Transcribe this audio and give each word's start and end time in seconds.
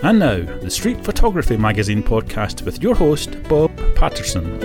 And 0.00 0.20
now, 0.20 0.44
the 0.44 0.70
Street 0.70 1.04
Photography 1.04 1.56
Magazine 1.56 2.04
podcast 2.04 2.62
with 2.62 2.80
your 2.80 2.94
host, 2.94 3.42
Bob 3.48 3.76
Patterson. 3.96 4.60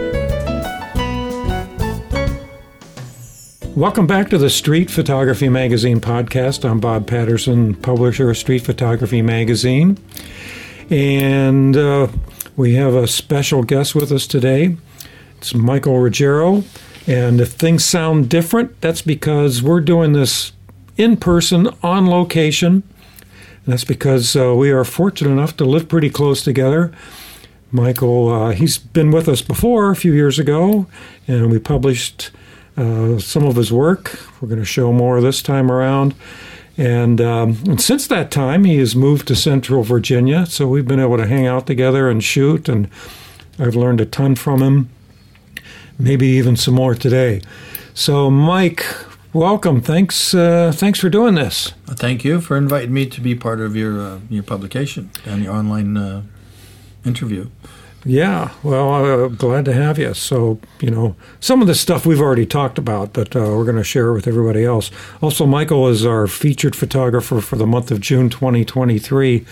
Welcome 3.76 4.06
back 4.06 4.30
to 4.30 4.38
the 4.38 4.52
Street 4.52 4.92
Photography 4.92 5.50
Magazine 5.50 6.00
podcast. 6.00 6.70
I'm 6.70 6.80
Bob 6.80 7.08
Patterson, 7.08 7.74
publisher 7.74 8.30
of 8.30 8.38
Street 8.38 8.60
Photography 8.60 9.24
Magazine. 9.24 9.98
And 10.92 11.76
uh, 11.76 12.10
we 12.56 12.76
have 12.76 12.94
a 12.94 13.08
special 13.08 13.64
guest 13.64 13.96
with 13.96 14.12
us 14.12 14.28
today. 14.28 14.78
It's 15.40 15.56
Michael 15.56 16.00
Ruggiero. 16.00 16.64
And 17.08 17.42
if 17.42 17.54
things 17.54 17.84
sound 17.84 18.30
different, 18.30 18.80
that's 18.82 19.02
because 19.02 19.64
we're 19.64 19.82
doing 19.82 20.14
this 20.14 20.52
in 20.96 21.18
person, 21.18 21.70
on 21.82 22.08
location. 22.08 22.84
And 23.66 23.74
that's 23.74 23.86
because 23.86 24.36
uh, 24.36 24.54
we 24.56 24.72
are 24.72 24.84
fortunate 24.84 25.32
enough 25.32 25.56
to 25.58 25.66
live 25.66 25.88
pretty 25.88 26.10
close 26.10 26.44
together. 26.44 26.92
Michael, 27.72 28.30
uh, 28.30 28.52
he's 28.52 28.78
been 28.78 29.10
with 29.10 29.28
us 29.28 29.42
before 29.42 29.90
a 29.90 29.96
few 29.96 30.14
years 30.14 30.38
ago, 30.38 30.86
and 31.28 31.50
we 31.50 31.60
published 31.60 32.30
uh, 32.78 33.18
some 33.20 33.44
of 33.44 33.56
his 33.56 33.72
work. 33.72 34.20
We're 34.40 34.50
going 34.50 34.60
to 34.60 34.66
show 34.66 34.92
more 34.92 35.22
this 35.22 35.42
time 35.42 35.72
around. 35.72 36.14
And, 36.78 37.22
um, 37.22 37.58
and 37.66 37.80
since 37.80 38.08
that 38.08 38.32
time, 38.32 38.64
he 38.66 38.78
has 38.78 38.96
moved 38.96 39.28
to 39.28 39.36
Central 39.36 39.84
Virginia, 39.84 40.46
so 40.46 40.68
we've 40.68 40.88
been 40.88 41.00
able 41.00 41.18
to 41.18 41.28
hang 41.28 41.48
out 41.48 41.68
together 41.68 42.10
and 42.10 42.24
shoot, 42.24 42.68
and 42.68 42.90
I've 43.60 43.76
learned 43.76 44.02
a 44.02 44.06
ton 44.06 44.36
from 44.36 44.62
him, 44.62 44.90
maybe 46.00 46.28
even 46.28 46.56
some 46.56 46.74
more 46.74 46.96
today. 46.96 47.42
So, 47.94 48.32
Mike, 48.32 48.84
welcome. 49.34 49.82
Thanks, 49.82 50.34
uh, 50.34 50.72
thanks 50.74 51.00
for 51.00 51.10
doing 51.10 51.36
this. 51.36 51.74
Thank 51.88 52.24
you 52.24 52.40
for 52.40 52.56
inviting 52.56 52.94
me 52.94 53.06
to 53.08 53.22
be 53.22 53.36
part 53.36 53.60
of 53.60 53.76
your 53.76 54.00
uh, 54.00 54.20
your 54.30 54.44
publication 54.44 55.10
and 55.26 55.44
your 55.44 55.54
online 55.54 55.98
uh, 55.98 56.24
interview. 57.06 57.50
Yeah, 58.06 58.52
well, 58.64 58.94
uh, 58.94 59.28
glad 59.30 59.64
to 59.66 59.74
have 59.74 59.98
you. 59.98 60.14
So, 60.14 60.60
you 60.82 60.92
know, 60.92 61.16
some 61.40 61.62
of 61.62 61.68
the 61.68 61.76
stuff 61.76 62.06
we've 62.06 62.20
already 62.20 62.46
talked 62.46 62.78
about, 62.78 63.14
but 63.14 63.34
uh, 63.34 63.40
we're 63.40 63.64
going 63.64 63.78
to 63.78 63.84
share 63.84 64.12
with 64.12 64.28
everybody 64.28 64.66
else. 64.66 64.92
Also, 65.22 65.46
Michael 65.46 65.88
is 65.88 66.06
our 66.06 66.28
featured 66.28 66.76
photographer 66.76 67.40
for 67.40 67.56
the 67.56 67.66
month 67.66 67.92
of 67.92 68.02
June 68.02 68.30
2023. 68.30 69.46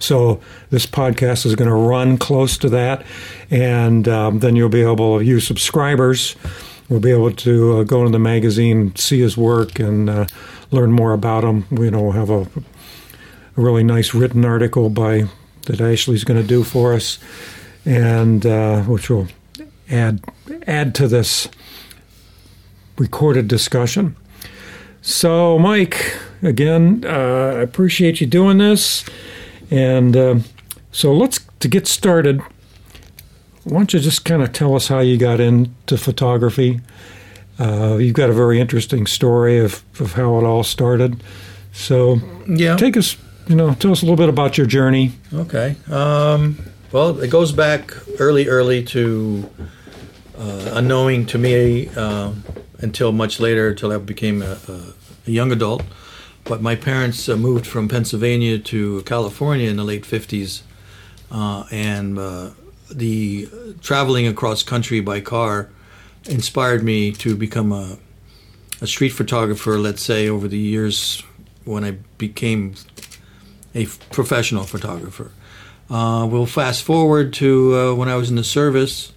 So, 0.00 0.38
this 0.68 0.84
podcast 0.84 1.46
is 1.46 1.54
going 1.54 1.70
to 1.70 1.74
run 1.74 2.18
close 2.18 2.58
to 2.58 2.68
that. 2.68 3.06
And 3.50 4.06
um, 4.06 4.40
then 4.40 4.54
you'll 4.54 4.68
be 4.68 4.82
able, 4.82 5.20
to 5.20 5.24
you 5.24 5.40
subscribers, 5.40 6.36
will 6.88 7.00
be 7.00 7.10
able 7.10 7.32
to 7.32 7.78
uh, 7.78 7.82
go 7.84 8.00
into 8.00 8.12
the 8.12 8.18
magazine, 8.18 8.94
see 8.96 9.20
his 9.20 9.36
work, 9.36 9.78
and 9.78 10.10
uh, 10.10 10.26
learn 10.70 10.92
more 10.92 11.12
about 11.12 11.44
him. 11.44 11.66
We 11.70 11.86
you 11.86 11.90
know 11.90 12.10
have 12.12 12.30
a, 12.30 12.40
a 12.42 12.48
really 13.56 13.84
nice 13.84 14.14
written 14.14 14.44
article 14.44 14.90
by 14.90 15.28
that 15.66 15.80
Ashley's 15.80 16.24
going 16.24 16.40
to 16.40 16.46
do 16.46 16.62
for 16.62 16.92
us 16.92 17.18
and 17.84 18.44
uh, 18.46 18.82
which 18.82 19.10
will 19.10 19.28
add 19.90 20.20
add 20.66 20.94
to 20.96 21.08
this 21.08 21.48
recorded 22.96 23.48
discussion. 23.48 24.16
So, 25.02 25.58
Mike, 25.58 26.16
again, 26.42 27.04
uh, 27.04 27.54
I 27.56 27.60
appreciate 27.60 28.20
you 28.20 28.26
doing 28.26 28.58
this, 28.58 29.04
and 29.70 30.16
uh, 30.16 30.38
so 30.92 31.12
let's 31.14 31.40
to 31.60 31.68
get 31.68 31.86
started. 31.86 32.42
Why 33.64 33.78
don't 33.78 33.92
you 33.94 34.00
just 34.00 34.24
kind 34.24 34.42
of 34.42 34.52
tell 34.52 34.74
us 34.76 34.88
how 34.88 35.00
you 35.00 35.16
got 35.16 35.40
into 35.40 35.96
photography? 35.96 36.80
Uh, 37.58 37.96
you've 37.98 38.14
got 38.14 38.30
a 38.30 38.32
very 38.32 38.60
interesting 38.60 39.06
story 39.06 39.58
of, 39.58 39.82
of 40.00 40.12
how 40.12 40.38
it 40.38 40.44
all 40.44 40.64
started. 40.64 41.22
So, 41.72 42.20
Yeah. 42.46 42.76
take 42.76 42.96
us, 42.96 43.16
you 43.48 43.56
know, 43.56 43.74
tell 43.74 43.92
us 43.92 44.02
a 44.02 44.04
little 44.04 44.16
bit 44.16 44.28
about 44.28 44.58
your 44.58 44.66
journey. 44.66 45.12
Okay. 45.32 45.76
Um, 45.90 46.58
well, 46.92 47.18
it 47.20 47.30
goes 47.30 47.52
back 47.52 47.94
early, 48.18 48.48
early 48.48 48.82
to 48.84 49.48
uh, 50.38 50.70
unknowing 50.74 51.26
to 51.26 51.38
me 51.38 51.88
um 51.90 52.42
until 52.80 53.12
much 53.12 53.40
later, 53.40 53.68
until 53.70 53.92
I 53.92 53.98
became 53.98 54.42
a, 54.42 54.58
a, 54.68 54.80
a 55.26 55.30
young 55.30 55.50
adult. 55.52 55.82
But 56.44 56.60
my 56.60 56.74
parents 56.76 57.28
uh, 57.30 57.36
moved 57.36 57.66
from 57.66 57.88
Pennsylvania 57.88 58.58
to 58.58 59.02
California 59.06 59.70
in 59.70 59.76
the 59.76 59.84
late 59.84 60.02
50s. 60.04 60.62
Uh, 61.30 61.64
and 61.70 62.18
uh, 62.18 62.50
the 62.90 63.48
traveling 63.80 64.26
across 64.26 64.62
country 64.62 65.00
by 65.00 65.20
car 65.20 65.68
inspired 66.26 66.82
me 66.82 67.12
to 67.12 67.36
become 67.36 67.72
a, 67.72 67.98
a 68.80 68.86
street 68.86 69.10
photographer, 69.10 69.78
let's 69.78 70.02
say, 70.02 70.28
over 70.28 70.48
the 70.48 70.58
years 70.58 71.22
when 71.64 71.84
I 71.84 71.92
became 72.18 72.74
a 73.74 73.86
professional 74.10 74.64
photographer. 74.64 75.32
Uh, 75.90 76.26
we'll 76.30 76.46
fast 76.46 76.82
forward 76.82 77.32
to 77.34 77.76
uh, 77.76 77.94
when 77.94 78.08
I 78.08 78.16
was 78.16 78.30
in 78.30 78.36
the 78.36 78.44
service 78.44 79.12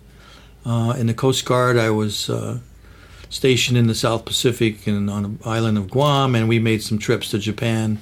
uh, 0.66 0.96
in 0.98 1.08
the 1.08 1.14
Coast 1.14 1.46
Guard. 1.46 1.78
I 1.78 1.90
was 1.90 2.30
uh, 2.30 2.60
stationed 3.30 3.78
in 3.78 3.88
the 3.88 3.96
South 3.96 4.26
Pacific 4.26 4.86
and 4.88 5.10
on 5.10 5.24
the 5.24 5.50
island 5.50 5.78
of 5.78 5.90
Guam, 5.90 6.36
and 6.36 6.50
we 6.50 6.60
made 6.60 6.82
some 6.82 6.98
trips 6.98 7.32
to 7.32 7.40
Japan. 7.40 8.00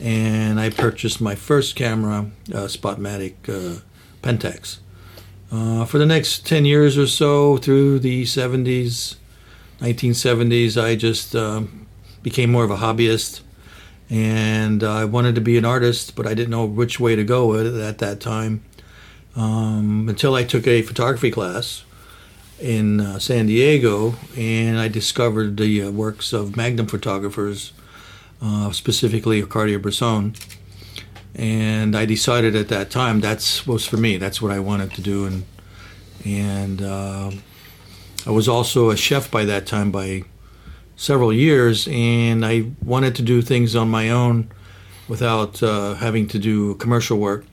And 0.00 0.58
I 0.58 0.70
purchased 0.70 1.20
my 1.20 1.34
first 1.34 1.76
camera, 1.76 2.30
uh, 2.50 2.68
Spotmatic 2.68 3.34
uh, 3.48 3.80
Pentax. 4.22 4.78
Uh, 5.52 5.84
for 5.84 5.98
the 5.98 6.06
next 6.06 6.46
10 6.46 6.64
years 6.64 6.96
or 6.96 7.06
so, 7.06 7.56
through 7.56 7.98
the 7.98 8.22
70s, 8.24 9.16
1970s, 9.80 10.80
I 10.80 10.94
just 10.94 11.34
um, 11.34 11.86
became 12.22 12.52
more 12.52 12.64
of 12.64 12.70
a 12.70 12.76
hobbyist 12.76 13.40
and 14.10 14.82
I 14.82 15.04
wanted 15.04 15.36
to 15.36 15.40
be 15.40 15.56
an 15.56 15.64
artist, 15.64 16.16
but 16.16 16.26
I 16.26 16.34
didn't 16.34 16.50
know 16.50 16.64
which 16.64 16.98
way 16.98 17.14
to 17.14 17.22
go 17.22 17.54
at 17.54 17.98
that 17.98 18.20
time. 18.20 18.64
Um, 19.36 20.08
until 20.08 20.34
I 20.34 20.42
took 20.42 20.66
a 20.66 20.82
photography 20.82 21.30
class 21.30 21.84
in 22.60 23.00
uh, 23.00 23.20
San 23.20 23.46
Diego, 23.46 24.16
and 24.36 24.78
I 24.78 24.88
discovered 24.88 25.56
the 25.56 25.84
uh, 25.84 25.90
works 25.92 26.32
of 26.32 26.56
Magnum 26.56 26.88
photographers, 26.88 27.72
uh, 28.42 28.72
specifically 28.72 29.40
Cartier-Bresson. 29.42 30.34
And 31.34 31.96
I 31.96 32.04
decided 32.04 32.56
at 32.56 32.68
that 32.68 32.90
time 32.90 33.20
that's 33.20 33.66
was 33.66 33.86
for 33.86 33.96
me. 33.96 34.16
That's 34.16 34.42
what 34.42 34.52
I 34.52 34.58
wanted 34.58 34.92
to 34.94 35.00
do, 35.00 35.26
and 35.26 35.44
and 36.24 36.82
uh, 36.82 37.30
I 38.26 38.30
was 38.30 38.48
also 38.48 38.90
a 38.90 38.96
chef 38.96 39.30
by 39.30 39.44
that 39.44 39.66
time 39.66 39.90
by 39.90 40.24
several 40.96 41.32
years, 41.32 41.88
and 41.90 42.44
I 42.44 42.70
wanted 42.82 43.14
to 43.16 43.22
do 43.22 43.40
things 43.42 43.74
on 43.74 43.88
my 43.88 44.10
own 44.10 44.50
without 45.08 45.62
uh, 45.62 45.94
having 45.94 46.28
to 46.28 46.38
do 46.38 46.74
commercial 46.74 47.18
work 47.18 47.44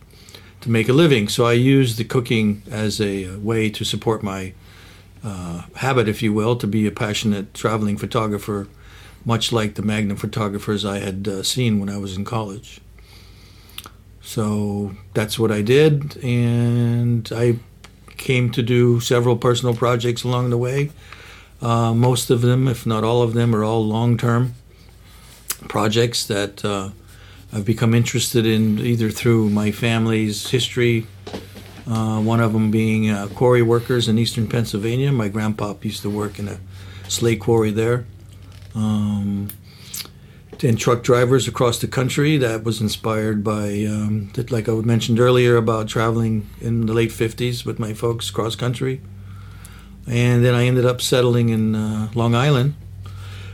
to 0.62 0.70
make 0.70 0.90
a 0.90 0.94
living. 0.94 1.28
So 1.28 1.46
I 1.46 1.54
used 1.54 1.98
the 1.98 2.04
cooking 2.04 2.64
as 2.70 3.00
a 3.00 3.38
way 3.38 3.70
to 3.70 3.86
support 3.86 4.22
my 4.22 4.54
uh, 5.24 5.64
habit, 5.76 6.08
if 6.08 6.22
you 6.22 6.34
will, 6.34 6.56
to 6.58 6.68
be 6.68 6.86
a 6.88 6.92
passionate 6.92 7.54
traveling 7.54 7.98
photographer, 7.98 8.68
much 9.24 9.52
like 9.52 9.76
the 9.76 9.82
Magnum 9.82 10.18
photographers 10.18 10.84
I 10.84 11.00
had 11.00 11.28
uh, 11.28 11.44
seen 11.44 11.80
when 11.80 11.90
I 11.90 11.98
was 11.98 12.18
in 12.18 12.26
college. 12.26 12.82
So 14.28 14.92
that's 15.14 15.40
what 15.40 15.54
I 15.54 15.62
did, 15.62 16.22
and 16.22 17.32
I 17.34 17.60
came 18.18 18.52
to 18.52 18.62
do 18.62 19.00
several 19.00 19.38
personal 19.38 19.74
projects 19.74 20.26
along 20.26 20.50
the 20.50 20.58
way. 20.58 20.92
Uh, 21.62 21.94
most 21.94 22.30
of 22.30 22.42
them, 22.42 22.68
if 22.68 22.86
not 22.86 23.06
all 23.06 23.22
of 23.22 23.34
them, 23.34 23.56
are 23.56 23.64
all 23.64 23.88
long 23.88 24.18
term 24.18 24.56
projects 25.70 26.26
that 26.26 26.66
uh, 26.66 26.90
I've 27.54 27.64
become 27.64 27.94
interested 27.94 28.46
in 28.46 28.80
either 28.80 29.12
through 29.12 29.50
my 29.50 29.72
family's 29.72 30.50
history. 30.50 31.08
Uh, 31.90 32.20
one 32.20 32.42
of 32.42 32.52
them 32.52 32.70
being 32.70 33.10
uh, 33.10 33.30
quarry 33.34 33.62
workers 33.62 34.10
in 34.10 34.20
eastern 34.20 34.46
Pennsylvania. 34.46 35.14
My 35.14 35.30
grandpa 35.30 35.74
used 35.82 36.02
to 36.02 36.10
work 36.10 36.38
in 36.38 36.50
a 36.50 36.60
slate 37.08 37.40
quarry 37.40 37.72
there. 37.72 38.06
Um, 38.76 39.48
and 40.64 40.78
truck 40.78 41.04
drivers 41.04 41.48
across 41.48 41.80
the 41.80 41.88
country. 41.88 42.38
That 42.38 42.64
was 42.64 42.82
inspired 42.82 43.44
by, 43.44 43.86
um, 43.86 44.32
that, 44.34 44.52
like 44.52 44.68
I 44.70 44.74
mentioned 44.74 45.20
earlier, 45.20 45.56
about 45.56 45.88
traveling 45.88 46.50
in 46.62 46.86
the 46.86 46.94
late 46.94 47.12
50s 47.12 47.66
with 47.66 47.80
my 47.80 47.94
folks 47.94 48.30
cross 48.30 48.56
country 48.56 49.02
and 50.08 50.44
then 50.44 50.54
I 50.54 50.66
ended 50.66 50.86
up 50.86 51.02
settling 51.02 51.50
in 51.50 51.76
uh, 51.76 52.10
Long 52.16 52.34
Island, 52.34 52.76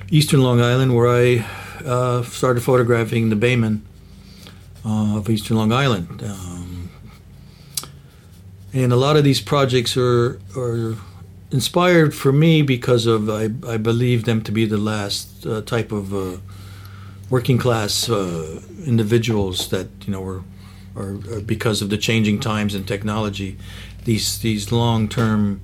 Eastern 0.10 0.44
Long 0.44 0.62
Island, 0.62 0.96
where 0.96 1.08
I 1.08 1.46
uh, 1.84 2.22
started 2.24 2.62
photographing 2.62 3.30
the 3.30 3.36
Baymen 3.36 3.82
uh, 4.86 5.18
of 5.18 5.30
Eastern 5.30 5.58
Long 5.58 5.72
Island. 5.72 6.22
Um, 6.22 6.92
and 8.72 8.94
a 8.94 8.96
lot 8.96 9.18
of 9.18 9.24
these 9.24 9.42
projects 9.42 9.98
are 9.98 10.40
are 10.56 10.96
inspired 11.52 12.14
for 12.16 12.32
me 12.32 12.62
because 12.62 13.06
of 13.08 13.30
I, 13.30 13.50
I 13.68 13.78
believe 13.78 14.26
them 14.26 14.44
to 14.44 14.52
be 14.52 14.66
the 14.66 14.78
last 14.78 15.46
uh, 15.46 15.62
type 15.62 15.92
of 15.92 16.14
uh, 16.14 16.38
working 17.34 17.58
class 17.58 18.10
uh, 18.10 18.62
individuals 18.86 19.70
that 19.70 19.88
you 20.06 20.12
know 20.14 20.22
were 20.22 20.42
or, 20.96 21.18
or 21.32 21.40
because 21.42 21.82
of 21.84 21.90
the 21.90 21.98
changing 21.98 22.40
times 22.40 22.76
and 22.76 22.88
technology, 22.88 23.58
these 24.06 24.38
these 24.40 24.72
long 24.72 25.10
term 25.10 25.60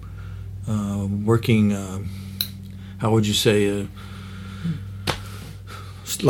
uh, 0.68 1.06
working, 1.25 1.71
uh, 1.74 2.00
how 2.98 3.12
would 3.12 3.27
you 3.27 3.33
say, 3.36 3.57
uh, 3.81 3.86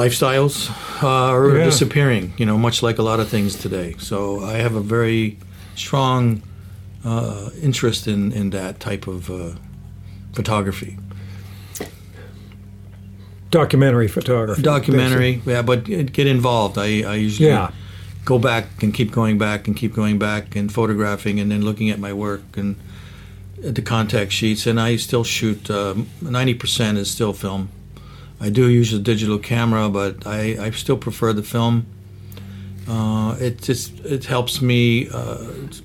lifestyles 0.01 0.69
uh, 1.01 1.07
are 1.07 1.57
Yeah. 1.57 1.63
disappearing. 1.65 2.33
You 2.37 2.45
know, 2.45 2.57
much 2.57 2.83
like 2.83 2.99
a 2.99 3.03
lot 3.03 3.19
of 3.19 3.29
things 3.29 3.55
today. 3.55 3.95
So 3.97 4.43
I 4.43 4.57
have 4.57 4.75
a 4.75 4.81
very 4.81 5.37
strong 5.75 6.41
uh, 7.05 7.49
interest 7.63 8.07
in 8.07 8.31
in 8.33 8.49
that 8.49 8.79
type 8.79 9.07
of 9.07 9.29
uh, 9.29 9.55
photography. 10.33 10.97
Documentary 13.51 14.07
photography. 14.07 14.61
Documentary, 14.61 15.41
yeah, 15.45 15.61
but 15.63 15.83
get 15.85 16.27
involved. 16.27 16.77
I, 16.77 17.01
I 17.01 17.15
usually 17.15 17.49
Yeah. 17.49 17.71
go 18.25 18.37
back 18.37 18.83
and 18.83 18.93
keep 18.93 19.11
going 19.11 19.37
back 19.37 19.67
and 19.67 19.75
keep 19.75 19.93
going 19.95 20.19
back 20.19 20.55
and 20.55 20.71
photographing 20.71 21.39
and 21.39 21.49
then 21.51 21.63
looking 21.63 21.89
at 21.89 21.99
my 21.99 22.13
work 22.13 22.41
and 22.55 22.75
at 23.65 23.75
the 23.75 23.81
contact 23.81 24.31
sheets. 24.31 24.67
And 24.67 24.79
I 24.79 24.97
still 24.97 25.23
shoot. 25.23 25.69
Ninety 26.21 26.53
percent 26.53 26.97
is 26.97 27.09
still 27.09 27.33
film. 27.33 27.69
I 28.39 28.49
do 28.49 28.69
use 28.69 28.93
a 28.93 28.99
digital 28.99 29.37
camera, 29.39 29.89
but 29.89 30.25
I, 30.25 30.57
I 30.67 30.69
still 30.71 30.97
prefer 30.97 31.33
the 31.33 31.43
film. 31.43 31.85
Uh, 32.87 33.35
it 33.39 33.61
just 33.61 33.99
it 34.05 34.25
helps 34.25 34.61
me 34.61 35.09
uh, 35.09 35.37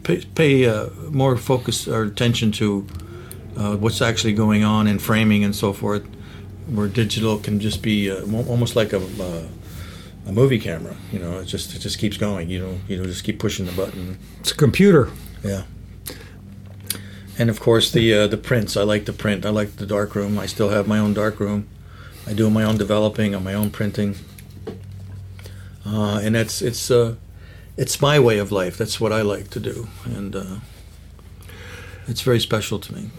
pay, 0.05 0.25
pay 0.35 0.67
uh, 0.67 0.89
more 1.11 1.37
focus 1.37 1.89
or 1.89 2.03
attention 2.05 2.53
to 2.53 2.87
uh, 3.57 3.77
what's 3.77 4.01
actually 4.01 4.33
going 4.35 4.65
on 4.65 4.87
in 4.87 4.99
framing 4.99 5.45
and 5.45 5.55
so 5.57 5.73
forth. 5.73 6.03
Where 6.67 6.89
digital 6.89 7.39
can 7.39 7.61
just 7.61 7.83
be 7.83 8.11
uh, 8.11 8.23
almost 8.49 8.75
like 8.75 8.93
a 8.93 8.99
uh, 8.99 9.47
a 10.27 10.33
movie 10.33 10.59
camera. 10.59 10.97
You 11.13 11.19
know, 11.19 11.41
it 11.41 11.45
just 11.45 11.75
it 11.75 11.81
just 11.81 11.99
keeps 11.99 12.17
going. 12.17 12.49
You 12.49 12.61
know, 12.61 12.79
you 12.89 12.97
know, 12.97 13.05
just 13.05 13.25
keep 13.25 13.39
pushing 13.39 13.67
the 13.67 13.73
button. 13.73 14.19
It's 14.41 14.53
a 14.53 14.57
computer. 14.57 15.11
Yeah. 15.43 15.65
And 17.39 17.51
of 17.51 17.61
course 17.61 17.91
the 17.91 18.15
uh, 18.15 18.27
the 18.27 18.37
prints. 18.37 18.77
I 18.77 18.83
like 18.83 19.05
the 19.05 19.13
print. 19.13 19.45
I 19.45 19.51
like 19.51 19.77
the 19.77 19.87
dark 19.87 20.15
room. 20.15 20.39
I 20.39 20.47
still 20.47 20.71
have 20.71 20.87
my 20.87 20.99
own 20.99 21.15
dark 21.15 21.41
room. 21.41 21.69
I 22.27 22.33
do 22.33 22.49
my 22.49 22.65
own 22.65 22.79
developing 22.79 23.35
and 23.35 23.45
my 23.45 23.55
own 23.55 23.71
printing. 23.71 24.17
Uh, 25.85 26.21
and 26.23 26.35
that's 26.35 26.63
it's 26.63 26.91
uh, 26.91 27.17
it's 27.77 28.01
my 28.01 28.19
way 28.19 28.39
of 28.39 28.51
life. 28.51 28.79
That's 28.79 29.01
what 29.01 29.13
I 29.13 29.21
like 29.21 29.51
to 29.51 29.61
do, 29.61 29.89
and 30.05 30.35
uh, 30.35 30.57
it's 32.07 32.23
very 32.23 32.41
special 32.41 32.79
to 32.79 32.95
me. 32.95 33.11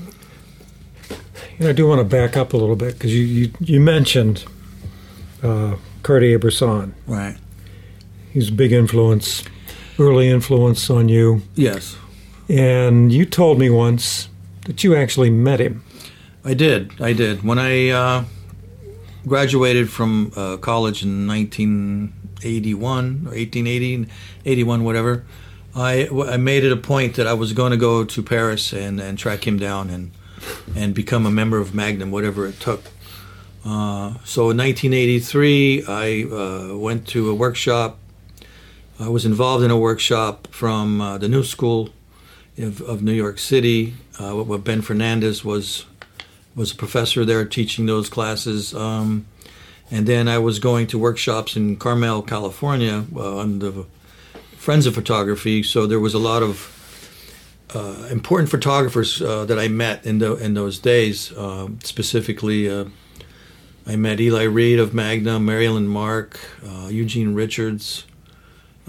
You 1.57 1.63
know, 1.63 1.69
I 1.69 1.73
do 1.73 1.87
want 1.87 1.99
to 1.99 2.03
back 2.03 2.35
up 2.35 2.51
a 2.51 2.57
little 2.57 2.75
bit 2.75 2.95
because 2.95 3.15
you, 3.15 3.23
you, 3.23 3.51
you 3.61 3.79
mentioned 3.79 4.43
uh, 5.41 5.77
Cartier-Bresson. 6.03 6.93
Right. 7.07 7.37
He's 8.31 8.49
a 8.49 8.51
big 8.51 8.73
influence, 8.73 9.43
early 9.97 10.29
influence 10.29 10.89
on 10.89 11.07
you. 11.07 11.43
Yes, 11.55 11.95
And 12.49 13.13
you 13.13 13.25
told 13.25 13.57
me 13.57 13.69
once 13.69 14.27
that 14.65 14.83
you 14.83 14.95
actually 14.95 15.29
met 15.29 15.61
him. 15.61 15.81
I 16.43 16.55
did. 16.55 16.91
I 17.01 17.13
did. 17.13 17.43
When 17.43 17.57
I 17.57 17.89
uh, 17.89 18.25
graduated 19.25 19.89
from 19.89 20.33
uh, 20.35 20.57
college 20.57 21.03
in 21.03 21.25
1981 21.25 23.05
or 23.27 23.29
1880, 23.29 24.07
81, 24.45 24.83
whatever, 24.83 25.25
I, 25.73 26.09
I 26.27 26.35
made 26.35 26.65
it 26.65 26.71
a 26.73 26.77
point 26.77 27.15
that 27.15 27.27
I 27.27 27.33
was 27.33 27.53
going 27.53 27.71
to 27.71 27.77
go 27.77 28.03
to 28.03 28.21
Paris 28.21 28.73
and, 28.73 28.99
and 28.99 29.17
track 29.17 29.47
him 29.47 29.57
down 29.57 29.89
and 29.89 30.11
and 30.75 30.93
become 30.93 31.25
a 31.25 31.31
member 31.31 31.59
of 31.59 31.73
Magnum, 31.73 32.11
whatever 32.11 32.45
it 32.45 32.59
took. 32.59 32.83
Uh, 33.65 34.13
so 34.23 34.51
in 34.51 34.57
1983, 34.57 35.85
I 35.87 36.23
uh, 36.23 36.77
went 36.77 37.07
to 37.09 37.29
a 37.29 37.35
workshop. 37.35 37.97
I 38.99 39.09
was 39.09 39.25
involved 39.25 39.63
in 39.63 39.71
a 39.71 39.77
workshop 39.77 40.47
from 40.51 41.01
uh, 41.01 41.17
the 41.17 41.27
New 41.27 41.43
School 41.43 41.89
of, 42.57 42.81
of 42.81 43.01
New 43.01 43.13
York 43.13 43.39
City. 43.39 43.95
Uh, 44.19 44.33
what 44.33 44.63
Ben 44.63 44.81
Fernandez 44.81 45.43
was 45.43 45.85
was 46.55 46.71
a 46.71 46.75
professor 46.75 47.25
there 47.25 47.43
teaching 47.43 47.85
those 47.85 48.09
classes. 48.09 48.73
Um, 48.73 49.25
and 49.91 50.07
then 50.07 50.27
I 50.27 50.37
was 50.37 50.59
going 50.59 50.87
to 50.87 50.97
workshops 50.97 51.55
in 51.55 51.75
Carmel, 51.75 52.21
California, 52.21 53.05
uh, 53.15 53.37
on 53.37 53.59
the 53.59 53.85
Friends 54.57 54.85
of 54.85 54.95
Photography. 54.95 55.61
So 55.63 55.85
there 55.85 55.99
was 55.99 56.13
a 56.13 56.19
lot 56.19 56.41
of 56.41 56.74
uh, 57.73 58.07
important 58.11 58.49
photographers 58.49 59.21
uh, 59.21 59.45
that 59.45 59.57
I 59.57 59.67
met 59.67 60.05
in 60.05 60.19
the 60.19 60.35
in 60.35 60.53
those 60.53 60.79
days. 60.79 61.31
Uh, 61.33 61.69
specifically, 61.83 62.69
uh, 62.69 62.85
I 63.87 63.95
met 63.95 64.19
Eli 64.19 64.43
Reed 64.43 64.79
of 64.79 64.93
Magnum, 64.93 65.45
Mary 65.45 65.67
Ellen 65.67 65.87
Mark, 65.87 66.39
uh, 66.65 66.87
Eugene 66.87 67.33
Richards, 67.33 68.05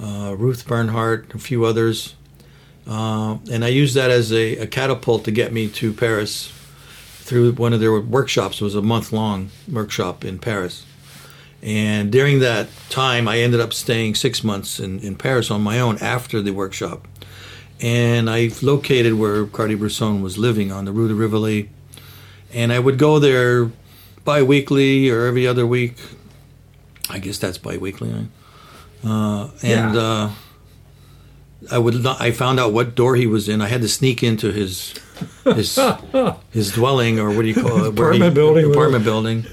uh, 0.00 0.34
Ruth 0.36 0.66
Bernhard, 0.66 1.32
a 1.34 1.38
few 1.38 1.64
others. 1.64 2.14
And 2.86 3.64
I 3.64 3.68
used 3.68 3.94
that 3.94 4.10
as 4.10 4.32
a, 4.32 4.56
a 4.58 4.66
catapult 4.66 5.24
to 5.24 5.30
get 5.30 5.52
me 5.52 5.68
to 5.68 5.92
Paris 5.92 6.52
through 7.20 7.52
one 7.52 7.72
of 7.72 7.80
their 7.80 8.00
workshops. 8.00 8.60
It 8.60 8.64
was 8.64 8.74
a 8.74 8.82
month 8.82 9.12
long 9.12 9.50
workshop 9.70 10.24
in 10.24 10.38
Paris. 10.38 10.86
And 11.62 12.12
during 12.12 12.38
that 12.40 12.68
time, 12.90 13.26
I 13.26 13.40
ended 13.40 13.60
up 13.60 13.72
staying 13.72 14.14
six 14.14 14.44
months 14.44 14.78
in, 14.78 15.00
in 15.00 15.16
Paris 15.16 15.50
on 15.50 15.62
my 15.62 15.80
own 15.80 15.98
after 15.98 16.40
the 16.40 16.52
workshop. 16.52 17.08
And 17.80 18.30
I 18.30 18.50
located 18.62 19.14
where 19.14 19.44
Cartier-Bresson 19.46 20.22
was 20.22 20.38
living 20.38 20.72
on 20.72 20.84
the 20.86 20.92
Rue 20.92 21.08
de 21.08 21.14
Rivoli. 21.14 21.68
And 22.54 22.72
I 22.72 22.78
would 22.78 22.98
go 22.98 23.18
there 23.18 23.70
bi-weekly 24.24 25.10
or 25.10 25.26
every 25.26 25.46
other 25.46 25.66
week. 25.66 25.96
I 27.10 27.18
guess 27.18 27.38
that's 27.38 27.58
bi-weekly. 27.58 28.10
right? 28.10 28.28
Uh, 29.04 29.50
and 29.62 29.94
Yeah. 29.94 30.00
uh, 30.00 30.30
I 31.70 31.78
would 31.78 32.02
not, 32.02 32.20
I 32.20 32.30
found 32.32 32.58
out 32.60 32.72
what 32.72 32.94
door 32.94 33.16
he 33.16 33.26
was 33.26 33.48
in. 33.48 33.60
I 33.60 33.68
had 33.68 33.82
to 33.82 33.88
sneak 33.88 34.22
into 34.22 34.52
his 34.52 34.94
his 35.44 35.78
his 36.50 36.72
dwelling 36.72 37.18
or 37.18 37.28
what 37.30 37.42
do 37.42 37.48
you 37.48 37.54
call 37.54 37.84
it? 37.84 37.94
where 37.98 38.12
he- 38.12 38.18
Apartment 38.18 38.34
building, 38.34 38.70
Apartment 38.70 39.04
building. 39.04 39.46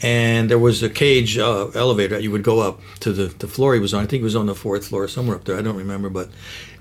And 0.00 0.48
there 0.50 0.58
was 0.58 0.82
a 0.82 0.88
cage 0.88 1.38
uh, 1.38 1.68
elevator 1.74 2.14
that 2.16 2.22
you 2.22 2.30
would 2.30 2.44
go 2.44 2.60
up 2.60 2.80
to 3.00 3.12
the, 3.12 3.24
the 3.26 3.48
floor 3.48 3.74
he 3.74 3.80
was 3.80 3.92
on. 3.92 4.02
I 4.04 4.06
think 4.06 4.20
he 4.20 4.24
was 4.24 4.36
on 4.36 4.46
the 4.46 4.54
fourth 4.54 4.86
floor, 4.88 5.08
somewhere 5.08 5.36
up 5.36 5.44
there. 5.44 5.56
I 5.58 5.62
don't 5.62 5.76
remember, 5.76 6.08
but 6.08 6.30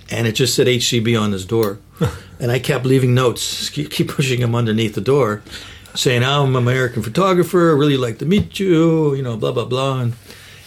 and 0.10 0.28
it 0.28 0.34
just 0.34 0.56
said 0.56 0.68
HCB 0.68 1.20
on 1.20 1.32
his 1.32 1.46
door. 1.46 1.80
and 2.40 2.52
I 2.52 2.60
kept 2.60 2.86
leaving 2.86 3.14
notes, 3.14 3.70
keep, 3.70 4.08
pushing 4.10 4.42
him 4.42 4.56
underneath 4.56 4.96
the 4.96 5.02
door, 5.02 5.42
saying, 5.96 6.24
"I'm 6.24 6.56
an 6.56 6.56
American 6.56 7.04
photographer. 7.04 7.76
Really 7.76 7.98
like 7.98 8.20
to 8.20 8.26
meet 8.26 8.60
you." 8.60 9.16
You 9.16 9.24
know, 9.24 9.38
blah 9.38 9.52
blah 9.52 9.66
blah. 9.66 10.02
And, 10.02 10.14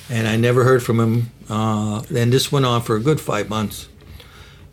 and 0.08 0.26
I 0.26 0.36
never 0.36 0.64
heard 0.64 0.82
from 0.82 0.98
him. 0.98 1.30
Uh, 1.48 2.02
and 2.14 2.32
this 2.32 2.50
went 2.50 2.66
on 2.66 2.82
for 2.82 2.96
a 2.96 3.00
good 3.00 3.20
five 3.20 3.48
months. 3.48 3.88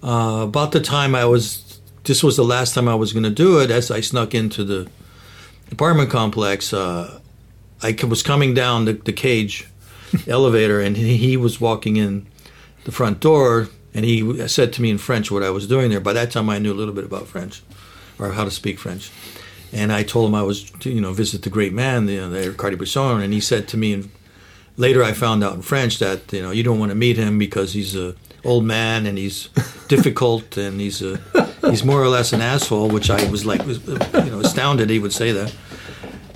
Uh, 0.03 0.41
about 0.43 0.71
the 0.71 0.79
time 0.79 1.15
I 1.15 1.25
was, 1.25 1.79
this 2.03 2.23
was 2.23 2.37
the 2.37 2.43
last 2.43 2.75
time 2.75 2.87
I 2.87 2.95
was 2.95 3.13
going 3.13 3.23
to 3.23 3.29
do 3.29 3.59
it. 3.59 3.71
As 3.71 3.89
I 3.89 4.01
snuck 4.01 4.35
into 4.35 4.63
the 4.63 4.87
apartment 5.71 6.09
complex, 6.09 6.73
uh, 6.73 7.19
I 7.81 7.95
c- 7.95 8.07
was 8.07 8.23
coming 8.23 8.53
down 8.53 8.85
the, 8.85 8.93
the 8.93 9.13
cage 9.13 9.67
elevator, 10.27 10.79
and 10.79 10.97
he 10.97 11.35
was 11.37 11.59
walking 11.59 11.97
in 11.97 12.27
the 12.85 12.91
front 12.91 13.19
door, 13.19 13.69
and 13.97 14.05
he 14.05 14.47
said 14.47 14.71
to 14.73 14.81
me 14.81 14.91
in 14.91 14.99
French 14.99 15.31
what 15.31 15.41
I 15.41 15.49
was 15.49 15.67
doing 15.67 15.89
there. 15.89 15.99
By 15.99 16.13
that 16.13 16.29
time, 16.29 16.49
I 16.49 16.59
knew 16.59 16.71
a 16.71 16.75
little 16.75 16.93
bit 16.93 17.03
about 17.03 17.27
French, 17.27 17.63
or 18.19 18.31
how 18.31 18.45
to 18.45 18.51
speak 18.51 18.77
French. 18.77 19.11
And 19.73 19.91
I 19.91 20.03
told 20.03 20.29
him 20.29 20.35
I 20.35 20.43
was 20.43 20.69
to, 20.69 20.89
you 20.89 21.01
know, 21.01 21.13
visit 21.13 21.41
the 21.41 21.49
great 21.49 21.73
man, 21.73 22.05
the, 22.05 22.17
the 22.19 22.53
Cartier-Bresson, 22.55 23.21
and 23.21 23.33
he 23.33 23.41
said 23.41 23.67
to 23.69 23.77
me, 23.77 23.93
and 23.93 24.11
later 24.77 25.03
I 25.03 25.13
found 25.13 25.43
out 25.43 25.55
in 25.55 25.63
French 25.63 25.97
that 25.99 26.31
you 26.31 26.41
know 26.41 26.51
you 26.51 26.63
don't 26.63 26.79
want 26.79 26.91
to 26.91 26.95
meet 26.95 27.17
him 27.17 27.37
because 27.37 27.73
he's 27.73 27.95
a 27.95 28.15
old 28.45 28.63
man 28.63 29.05
and 29.05 29.17
he's 29.17 29.49
difficult 29.87 30.55
and 30.57 30.79
he's 30.79 31.01
a 31.01 31.19
he's 31.69 31.83
more 31.83 32.01
or 32.01 32.07
less 32.07 32.31
an 32.31 32.41
asshole, 32.41 32.89
which 32.89 33.09
I 33.09 33.29
was 33.29 33.45
like 33.45 33.65
was, 33.65 33.85
you 33.87 33.97
know 34.31 34.39
astounded 34.39 34.89
he 34.89 34.99
would 34.99 35.13
say 35.13 35.31
that. 35.31 35.53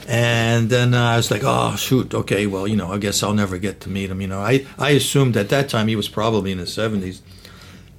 And 0.08 0.70
then 0.70 0.94
uh, 0.94 1.12
I 1.12 1.18
was 1.18 1.32
like, 1.32 1.44
oh 1.46 1.76
shoot, 1.76 2.14
okay, 2.14 2.48
well 2.48 2.68
you 2.68 2.76
know 2.76 2.92
I 2.92 2.98
guess 2.98 3.24
I'll 3.24 3.34
never 3.34 3.58
get 3.58 3.82
to 3.82 3.90
meet 3.90 4.10
him. 4.10 4.20
You 4.20 4.28
know 4.28 4.42
I 4.42 4.66
I 4.78 4.90
assumed 4.92 5.38
at 5.38 5.50
that 5.50 5.70
time 5.70 5.88
he 5.88 5.96
was 5.96 6.10
probably 6.10 6.52
in 6.52 6.58
his 6.58 6.74
seventies. 6.74 7.22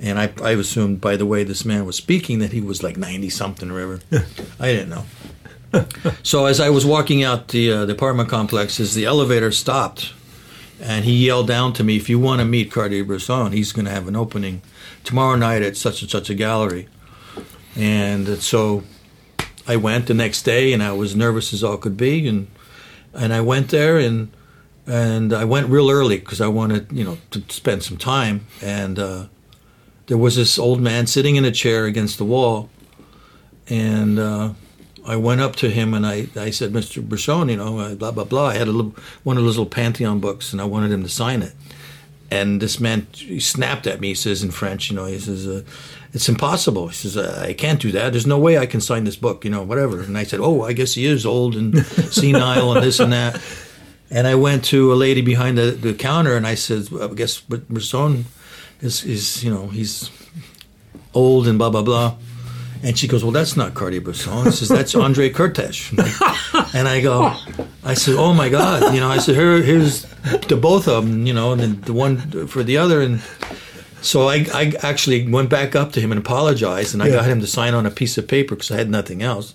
And 0.02 0.18
I, 0.18 0.32
I 0.42 0.50
assumed 0.52 1.00
by 1.00 1.16
the 1.16 1.24
way 1.24 1.44
this 1.44 1.64
man 1.64 1.86
was 1.86 1.96
speaking 1.96 2.40
that 2.40 2.52
he 2.52 2.60
was 2.60 2.82
like 2.82 2.96
90 2.96 3.30
something 3.30 3.70
or 3.70 3.74
whatever. 3.74 4.26
I 4.60 4.72
didn't 4.72 4.90
know. 4.90 5.04
So 6.22 6.46
as 6.46 6.60
I 6.60 6.68
was 6.68 6.84
walking 6.84 7.22
out 7.22 7.48
the, 7.48 7.72
uh, 7.72 7.84
the 7.86 7.92
apartment 7.92 8.28
complex, 8.28 8.78
as 8.78 8.94
the 8.94 9.06
elevator 9.06 9.50
stopped, 9.52 10.12
and 10.80 11.04
he 11.04 11.26
yelled 11.26 11.46
down 11.46 11.72
to 11.74 11.84
me, 11.84 11.96
"If 11.96 12.10
you 12.10 12.18
want 12.18 12.40
to 12.40 12.44
meet 12.44 12.72
Cartier-Bresson, 12.72 13.52
he's 13.52 13.72
going 13.72 13.84
to 13.84 13.90
have 13.92 14.08
an 14.08 14.16
opening 14.16 14.60
tomorrow 15.04 15.36
night 15.36 15.62
at 15.62 15.76
such 15.76 16.02
and 16.02 16.10
such 16.10 16.28
a 16.28 16.34
gallery." 16.34 16.88
And 17.76 18.26
so 18.42 18.82
I 19.66 19.76
went 19.76 20.06
the 20.06 20.14
next 20.14 20.42
day, 20.42 20.72
and 20.72 20.82
I 20.82 20.92
was 20.92 21.14
nervous 21.14 21.52
as 21.52 21.62
all 21.62 21.76
could 21.76 21.96
be, 21.96 22.26
and 22.26 22.48
and 23.14 23.32
I 23.32 23.40
went 23.40 23.68
there, 23.68 23.96
and 23.98 24.32
and 24.86 25.32
I 25.32 25.44
went 25.44 25.68
real 25.68 25.88
early 25.88 26.18
because 26.18 26.40
I 26.40 26.48
wanted, 26.48 26.90
you 26.90 27.04
know, 27.04 27.18
to 27.30 27.42
spend 27.48 27.84
some 27.84 27.96
time. 27.96 28.46
And 28.60 28.98
uh, 28.98 29.26
there 30.06 30.18
was 30.18 30.36
this 30.36 30.58
old 30.58 30.80
man 30.80 31.06
sitting 31.06 31.36
in 31.36 31.44
a 31.44 31.52
chair 31.52 31.86
against 31.86 32.18
the 32.18 32.24
wall, 32.24 32.70
and 33.68 34.18
uh, 34.18 34.52
I 35.04 35.16
went 35.16 35.40
up 35.40 35.56
to 35.56 35.70
him 35.70 35.94
and 35.94 36.06
I, 36.06 36.28
I 36.36 36.50
said, 36.50 36.72
Mr. 36.72 37.02
Bresson, 37.02 37.48
you 37.48 37.56
know, 37.56 37.78
uh, 37.78 37.94
blah, 37.94 38.12
blah, 38.12 38.24
blah. 38.24 38.48
I 38.48 38.54
had 38.54 38.68
a 38.68 38.72
little, 38.72 38.94
one 39.24 39.36
of 39.36 39.44
those 39.44 39.56
little 39.58 39.70
Pantheon 39.70 40.20
books 40.20 40.52
and 40.52 40.60
I 40.60 40.64
wanted 40.64 40.92
him 40.92 41.02
to 41.02 41.08
sign 41.08 41.42
it. 41.42 41.52
And 42.30 42.62
this 42.62 42.80
man 42.80 43.06
he 43.12 43.40
snapped 43.40 43.86
at 43.86 44.00
me. 44.00 44.08
He 44.08 44.14
says 44.14 44.42
in 44.42 44.52
French, 44.52 44.90
you 44.90 44.96
know, 44.96 45.04
he 45.04 45.18
says, 45.18 45.46
uh, 45.46 45.62
"It's 46.14 46.30
impossible." 46.30 46.88
He 46.88 46.94
says, 46.94 47.18
"I 47.18 47.52
can't 47.52 47.78
do 47.78 47.92
that. 47.92 48.12
There's 48.12 48.26
no 48.26 48.38
way 48.38 48.56
I 48.56 48.64
can 48.64 48.80
sign 48.80 49.04
this 49.04 49.16
book, 49.16 49.44
you 49.44 49.50
know, 49.50 49.62
whatever." 49.62 50.00
And 50.00 50.16
I 50.16 50.24
said, 50.24 50.40
"Oh, 50.40 50.62
I 50.62 50.72
guess 50.72 50.94
he 50.94 51.04
is 51.04 51.26
old 51.26 51.54
and 51.54 51.84
senile 52.10 52.72
and 52.72 52.82
this 52.82 53.00
and 53.00 53.12
that." 53.12 53.38
And 54.10 54.26
I 54.26 54.34
went 54.34 54.64
to 54.66 54.94
a 54.94 54.96
lady 54.96 55.20
behind 55.20 55.58
the, 55.58 55.72
the 55.72 55.92
counter, 55.92 56.34
and 56.34 56.46
I 56.46 56.54
said, 56.54 56.88
well, 56.88 57.10
"I 57.10 57.14
guess 57.14 57.38
Bresson 57.38 58.24
is 58.82 59.04
is 59.04 59.42
you 59.44 59.50
know 59.54 59.68
he's 59.68 60.10
old 61.14 61.46
and 61.48 61.58
blah 61.58 61.70
blah 61.70 61.82
blah." 61.82 62.14
And 62.84 62.98
she 62.98 63.06
goes, 63.06 63.22
"Well, 63.22 63.30
that's 63.32 63.56
not 63.56 63.74
Cartier-Bresson." 63.74 64.44
She 64.46 64.50
says, 64.58 64.68
"That's 64.68 64.94
Andre 64.96 65.30
Kertész." 65.30 65.92
and 66.74 66.88
I 66.88 67.00
go, 67.00 67.32
"I 67.84 67.94
said, 67.94 68.16
oh 68.18 68.34
my 68.34 68.48
God!" 68.48 68.92
You 68.92 68.98
know, 69.00 69.08
I 69.08 69.18
said, 69.18 69.36
Here, 69.36 69.62
"Here's 69.62 70.02
the 70.48 70.56
both 70.60 70.88
of 70.88 71.04
them," 71.06 71.24
you 71.26 71.32
know, 71.32 71.52
and 71.52 71.60
then 71.60 71.80
the 71.82 71.92
one 71.92 72.48
for 72.48 72.64
the 72.64 72.78
other, 72.78 73.00
and 73.00 73.20
so 74.00 74.26
I, 74.28 74.46
I 74.52 74.72
actually 74.82 75.28
went 75.30 75.48
back 75.48 75.76
up 75.76 75.92
to 75.92 76.00
him 76.00 76.10
and 76.10 76.18
apologized, 76.18 76.92
and 76.92 77.02
I 77.04 77.06
Yeah. 77.06 77.14
got 77.18 77.26
him 77.26 77.40
to 77.40 77.46
sign 77.46 77.72
on 77.72 77.86
a 77.86 77.90
piece 77.90 78.18
of 78.18 78.26
paper 78.26 78.56
because 78.56 78.72
I 78.72 78.76
had 78.78 78.90
nothing 78.90 79.22
else. 79.22 79.54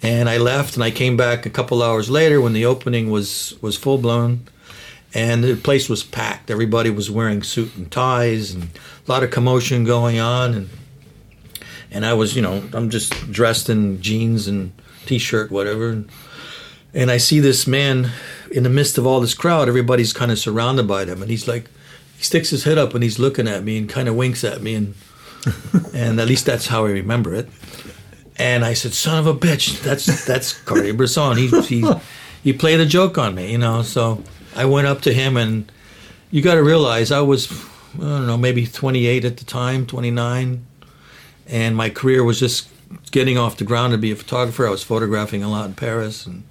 And 0.00 0.28
I 0.28 0.36
left, 0.36 0.74
and 0.76 0.84
I 0.84 0.92
came 0.92 1.16
back 1.16 1.46
a 1.46 1.50
couple 1.50 1.82
hours 1.82 2.08
later 2.08 2.40
when 2.40 2.52
the 2.52 2.66
opening 2.66 3.10
was 3.10 3.54
was 3.62 3.76
full 3.76 3.98
blown, 3.98 4.46
and 5.14 5.44
the 5.44 5.54
place 5.54 5.88
was 5.88 6.02
packed. 6.02 6.50
Everybody 6.50 6.90
was 6.90 7.10
wearing 7.10 7.42
suit 7.42 7.76
and 7.76 7.90
ties, 7.90 8.52
and 8.52 8.64
a 8.64 9.10
lot 9.10 9.22
of 9.22 9.30
commotion 9.30 9.84
going 9.84 10.18
on, 10.18 10.54
and 10.54 10.70
and 11.90 12.04
I 12.04 12.12
was, 12.14 12.34
you 12.34 12.42
know, 12.42 12.68
I'm 12.72 12.90
just 12.90 13.30
dressed 13.30 13.70
in 13.70 14.02
jeans 14.02 14.48
and 14.48 14.72
t-shirt, 15.06 15.52
whatever, 15.52 15.90
and, 15.90 16.10
and 16.92 17.10
I 17.10 17.18
see 17.18 17.38
this 17.38 17.68
man 17.68 18.10
in 18.50 18.64
the 18.64 18.68
midst 18.68 18.98
of 18.98 19.06
all 19.06 19.20
this 19.20 19.34
crowd. 19.34 19.68
Everybody's 19.68 20.12
kind 20.12 20.32
of 20.32 20.38
surrounded 20.38 20.88
by 20.88 21.04
them, 21.04 21.22
and 21.22 21.30
he's 21.30 21.46
like, 21.46 21.70
he 22.16 22.24
sticks 22.24 22.50
his 22.50 22.64
head 22.64 22.78
up 22.78 22.94
and 22.94 23.02
he's 23.02 23.18
looking 23.18 23.46
at 23.46 23.62
me 23.62 23.78
and 23.78 23.88
kind 23.88 24.08
of 24.08 24.16
winks 24.16 24.42
at 24.42 24.60
me, 24.60 24.74
and 24.74 24.94
and 25.94 26.20
at 26.20 26.26
least 26.26 26.46
that's 26.46 26.66
how 26.66 26.86
I 26.86 26.90
remember 26.90 27.34
it. 27.34 27.48
And 28.36 28.64
I 28.64 28.74
said, 28.74 28.94
"Son 28.94 29.18
of 29.18 29.28
a 29.28 29.34
bitch, 29.34 29.80
that's 29.82 30.24
that's 30.24 30.60
Cartier-Bresson. 30.62 31.36
He 31.36 31.60
he 31.60 31.88
he 32.42 32.52
played 32.52 32.80
a 32.80 32.86
joke 32.86 33.18
on 33.18 33.36
me, 33.36 33.52
you 33.52 33.58
know." 33.58 33.82
So 33.82 34.22
I 34.54 34.64
went 34.64 34.86
up 34.86 35.02
to 35.02 35.12
him, 35.12 35.36
and 35.36 35.70
you 36.30 36.42
got 36.42 36.54
to 36.54 36.62
realize 36.62 37.10
I 37.10 37.20
was, 37.20 37.50
I 37.96 38.00
don't 38.00 38.26
know, 38.26 38.36
maybe 38.36 38.66
28 38.66 39.24
at 39.24 39.36
the 39.36 39.44
time, 39.44 39.86
29, 39.86 40.64
and 41.46 41.76
my 41.76 41.90
career 41.90 42.24
was 42.24 42.40
just 42.40 42.68
getting 43.10 43.38
off 43.38 43.56
the 43.56 43.64
ground 43.64 43.92
to 43.92 43.98
be 43.98 44.10
a 44.10 44.16
photographer. 44.16 44.66
I 44.66 44.70
was 44.70 44.82
photographing 44.82 45.42
a 45.42 45.48
lot 45.48 45.66
in 45.66 45.74
Paris, 45.74 46.26
and 46.26 46.44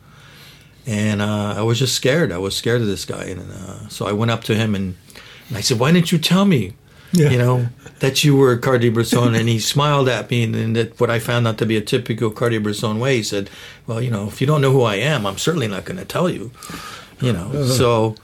and 0.86 1.22
uh, 1.22 1.55
I 1.57 1.62
was 1.62 1.79
just 1.79 1.95
scared. 1.95 2.31
I 2.31 2.38
was 2.38 2.55
scared 2.55 2.81
of 2.81 2.88
this 2.88 3.05
guy, 3.05 3.24
and 3.25 3.39
uh, 3.51 3.88
so 3.88 4.05
I 4.05 4.12
went 4.12 4.31
up 4.31 4.43
to 4.45 4.55
him 4.55 4.75
and, 4.75 4.98
and 5.48 5.57
I 5.57 5.62
said, 5.62 5.79
"Why 5.79 5.91
didn't 5.91 6.12
you 6.12 6.17
tell 6.17 6.45
me?" 6.45 6.74
Yeah. 7.13 7.29
you 7.29 7.38
know, 7.38 7.67
that 8.00 8.24
you 8.24 8.36
were 8.36 8.57
Cartier-Bresson. 8.57 9.36
and 9.36 9.48
he 9.48 9.60
smiled 9.60 10.10
at 10.10 10.31
me, 10.31 10.43
and, 10.43 10.55
and 10.55 10.75
that 10.75 11.00
what 11.00 11.12
I 11.12 11.19
found 11.19 11.48
out 11.48 11.60
to 11.60 11.65
be 11.65 11.77
a 11.77 11.81
typical 11.81 12.31
Cartier-Bresson 12.31 13.00
way. 13.00 13.17
He 13.17 13.24
said, 13.24 13.51
well, 13.86 14.01
you 14.01 14.10
know, 14.10 14.27
if 14.27 14.41
you 14.41 14.48
don't 14.48 14.62
know 14.62 14.72
who 14.72 14.81
I 14.81 14.95
am, 14.95 15.27
I'm 15.27 15.38
certainly 15.38 15.67
not 15.67 15.86
going 15.86 15.98
to 15.98 16.05
tell 16.05 16.27
you, 16.27 16.50
you 17.23 17.33
know. 17.33 17.65
So, 17.65 18.15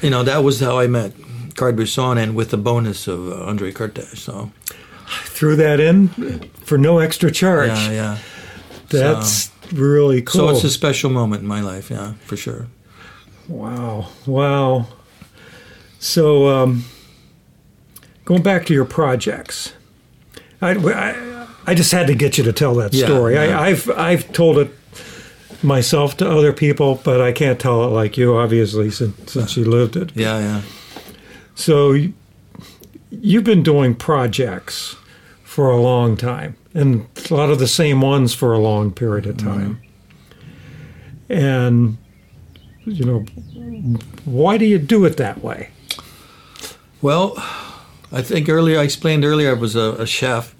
you 0.00 0.10
know, 0.10 0.22
that 0.22 0.42
was 0.44 0.60
how 0.60 0.78
I 0.78 0.86
met 0.86 1.12
Cartier-Bresson, 1.56 2.18
and 2.18 2.34
with 2.34 2.50
the 2.50 2.56
bonus 2.56 3.06
of 3.08 3.28
uh, 3.28 3.44
Andre 3.44 3.72
Kertész. 3.72 4.16
So, 4.16 4.50
Threw 5.24 5.56
that 5.56 5.80
in 5.80 6.08
for 6.64 6.78
no 6.78 6.98
extra 6.98 7.30
charge. 7.30 7.68
yeah, 7.68 7.90
yeah. 7.90 8.18
That's 8.88 9.50
really 9.72 10.22
cool. 10.22 10.48
So 10.48 10.48
it's 10.50 10.64
a 10.64 10.70
special 10.70 11.10
moment 11.10 11.42
in 11.42 11.48
my 11.48 11.60
life, 11.60 11.90
yeah, 11.90 12.12
for 12.26 12.36
sure. 12.36 12.66
Wow. 13.48 14.08
Wow. 14.26 14.86
So, 15.98 16.48
um, 16.48 16.84
going 18.24 18.42
back 18.42 18.66
to 18.66 18.74
your 18.74 18.84
projects, 18.84 19.72
I, 20.60 20.70
I, 20.72 21.46
I 21.66 21.74
just 21.74 21.92
had 21.92 22.06
to 22.06 22.14
get 22.14 22.38
you 22.38 22.44
to 22.44 22.52
tell 22.52 22.74
that 22.76 22.92
Yeah, 22.94 23.06
story. 23.06 23.34
yeah. 23.34 23.58
I, 23.58 23.68
I've, 23.68 23.90
I've 23.90 24.32
told 24.32 24.58
it 24.58 24.70
myself 25.62 26.16
to 26.18 26.28
other 26.28 26.52
people, 26.52 27.00
but 27.04 27.20
I 27.20 27.32
can't 27.32 27.58
tell 27.60 27.84
it 27.84 27.88
like 27.88 28.16
you, 28.16 28.36
obviously, 28.36 28.90
since, 28.90 29.32
since 29.32 29.56
you 29.56 29.64
lived 29.64 29.96
it. 29.96 30.10
Yeah, 30.14 30.38
yeah. 30.38 30.62
So, 31.54 31.92
you- 31.92 32.14
you've 33.10 33.44
been 33.44 33.62
doing 33.62 33.94
projects 33.94 34.96
for 35.44 35.70
a 35.70 35.80
long 35.80 36.16
time, 36.16 36.56
and 36.74 37.06
a 37.30 37.34
lot 37.34 37.50
of 37.50 37.58
the 37.58 37.68
same 37.68 38.00
ones 38.00 38.34
for 38.34 38.52
a 38.52 38.58
long 38.58 38.90
period 38.90 39.26
of 39.26 39.36
time. 39.36 39.80
And, 41.28 41.98
you 42.84 43.04
know, 43.04 43.24
why 44.24 44.56
do 44.58 44.64
you 44.64 44.78
do 44.78 45.04
it 45.04 45.16
that 45.18 45.42
way? 45.42 45.70
Well, 47.00 47.34
I 48.10 48.22
think 48.22 48.48
earlier 48.48 48.78
I 48.78 48.82
explained 48.84 49.24
earlier 49.24 49.50
I 49.50 49.58
was 49.58 49.74
a, 49.76 49.92
a 49.98 50.06
chef, 50.06 50.54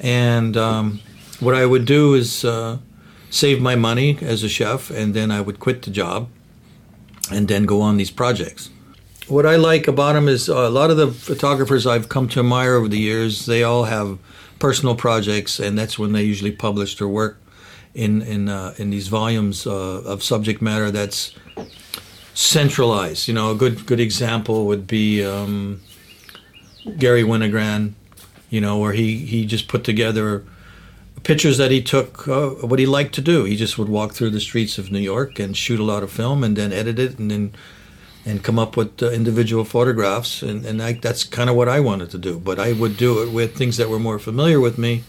and 0.00 0.56
um, 0.56 1.00
what 1.40 1.54
I 1.54 1.64
would 1.66 1.84
do 1.84 2.14
is 2.14 2.44
uh, 2.44 2.78
save 3.30 3.60
my 3.60 3.76
money 3.76 4.18
as 4.22 4.42
a 4.42 4.48
chef, 4.48 4.90
and 4.90 5.14
then 5.14 5.30
I 5.30 5.40
would 5.40 5.60
quit 5.60 5.82
the 5.82 5.90
job, 5.90 6.28
and 7.30 7.48
then 7.48 7.64
go 7.64 7.80
on 7.80 7.96
these 7.96 8.10
projects. 8.10 8.70
What 9.28 9.44
I 9.44 9.56
like 9.56 9.86
about 9.86 10.14
them 10.14 10.28
is 10.28 10.48
uh, 10.48 10.54
a 10.54 10.70
lot 10.70 10.90
of 10.90 10.96
the 10.96 11.08
photographers 11.08 11.86
I've 11.86 12.08
come 12.08 12.28
to 12.28 12.40
admire 12.40 12.74
over 12.74 12.88
the 12.88 12.98
years. 12.98 13.44
They 13.44 13.62
all 13.62 13.84
have 13.84 14.18
personal 14.58 14.94
projects, 14.94 15.60
and 15.60 15.78
that's 15.78 15.98
when 15.98 16.12
they 16.12 16.22
usually 16.22 16.52
publish 16.52 16.96
their 16.96 17.08
work 17.08 17.38
in 17.94 18.22
in 18.22 18.48
uh, 18.48 18.74
in 18.78 18.90
these 18.90 19.08
volumes 19.08 19.66
uh, 19.66 20.02
of 20.04 20.22
subject 20.22 20.62
matter 20.62 20.90
that's 20.90 21.34
centralized. 22.32 23.28
You 23.28 23.34
know, 23.34 23.50
a 23.50 23.54
good 23.54 23.84
good 23.84 24.00
example 24.00 24.66
would 24.66 24.86
be 24.86 25.24
um, 25.24 25.80
Garry 26.96 27.22
Winogrand. 27.22 27.92
You 28.48 28.62
know, 28.62 28.78
where 28.78 28.92
he 28.92 29.26
he 29.26 29.44
just 29.44 29.68
put 29.68 29.84
together 29.84 30.44
pictures 31.28 31.58
that 31.58 31.70
he 31.70 31.82
took 31.82 32.26
uh, 32.26 32.48
what 32.70 32.78
he 32.78 32.86
liked 32.86 33.14
to 33.14 33.20
do. 33.20 33.44
He 33.44 33.54
just 33.54 33.76
would 33.76 33.90
walk 33.90 34.14
through 34.14 34.30
the 34.30 34.40
streets 34.40 34.78
of 34.78 34.90
New 34.90 35.04
York 35.14 35.38
and 35.38 35.54
shoot 35.54 35.78
a 35.78 35.84
lot 35.84 36.02
of 36.02 36.10
film, 36.10 36.42
and 36.42 36.56
then 36.56 36.72
edit 36.72 36.98
it, 36.98 37.18
and 37.18 37.30
then 37.30 37.52
and 38.24 38.42
come 38.42 38.58
up 38.58 38.76
with 38.76 39.02
uh, 39.02 39.10
individual 39.10 39.64
photographs. 39.64 40.42
And 40.42 40.64
and 40.64 40.82
I, 40.82 40.94
that's 40.94 41.24
kind 41.24 41.50
of 41.50 41.56
what 41.56 41.68
I 41.68 41.80
wanted 41.80 42.10
to 42.10 42.18
do. 42.18 42.38
But 42.38 42.58
I 42.58 42.72
would 42.72 42.96
do 42.96 43.22
it 43.22 43.30
with 43.30 43.54
things 43.54 43.76
that 43.76 43.90
were 43.90 43.98
more 43.98 44.18
familiar 44.18 44.58
with 44.58 44.78
me, 44.78 45.04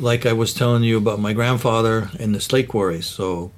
like 0.00 0.26
I 0.26 0.32
was 0.32 0.52
telling 0.52 0.82
you 0.82 0.98
about 0.98 1.20
my 1.20 1.32
grandfather 1.32 2.10
and 2.18 2.34
the 2.34 2.40
slate 2.40 2.68
quarries. 2.68 3.06
So 3.06 3.52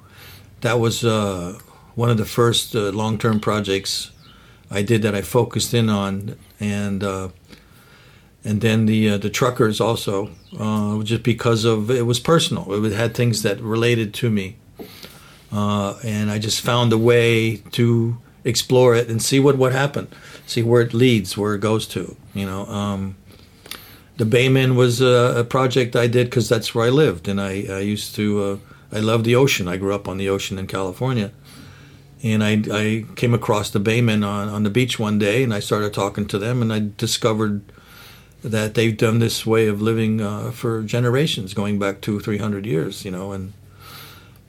that 0.60 0.78
was 0.78 1.02
uh, 1.02 1.58
one 1.94 2.10
of 2.10 2.18
the 2.18 2.26
first 2.26 2.76
uh, 2.76 2.90
long-term 2.92 3.40
projects 3.40 4.10
I 4.70 4.82
did 4.82 5.00
that 5.02 5.14
I 5.14 5.22
focused 5.22 5.72
in 5.72 5.88
on, 5.88 6.36
and 6.60 7.02
uh, 7.02 7.28
and 8.46 8.60
then 8.60 8.86
the 8.86 9.10
uh, 9.10 9.18
the 9.18 9.28
truckers 9.28 9.80
also, 9.80 10.30
uh, 10.58 11.02
just 11.02 11.24
because 11.24 11.64
of 11.64 11.90
it 11.90 12.06
was 12.06 12.20
personal. 12.20 12.84
It 12.84 12.92
had 12.92 13.14
things 13.14 13.42
that 13.42 13.60
related 13.60 14.14
to 14.14 14.30
me, 14.30 14.56
uh, 15.52 15.98
and 16.04 16.30
I 16.30 16.38
just 16.38 16.60
found 16.60 16.92
a 16.92 16.98
way 16.98 17.56
to 17.72 18.18
explore 18.44 18.94
it 18.94 19.08
and 19.08 19.20
see 19.20 19.40
what 19.40 19.58
what 19.58 19.72
happened, 19.72 20.14
see 20.46 20.62
where 20.62 20.80
it 20.80 20.94
leads, 20.94 21.36
where 21.36 21.54
it 21.56 21.60
goes 21.60 21.86
to. 21.88 22.16
You 22.34 22.46
know. 22.46 22.66
Um, 22.66 23.16
the 24.16 24.24
Bayman 24.24 24.76
was 24.76 25.02
a, 25.02 25.40
a 25.40 25.44
project 25.44 25.94
I 25.94 26.06
did 26.06 26.28
because 26.30 26.48
that's 26.48 26.74
where 26.74 26.86
I 26.86 26.90
lived, 26.90 27.28
and 27.28 27.38
I, 27.40 27.66
I 27.68 27.80
used 27.80 28.14
to. 28.14 28.42
Uh, 28.42 28.56
I 28.96 29.00
love 29.00 29.24
the 29.24 29.34
ocean. 29.34 29.66
I 29.68 29.76
grew 29.76 29.92
up 29.92 30.08
on 30.08 30.16
the 30.16 30.28
ocean 30.30 30.56
in 30.58 30.68
California, 30.68 31.32
and 32.22 32.42
I, 32.42 32.62
I 32.72 33.04
came 33.16 33.34
across 33.34 33.70
the 33.70 33.80
Baymen 33.80 34.24
on, 34.26 34.48
on 34.48 34.62
the 34.62 34.70
beach 34.70 34.98
one 34.98 35.18
day, 35.18 35.42
and 35.42 35.52
I 35.52 35.60
started 35.60 35.92
talking 35.92 36.26
to 36.28 36.38
them, 36.38 36.62
and 36.62 36.72
I 36.72 36.90
discovered 36.96 37.60
that 38.50 38.74
they've 38.74 38.96
done 38.96 39.18
this 39.18 39.44
way 39.44 39.66
of 39.66 39.82
living 39.82 40.20
uh, 40.20 40.50
for 40.52 40.82
generations, 40.82 41.54
going 41.54 41.78
back 41.78 42.00
two, 42.00 42.20
three 42.20 42.38
hundred 42.38 42.64
years, 42.66 43.04
you 43.04 43.10
know, 43.10 43.32
and 43.32 43.52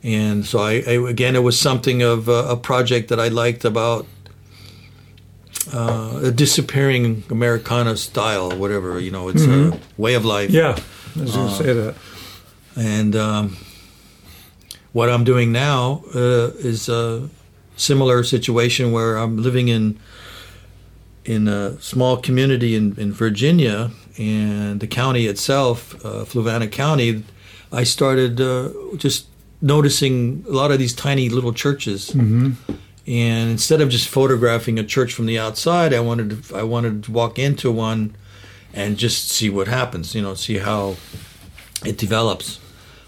and 0.03 0.45
so 0.45 0.59
I, 0.59 0.83
I 0.87 1.09
again, 1.09 1.35
it 1.35 1.43
was 1.43 1.59
something 1.59 2.03
of 2.03 2.29
a, 2.29 2.49
a 2.49 2.57
project 2.57 3.09
that 3.09 3.19
I 3.19 3.29
liked 3.29 3.65
about 3.65 4.05
uh, 5.73 6.21
a 6.23 6.31
disappearing 6.31 7.23
Americana 7.29 7.97
style, 7.97 8.51
whatever, 8.51 8.99
you 8.99 9.11
know, 9.11 9.29
it's 9.29 9.45
a 9.45 9.79
way 9.97 10.13
of 10.13 10.23
life. 10.23 10.51
Yeah, 10.51 10.77
I 11.15 11.21
was 11.21 11.35
going 11.35 11.49
to 11.49 11.55
say 11.55 11.73
that. 11.73 11.95
And 12.75 13.15
um, 13.15 13.57
what 14.93 15.09
I'm 15.09 15.23
doing 15.23 15.51
now 15.51 16.03
uh, 16.13 16.51
is 16.59 16.89
a 16.89 17.27
similar 17.75 18.23
situation 18.23 18.91
where 18.91 19.17
I'm 19.17 19.41
living 19.41 19.67
in 19.67 19.99
in 21.27 21.47
a 21.47 21.79
small 21.81 22.17
community 22.17 22.73
in, 22.73 22.95
in 22.97 23.11
Virginia, 23.11 23.91
and 24.17 24.79
the 24.79 24.87
county 24.87 25.27
itself, 25.27 25.93
uh, 26.03 26.23
Fluvanna 26.25 26.71
County. 26.71 27.23
I 27.71 27.83
started 27.83 28.39
uh, 28.39 28.69
just 28.95 29.27
noticing 29.61 30.45
a 30.47 30.51
lot 30.53 30.71
of 30.71 30.79
these 30.79 30.93
tiny 30.93 31.29
little 31.29 31.53
churches. 31.53 32.09
And 33.05 33.51
instead 33.51 33.81
of 33.81 33.89
just 33.89 34.07
photographing 34.07 34.79
a 34.79 34.83
church 34.83 35.13
from 35.13 35.25
the 35.25 35.37
outside, 35.37 35.93
I 35.93 35.99
wanted 35.99 36.43
to, 36.43 36.55
I 36.55 36.63
wanted 36.63 37.03
to 37.03 37.11
walk 37.11 37.37
into 37.37 37.71
one 37.71 38.15
and 38.73 38.97
just 38.97 39.29
see 39.29 39.49
what 39.49 39.67
happens. 39.67 40.15
You 40.15 40.21
know, 40.21 40.33
see 40.33 40.57
how 40.59 40.95
it 41.85 41.97
develops. 41.97 42.59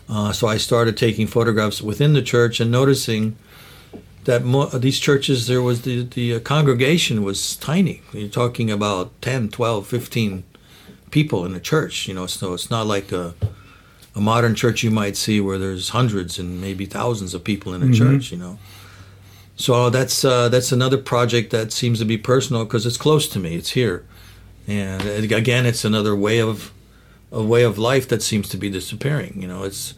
Uh, 0.10 0.32
so 0.34 0.48
I 0.48 0.58
started 0.58 0.98
taking 0.98 1.28
photographs 1.28 1.82
within 1.82 2.14
the 2.14 2.22
church 2.22 2.60
and 2.60 2.72
noticing 2.72 3.38
that 4.26 4.44
mo- 4.44 4.68
these 4.68 5.00
churches, 5.00 5.48
there 5.48 5.62
was 5.62 5.84
the, 5.84 6.04
the 6.04 6.36
uh, 6.36 6.40
congregation 6.40 7.24
was 7.24 7.56
tiny. 7.56 8.02
You're 8.14 8.30
talking 8.30 8.70
about 8.70 9.20
10, 9.22 9.50
12, 9.50 9.88
15 9.88 10.44
people 11.12 11.46
in 11.46 11.56
a 11.56 11.60
church, 11.60 12.08
you 12.08 12.14
know, 12.14 12.28
so 12.28 12.54
it's 12.54 12.70
not 12.70 12.86
like 12.86 13.12
a, 13.12 13.34
a 14.16 14.22
modern 14.22 14.56
church 14.56 14.84
you 14.84 14.92
might 14.92 15.18
see 15.18 15.42
where 15.42 15.58
there's 15.58 15.90
hundreds 15.90 16.38
and 16.38 16.62
maybe 16.62 16.86
thousands 16.86 17.34
of 17.34 17.44
people 17.44 17.74
in 17.74 17.82
a 17.82 17.94
church, 17.94 18.32
you 18.32 18.38
know. 18.38 18.60
so 19.56 19.90
that's 19.90 20.24
uh, 20.24 20.50
that's 20.50 20.72
another 20.72 20.98
project 20.98 21.52
that 21.52 21.72
seems 21.72 22.00
to 22.00 22.06
be 22.06 22.18
personal 22.18 22.66
because 22.66 22.86
it's 22.86 22.98
close 22.98 23.28
to 23.30 23.40
me. 23.40 23.56
It's 23.56 23.72
here, 23.72 24.06
and 24.68 25.02
uh, 25.02 25.36
again, 25.36 25.66
it's 25.66 25.84
another 25.84 26.16
way 26.16 26.40
of 26.40 26.72
a 27.32 27.44
way 27.44 27.64
of 27.64 27.78
life 27.78 28.08
that 28.10 28.22
seems 28.22 28.50
to 28.50 28.58
be 28.58 28.70
disappearing. 28.70 29.42
You 29.42 29.48
know, 29.48 29.64
it's 29.64 29.94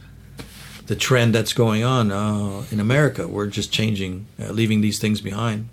the 0.91 0.97
trend 0.97 1.33
that's 1.33 1.53
going 1.53 1.85
on 1.85 2.11
uh, 2.11 2.65
in 2.69 2.81
America. 2.81 3.25
We're 3.25 3.47
just 3.47 3.71
changing, 3.71 4.25
uh, 4.37 4.51
leaving 4.51 4.81
these 4.81 4.99
things 4.99 5.21
behind. 5.21 5.69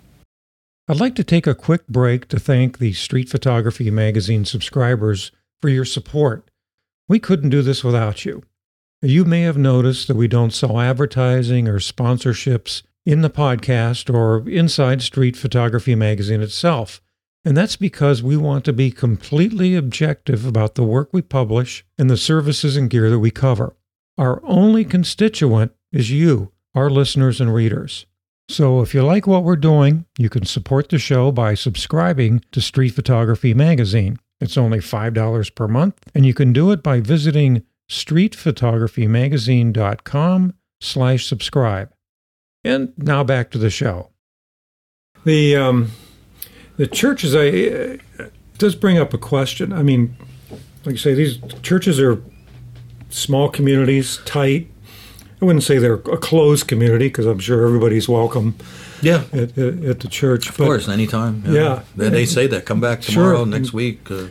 I'd 0.87 1.01
like 1.01 1.13
to 1.15 1.25
take 1.25 1.45
a 1.45 1.53
quick 1.53 1.85
break 1.89 2.29
to 2.29 2.39
thank 2.39 2.77
the 2.77 2.93
Street 2.93 3.27
Photography 3.27 3.91
Magazine 3.91 4.45
subscribers 4.45 5.33
for 5.61 5.67
your 5.67 5.83
support. 5.83 6.49
We 7.09 7.19
couldn't 7.19 7.49
do 7.49 7.61
this 7.61 7.83
without 7.83 8.23
you. 8.23 8.43
You 9.01 9.25
may 9.25 9.41
have 9.41 9.57
noticed 9.57 10.07
that 10.07 10.15
we 10.15 10.29
don't 10.29 10.53
sell 10.53 10.79
advertising 10.79 11.67
or 11.67 11.79
sponsorships 11.79 12.83
in 13.05 13.19
the 13.19 13.29
podcast 13.29 14.13
or 14.13 14.47
inside 14.49 15.01
Street 15.01 15.35
Photography 15.35 15.95
Magazine 15.95 16.41
itself. 16.41 17.01
And 17.43 17.57
that's 17.57 17.75
because 17.75 18.23
we 18.23 18.37
want 18.37 18.63
to 18.63 18.73
be 18.73 18.89
completely 18.89 19.75
objective 19.75 20.45
about 20.45 20.75
the 20.75 20.83
work 20.85 21.09
we 21.11 21.21
publish 21.21 21.85
and 21.97 22.09
the 22.09 22.15
services 22.15 22.77
and 22.77 22.89
gear 22.89 23.09
that 23.09 23.19
we 23.19 23.31
cover. 23.31 23.75
Our 24.19 24.41
only 24.43 24.83
constituent 24.83 25.71
is 25.93 26.11
you, 26.11 26.51
our 26.75 26.89
listeners 26.89 27.39
and 27.39 27.53
readers. 27.53 28.05
So 28.49 28.81
if 28.81 28.93
you 28.93 29.01
like 29.01 29.25
what 29.25 29.45
we're 29.45 29.55
doing, 29.55 30.03
you 30.17 30.29
can 30.29 30.43
support 30.43 30.89
the 30.89 30.99
show 30.99 31.31
by 31.31 31.53
subscribing 31.53 32.43
to 32.51 32.59
Street 32.59 32.89
Photography 32.89 33.53
Magazine. 33.53 34.19
It's 34.41 34.57
only 34.57 34.79
$5 34.79 35.55
per 35.55 35.69
month, 35.69 35.95
and 36.13 36.25
you 36.25 36.33
can 36.33 36.51
do 36.51 36.69
it 36.71 36.83
by 36.83 36.99
visiting 36.99 37.63
streetphotographymagazine.com 37.89 40.53
slash 40.81 41.25
subscribe. 41.25 41.93
And 42.65 42.91
now 42.97 43.23
back 43.23 43.51
to 43.51 43.57
the 43.57 43.69
show. 43.69 44.09
The 45.23 45.55
um, 45.55 45.91
the 46.75 46.87
churches, 46.87 47.33
I 47.33 47.43
it 47.43 48.01
does 48.57 48.75
bring 48.75 48.97
up 48.97 49.13
a 49.13 49.17
question. 49.17 49.71
I 49.71 49.81
mean, 49.81 50.17
like 50.83 50.95
you 50.95 50.97
say, 50.97 51.13
these 51.13 51.37
churches 51.61 52.01
are 52.01 52.21
small 53.09 53.49
communities, 53.49 54.19
tight. 54.25 54.69
I 55.41 55.45
wouldn't 55.45 55.63
say 55.63 55.77
they're 55.77 55.93
a 55.93 56.17
closed 56.17 56.67
community 56.67 57.07
because 57.07 57.25
I'm 57.25 57.39
sure 57.39 57.65
everybody's 57.65 58.09
welcome. 58.09 58.55
Yeah, 59.01 59.23
at, 59.31 59.57
at, 59.57 59.83
at 59.83 59.99
the 60.01 60.09
church. 60.09 60.49
Of 60.49 60.57
but, 60.57 60.65
course, 60.65 60.89
anytime. 60.89 61.43
Yeah, 61.45 61.53
yeah. 61.53 61.83
They, 61.95 62.09
they, 62.09 62.25
say 62.25 62.47
that. 62.47 62.65
Come 62.65 62.81
back 62.81 63.01
tomorrow, 63.01 63.37
sure. 63.37 63.45
next 63.45 63.71
week. 63.71 64.11
Uh, 64.11 64.25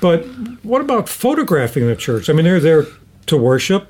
but 0.00 0.24
what 0.62 0.80
about 0.80 1.08
photographing 1.08 1.86
the 1.88 1.96
church? 1.96 2.30
I 2.30 2.32
mean, 2.32 2.44
they're 2.44 2.60
there 2.60 2.86
to 3.26 3.36
worship 3.36 3.88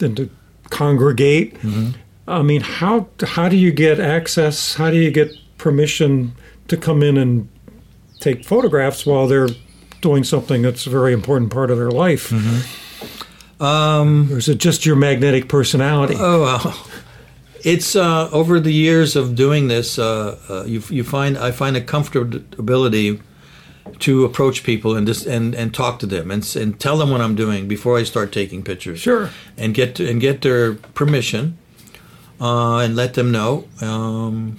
and 0.00 0.16
to 0.16 0.30
congregate. 0.70 1.54
Mm-hmm. 1.56 1.90
I 2.26 2.42
mean, 2.42 2.62
how 2.62 3.08
how 3.22 3.50
do 3.50 3.56
you 3.56 3.70
get 3.70 4.00
access? 4.00 4.74
How 4.74 4.90
do 4.90 4.96
you 4.96 5.10
get 5.10 5.36
permission 5.58 6.34
to 6.68 6.76
come 6.78 7.02
in 7.02 7.18
and 7.18 7.48
take 8.20 8.44
photographs 8.44 9.04
while 9.04 9.26
they're 9.28 9.48
doing 10.00 10.24
something 10.24 10.62
that's 10.62 10.86
a 10.86 10.90
very 10.90 11.12
important 11.12 11.52
part 11.52 11.70
of 11.70 11.76
their 11.76 11.90
life? 11.90 12.30
Mm-hmm. 12.30 12.83
Um, 13.64 14.30
or 14.30 14.38
is 14.38 14.48
it 14.48 14.58
just 14.58 14.84
your 14.84 14.96
magnetic 14.96 15.48
personality? 15.48 16.16
Oh, 16.18 16.42
well, 16.42 16.86
it's 17.64 17.96
uh, 17.96 18.28
over 18.30 18.60
the 18.60 18.72
years 18.72 19.16
of 19.16 19.34
doing 19.34 19.68
this, 19.68 19.98
uh, 19.98 20.38
uh, 20.48 20.64
you, 20.64 20.82
you 20.90 21.02
find 21.02 21.38
I 21.38 21.50
find 21.50 21.76
a 21.76 21.80
comfortability 21.80 23.20
to 24.00 24.24
approach 24.24 24.64
people 24.64 24.96
and 24.96 25.06
just 25.06 25.26
and, 25.26 25.54
and 25.54 25.72
talk 25.72 25.98
to 26.00 26.06
them 26.06 26.30
and, 26.30 26.56
and 26.56 26.78
tell 26.78 26.98
them 26.98 27.10
what 27.10 27.20
I'm 27.20 27.34
doing 27.34 27.68
before 27.68 27.98
I 27.98 28.02
start 28.02 28.32
taking 28.32 28.62
pictures. 28.62 29.00
Sure. 29.00 29.30
And 29.56 29.74
get 29.74 29.94
to, 29.96 30.08
and 30.08 30.20
get 30.20 30.42
their 30.42 30.74
permission 30.74 31.56
uh, 32.40 32.78
and 32.78 32.96
let 32.96 33.14
them 33.14 33.30
know. 33.30 33.68
Um, 33.80 34.58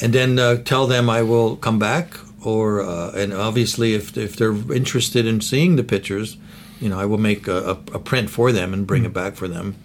and 0.00 0.12
then 0.12 0.38
uh, 0.38 0.56
tell 0.62 0.86
them 0.86 1.08
I 1.08 1.22
will 1.22 1.56
come 1.56 1.78
back. 1.78 2.18
Or 2.44 2.80
uh, 2.80 3.10
and 3.10 3.32
obviously, 3.32 3.94
if 3.94 4.16
if 4.16 4.36
they're 4.36 4.54
interested 4.72 5.26
in 5.26 5.40
seeing 5.40 5.74
the 5.74 5.82
pictures, 5.82 6.36
you 6.80 6.88
know, 6.88 6.98
I 6.98 7.04
will 7.04 7.18
make 7.18 7.48
a, 7.48 7.78
a 7.92 7.98
print 7.98 8.30
for 8.30 8.52
them 8.52 8.72
and 8.72 8.86
bring 8.86 9.02
mm. 9.02 9.06
it 9.06 9.12
back 9.12 9.34
for 9.34 9.48
them, 9.48 9.76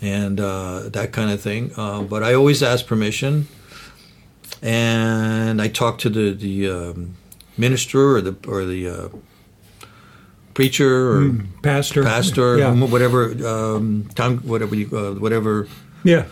and 0.00 0.40
uh, 0.40 0.88
that 0.88 1.12
kind 1.12 1.30
of 1.30 1.40
thing. 1.40 1.72
Uh, 1.76 2.02
but 2.02 2.22
I 2.22 2.34
always 2.34 2.62
ask 2.62 2.86
permission, 2.86 3.48
and 4.62 5.62
I 5.62 5.68
talk 5.68 5.98
to 5.98 6.08
the 6.08 6.32
the 6.32 6.70
um, 6.70 7.16
minister 7.56 8.16
or 8.16 8.20
the 8.20 8.36
or 8.48 8.64
the 8.64 8.88
uh, 8.88 9.08
preacher 10.54 11.12
or 11.12 11.20
mm, 11.20 11.46
pastor, 11.62 12.02
pastor, 12.02 12.58
yeah. 12.58 12.72
whatever 12.72 13.30
um, 13.46 14.08
time, 14.14 14.38
whatever 14.38 14.74
you, 14.74 14.88
uh, 14.96 15.14
whatever. 15.14 15.68
Yeah, 16.04 16.26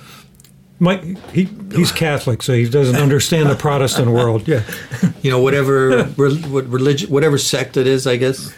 Mike, 0.79 1.03
he 1.33 1.49
he's 1.75 1.93
Catholic, 1.93 2.43
so 2.43 2.53
he 2.53 2.69
doesn't 2.69 2.97
understand 2.97 3.49
the 3.49 3.55
Protestant 3.55 4.11
world. 4.11 4.47
Yeah, 4.47 4.63
you 5.23 5.31
know, 5.31 5.41
whatever 5.41 6.05
religion, 6.17 7.11
whatever 7.11 7.39
sect 7.39 7.77
it 7.77 7.87
is, 7.87 8.07
I 8.07 8.17
guess. 8.17 8.53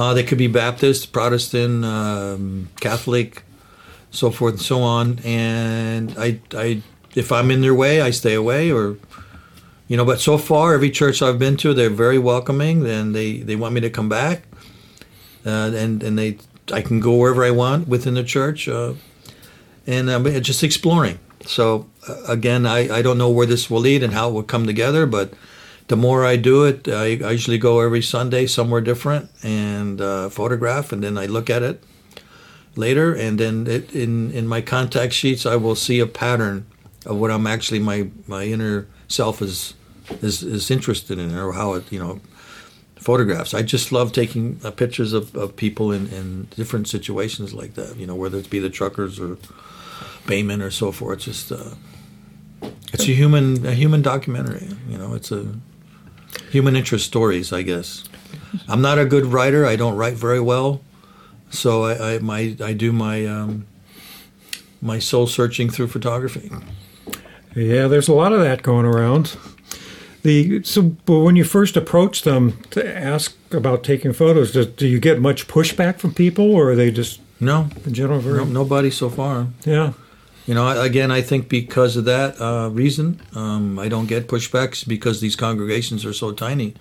Uh, 0.00 0.14
they 0.14 0.22
could 0.22 0.38
be 0.38 0.46
Baptist, 0.46 1.12
Protestant, 1.12 1.84
um, 1.84 2.70
Catholic, 2.80 3.42
so 4.10 4.30
forth 4.30 4.54
and 4.54 4.62
so 4.62 4.80
on. 4.80 5.18
And 5.26 6.14
I, 6.16 6.40
I, 6.54 6.80
if 7.14 7.30
I'm 7.30 7.50
in 7.50 7.60
their 7.60 7.74
way, 7.74 8.00
I 8.00 8.08
stay 8.08 8.32
away, 8.32 8.72
or 8.72 8.96
you 9.88 9.98
know. 9.98 10.06
But 10.06 10.18
so 10.18 10.38
far, 10.38 10.72
every 10.72 10.90
church 10.90 11.20
I've 11.20 11.38
been 11.38 11.58
to, 11.58 11.74
they're 11.74 11.90
very 11.90 12.18
welcoming, 12.18 12.86
and 12.86 13.14
they 13.14 13.40
they 13.40 13.56
want 13.56 13.74
me 13.74 13.82
to 13.82 13.90
come 13.90 14.08
back, 14.08 14.44
uh, 15.44 15.70
and 15.74 16.02
and 16.02 16.18
they 16.18 16.38
I 16.72 16.80
can 16.80 17.00
go 17.00 17.16
wherever 17.16 17.44
I 17.44 17.50
want 17.50 17.86
within 17.86 18.14
the 18.14 18.24
church. 18.24 18.68
Uh, 18.68 18.94
and 19.86 20.08
um, 20.08 20.24
just 20.40 20.62
exploring. 20.62 21.18
So 21.44 21.90
uh, 22.08 22.22
again, 22.26 22.64
I, 22.64 22.90
I 22.90 23.02
don't 23.02 23.18
know 23.18 23.28
where 23.28 23.46
this 23.46 23.68
will 23.68 23.80
lead 23.80 24.02
and 24.02 24.14
how 24.14 24.30
it 24.30 24.32
will 24.32 24.44
come 24.44 24.64
together, 24.64 25.04
but 25.04 25.34
the 25.90 25.96
more 25.96 26.24
I 26.24 26.36
do 26.36 26.64
it, 26.64 26.86
I, 26.86 27.18
I 27.26 27.32
usually 27.32 27.58
go 27.58 27.80
every 27.80 28.00
Sunday 28.00 28.46
somewhere 28.46 28.80
different 28.80 29.28
and 29.42 30.00
uh, 30.00 30.28
photograph, 30.28 30.92
and 30.92 31.02
then 31.02 31.18
I 31.18 31.26
look 31.26 31.50
at 31.50 31.64
it 31.64 31.82
later, 32.76 33.12
and 33.12 33.40
then 33.40 33.66
it, 33.66 33.92
in 33.92 34.30
in 34.30 34.46
my 34.46 34.60
contact 34.60 35.12
sheets, 35.12 35.44
I 35.44 35.56
will 35.56 35.74
see 35.74 35.98
a 35.98 36.06
pattern 36.06 36.64
of 37.04 37.16
what 37.16 37.32
I'm 37.32 37.44
actually 37.44 37.80
my 37.80 38.08
my 38.28 38.44
inner 38.44 38.86
self 39.08 39.42
is 39.42 39.74
is 40.22 40.44
is 40.44 40.70
interested 40.70 41.18
in, 41.18 41.36
or 41.36 41.54
how 41.54 41.74
it 41.74 41.90
you 41.90 41.98
know 41.98 42.20
photographs. 42.94 43.52
I 43.52 43.62
just 43.62 43.90
love 43.90 44.12
taking 44.12 44.60
uh, 44.62 44.70
pictures 44.70 45.12
of, 45.12 45.34
of 45.34 45.56
people 45.56 45.90
in, 45.90 46.06
in 46.10 46.44
different 46.54 46.86
situations 46.86 47.52
like 47.52 47.74
that. 47.74 47.96
You 47.96 48.06
know, 48.06 48.14
whether 48.14 48.38
it 48.38 48.48
be 48.48 48.60
the 48.60 48.70
truckers 48.70 49.18
or 49.18 49.38
Bayman 50.26 50.62
or 50.62 50.70
so 50.70 50.92
forth. 50.92 51.16
It's 51.16 51.24
just 51.24 51.50
uh, 51.50 51.74
it's 52.92 53.08
a 53.08 53.12
human 53.12 53.66
a 53.66 53.74
human 53.74 54.02
documentary. 54.02 54.68
You 54.88 54.98
know, 54.98 55.14
it's 55.14 55.32
a 55.32 55.46
human 56.50 56.76
interest 56.76 57.06
stories. 57.06 57.52
I 57.52 57.62
guess 57.62 58.04
I'm 58.68 58.82
not 58.82 58.98
a 58.98 59.04
good 59.04 59.26
writer. 59.26 59.64
I 59.64 59.76
don't 59.76 59.96
write 59.96 60.14
very 60.14 60.40
well, 60.40 60.80
so 61.50 61.84
I, 61.84 62.14
I 62.14 62.18
my 62.18 62.56
I 62.62 62.72
do 62.72 62.92
my 62.92 63.26
um, 63.26 63.66
my 64.82 64.98
soul 64.98 65.26
searching 65.26 65.70
through 65.70 65.88
photography. 65.88 66.50
Yeah, 67.54 67.88
there's 67.88 68.08
a 68.08 68.14
lot 68.14 68.32
of 68.32 68.40
that 68.40 68.62
going 68.62 68.86
around. 68.86 69.36
The 70.22 70.62
so 70.64 70.82
but 70.82 71.20
when 71.20 71.36
you 71.36 71.44
first 71.44 71.76
approach 71.76 72.22
them 72.22 72.62
to 72.70 72.96
ask 72.96 73.36
about 73.52 73.82
taking 73.82 74.12
photos, 74.12 74.52
do, 74.52 74.64
do 74.64 74.86
you 74.86 75.00
get 75.00 75.20
much 75.20 75.48
pushback 75.48 75.98
from 75.98 76.12
people, 76.12 76.52
or 76.52 76.70
are 76.70 76.76
they 76.76 76.90
just 76.90 77.20
no 77.40 77.68
in 77.86 77.94
general 77.94 78.20
very 78.20 78.38
no, 78.38 78.44
nobody 78.44 78.90
so 78.90 79.08
far? 79.08 79.46
Yeah, 79.64 79.94
you 80.50 80.56
know, 80.56 80.82
again, 80.82 81.12
I 81.12 81.22
think 81.22 81.48
because 81.48 81.96
of 81.96 82.06
that 82.06 82.40
uh, 82.40 82.70
reason, 82.70 83.22
um, 83.36 83.78
I 83.78 83.86
don't 83.88 84.06
get 84.06 84.26
pushbacks 84.26 84.84
because 84.84 85.20
these 85.20 85.36
congregations 85.36 86.04
are 86.04 86.12
so 86.12 86.32
tiny. 86.32 86.74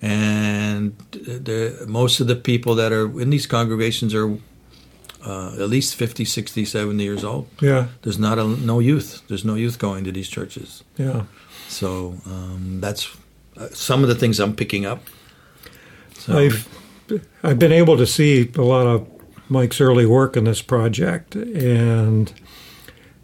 And 0.00 0.96
the, 1.10 1.84
most 1.86 2.18
of 2.18 2.28
the 2.28 2.34
people 2.34 2.74
that 2.76 2.90
are 2.90 3.20
in 3.20 3.28
these 3.28 3.46
congregations 3.46 4.14
are 4.14 4.38
uh, 5.22 5.52
at 5.62 5.68
least 5.68 5.96
50, 5.96 6.24
60, 6.24 6.64
70 6.64 7.04
years 7.04 7.24
old. 7.24 7.50
Yeah. 7.60 7.88
There's 8.00 8.18
not 8.18 8.38
a, 8.38 8.44
no 8.46 8.78
youth. 8.78 9.22
There's 9.28 9.44
no 9.44 9.54
youth 9.54 9.78
going 9.78 10.04
to 10.04 10.10
these 10.10 10.30
churches. 10.30 10.82
Yeah. 10.96 11.24
So 11.68 12.16
um, 12.24 12.78
that's 12.80 13.14
uh, 13.58 13.68
some 13.74 14.02
of 14.02 14.08
the 14.08 14.14
things 14.14 14.40
I'm 14.40 14.56
picking 14.56 14.86
up. 14.86 15.02
So. 16.14 16.38
I've 16.38 16.66
I've 17.42 17.58
been 17.58 17.72
able 17.72 17.98
to 17.98 18.06
see 18.06 18.50
a 18.56 18.62
lot 18.62 18.86
of 18.86 19.06
Mike's 19.50 19.78
early 19.78 20.06
work 20.06 20.38
in 20.38 20.44
this 20.44 20.62
project, 20.62 21.34
and 21.34 22.32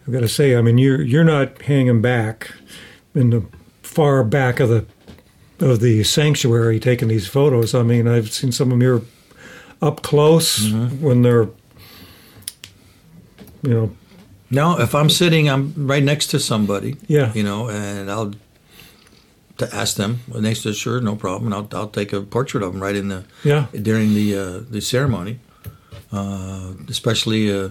I've 0.06 0.12
got 0.12 0.20
to 0.20 0.28
say, 0.28 0.56
I 0.56 0.62
mean, 0.62 0.78
you're 0.78 1.00
you're 1.00 1.24
not 1.24 1.62
hanging 1.62 2.02
back 2.02 2.52
in 3.14 3.30
the 3.30 3.46
far 3.82 4.22
back 4.22 4.60
of 4.60 4.68
the 4.68 4.86
of 5.60 5.80
the 5.80 6.04
sanctuary 6.04 6.78
taking 6.78 7.08
these 7.08 7.26
photos. 7.26 7.74
I 7.74 7.82
mean, 7.82 8.06
I've 8.06 8.30
seen 8.30 8.52
some 8.52 8.68
of 8.68 8.70
them 8.70 8.80
here 8.80 9.00
up 9.80 10.02
close 10.02 10.66
mm-hmm. 10.66 11.02
when 11.02 11.22
they're, 11.22 11.48
you 13.62 13.70
know. 13.70 13.96
No, 14.50 14.78
if 14.78 14.94
I'm 14.94 15.10
sitting, 15.10 15.48
I'm 15.48 15.72
right 15.74 16.02
next 16.02 16.28
to 16.28 16.38
somebody. 16.38 16.96
Yeah. 17.08 17.32
You 17.32 17.42
know, 17.42 17.70
and 17.70 18.10
I'll 18.10 18.34
to 19.56 19.74
ask 19.74 19.96
them 19.96 20.20
next 20.28 20.62
to 20.62 20.74
sure, 20.74 21.00
no 21.00 21.16
problem. 21.16 21.52
And 21.52 21.54
I'll 21.54 21.80
I'll 21.80 21.88
take 21.88 22.12
a 22.12 22.20
portrait 22.20 22.62
of 22.62 22.72
them 22.72 22.82
right 22.82 22.94
in 22.94 23.08
the 23.08 23.24
yeah 23.42 23.66
during 23.72 24.14
the 24.14 24.36
uh, 24.36 24.60
the 24.68 24.80
ceremony, 24.80 25.40
uh, 26.12 26.74
especially. 26.88 27.50
Uh, 27.50 27.70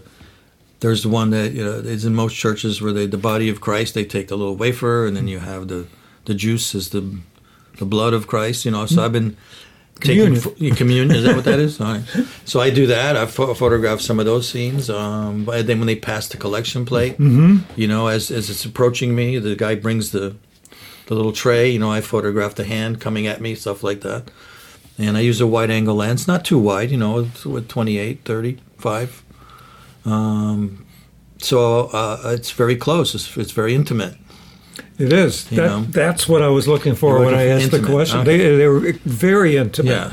there's 0.84 1.02
the 1.04 1.10
one 1.10 1.30
that 1.32 1.54
you 1.54 1.64
know 1.64 1.72
is 1.96 2.06
in 2.06 2.14
most 2.14 2.36
churches 2.36 2.82
where 2.82 2.92
they 2.94 3.08
the 3.08 3.18
body 3.18 3.50
of 3.50 3.60
Christ. 3.62 3.94
They 3.96 4.06
take 4.06 4.28
the 4.28 4.36
little 4.38 4.56
wafer, 4.56 5.08
and 5.08 5.16
then 5.18 5.28
you 5.28 5.40
have 5.40 5.68
the 5.68 5.88
the 6.26 6.36
juice 6.36 6.76
is 6.76 6.90
the 6.90 7.04
the 7.80 7.86
blood 7.86 8.14
of 8.14 8.28
Christ. 8.28 8.66
You 8.66 8.72
know, 8.72 8.86
so 8.86 9.04
I've 9.04 9.12
been 9.14 9.36
Communion. 10.00 10.42
taking 10.42 10.76
communion. 10.76 11.16
Is 11.16 11.24
that 11.24 11.36
what 11.36 11.46
that 11.46 11.60
is? 11.60 11.80
All 11.80 11.94
right. 11.94 12.04
So 12.46 12.60
I 12.60 12.70
do 12.72 12.88
that. 12.88 13.16
I 13.16 13.26
pho- 13.28 13.54
photographed 13.54 14.02
some 14.02 14.20
of 14.20 14.26
those 14.26 14.50
scenes. 14.50 14.90
Um, 14.90 15.46
but 15.46 15.68
then 15.68 15.78
when 15.80 15.88
they 15.88 15.96
pass 15.96 16.28
the 16.28 16.36
collection 16.38 16.84
plate, 16.84 17.16
you 17.20 17.88
know, 17.88 18.08
as 18.08 18.30
as 18.32 18.50
it's 18.50 18.66
approaching 18.66 19.16
me, 19.16 19.40
the 19.40 19.56
guy 19.56 19.76
brings 19.76 20.12
the 20.12 20.36
the 21.08 21.16
little 21.16 21.32
tray. 21.32 21.70
You 21.70 21.80
know, 21.80 21.92
I 21.92 22.02
photograph 22.02 22.56
the 22.56 22.66
hand 22.66 23.00
coming 23.00 23.28
at 23.28 23.40
me, 23.40 23.56
stuff 23.56 23.84
like 23.84 24.02
that. 24.02 24.24
And 24.98 25.16
I 25.18 25.22
use 25.22 25.40
a 25.42 25.48
wide 25.48 25.72
angle 25.72 25.96
lens, 25.96 26.28
not 26.28 26.44
too 26.46 26.60
wide, 26.60 26.92
you 26.92 26.98
know, 26.98 27.28
with 27.46 27.68
28, 27.68 28.20
35. 28.26 29.23
Um, 30.06 30.86
so 31.42 31.88
uh, 31.88 32.34
it's 32.36 32.52
very 32.52 32.76
close. 32.76 33.16
It's, 33.16 33.36
it's 33.38 33.52
very 33.52 33.74
intimate. 33.76 34.16
It 34.98 35.12
is. 35.14 35.46
That, 35.46 35.56
know? 35.58 35.82
that's 35.82 36.28
what 36.28 36.42
I 36.42 36.48
was 36.48 36.68
looking 36.68 36.96
for 36.96 37.18
You're 37.18 37.26
when 37.26 37.36
I 37.36 37.46
looking 37.48 37.64
asked 37.64 37.72
the 37.72 37.84
question. 37.86 38.20
okay. 38.20 38.38
They, 38.38 38.56
they 38.58 38.68
were 38.68 38.94
very 39.06 39.58
intimate 39.58 39.90
Yeah. 39.92 40.12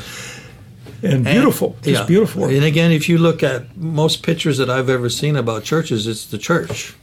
and 1.03 1.12
And- 1.14 1.24
beautiful. 1.24 1.76
Just 1.83 2.00
yeah. 2.03 2.07
beautiful. 2.07 2.44
And 2.44 2.64
again, 2.64 2.90
if 2.92 3.09
you 3.09 3.18
look 3.18 3.42
at 3.42 3.76
most 3.76 4.22
pictures 4.22 4.59
that 4.59 4.68
I've 4.70 4.88
ever 4.88 5.09
seen 5.09 5.37
about 5.37 5.64
churches, 5.64 6.07
it's 6.07 6.26
the 6.26 6.38
church. 6.38 6.94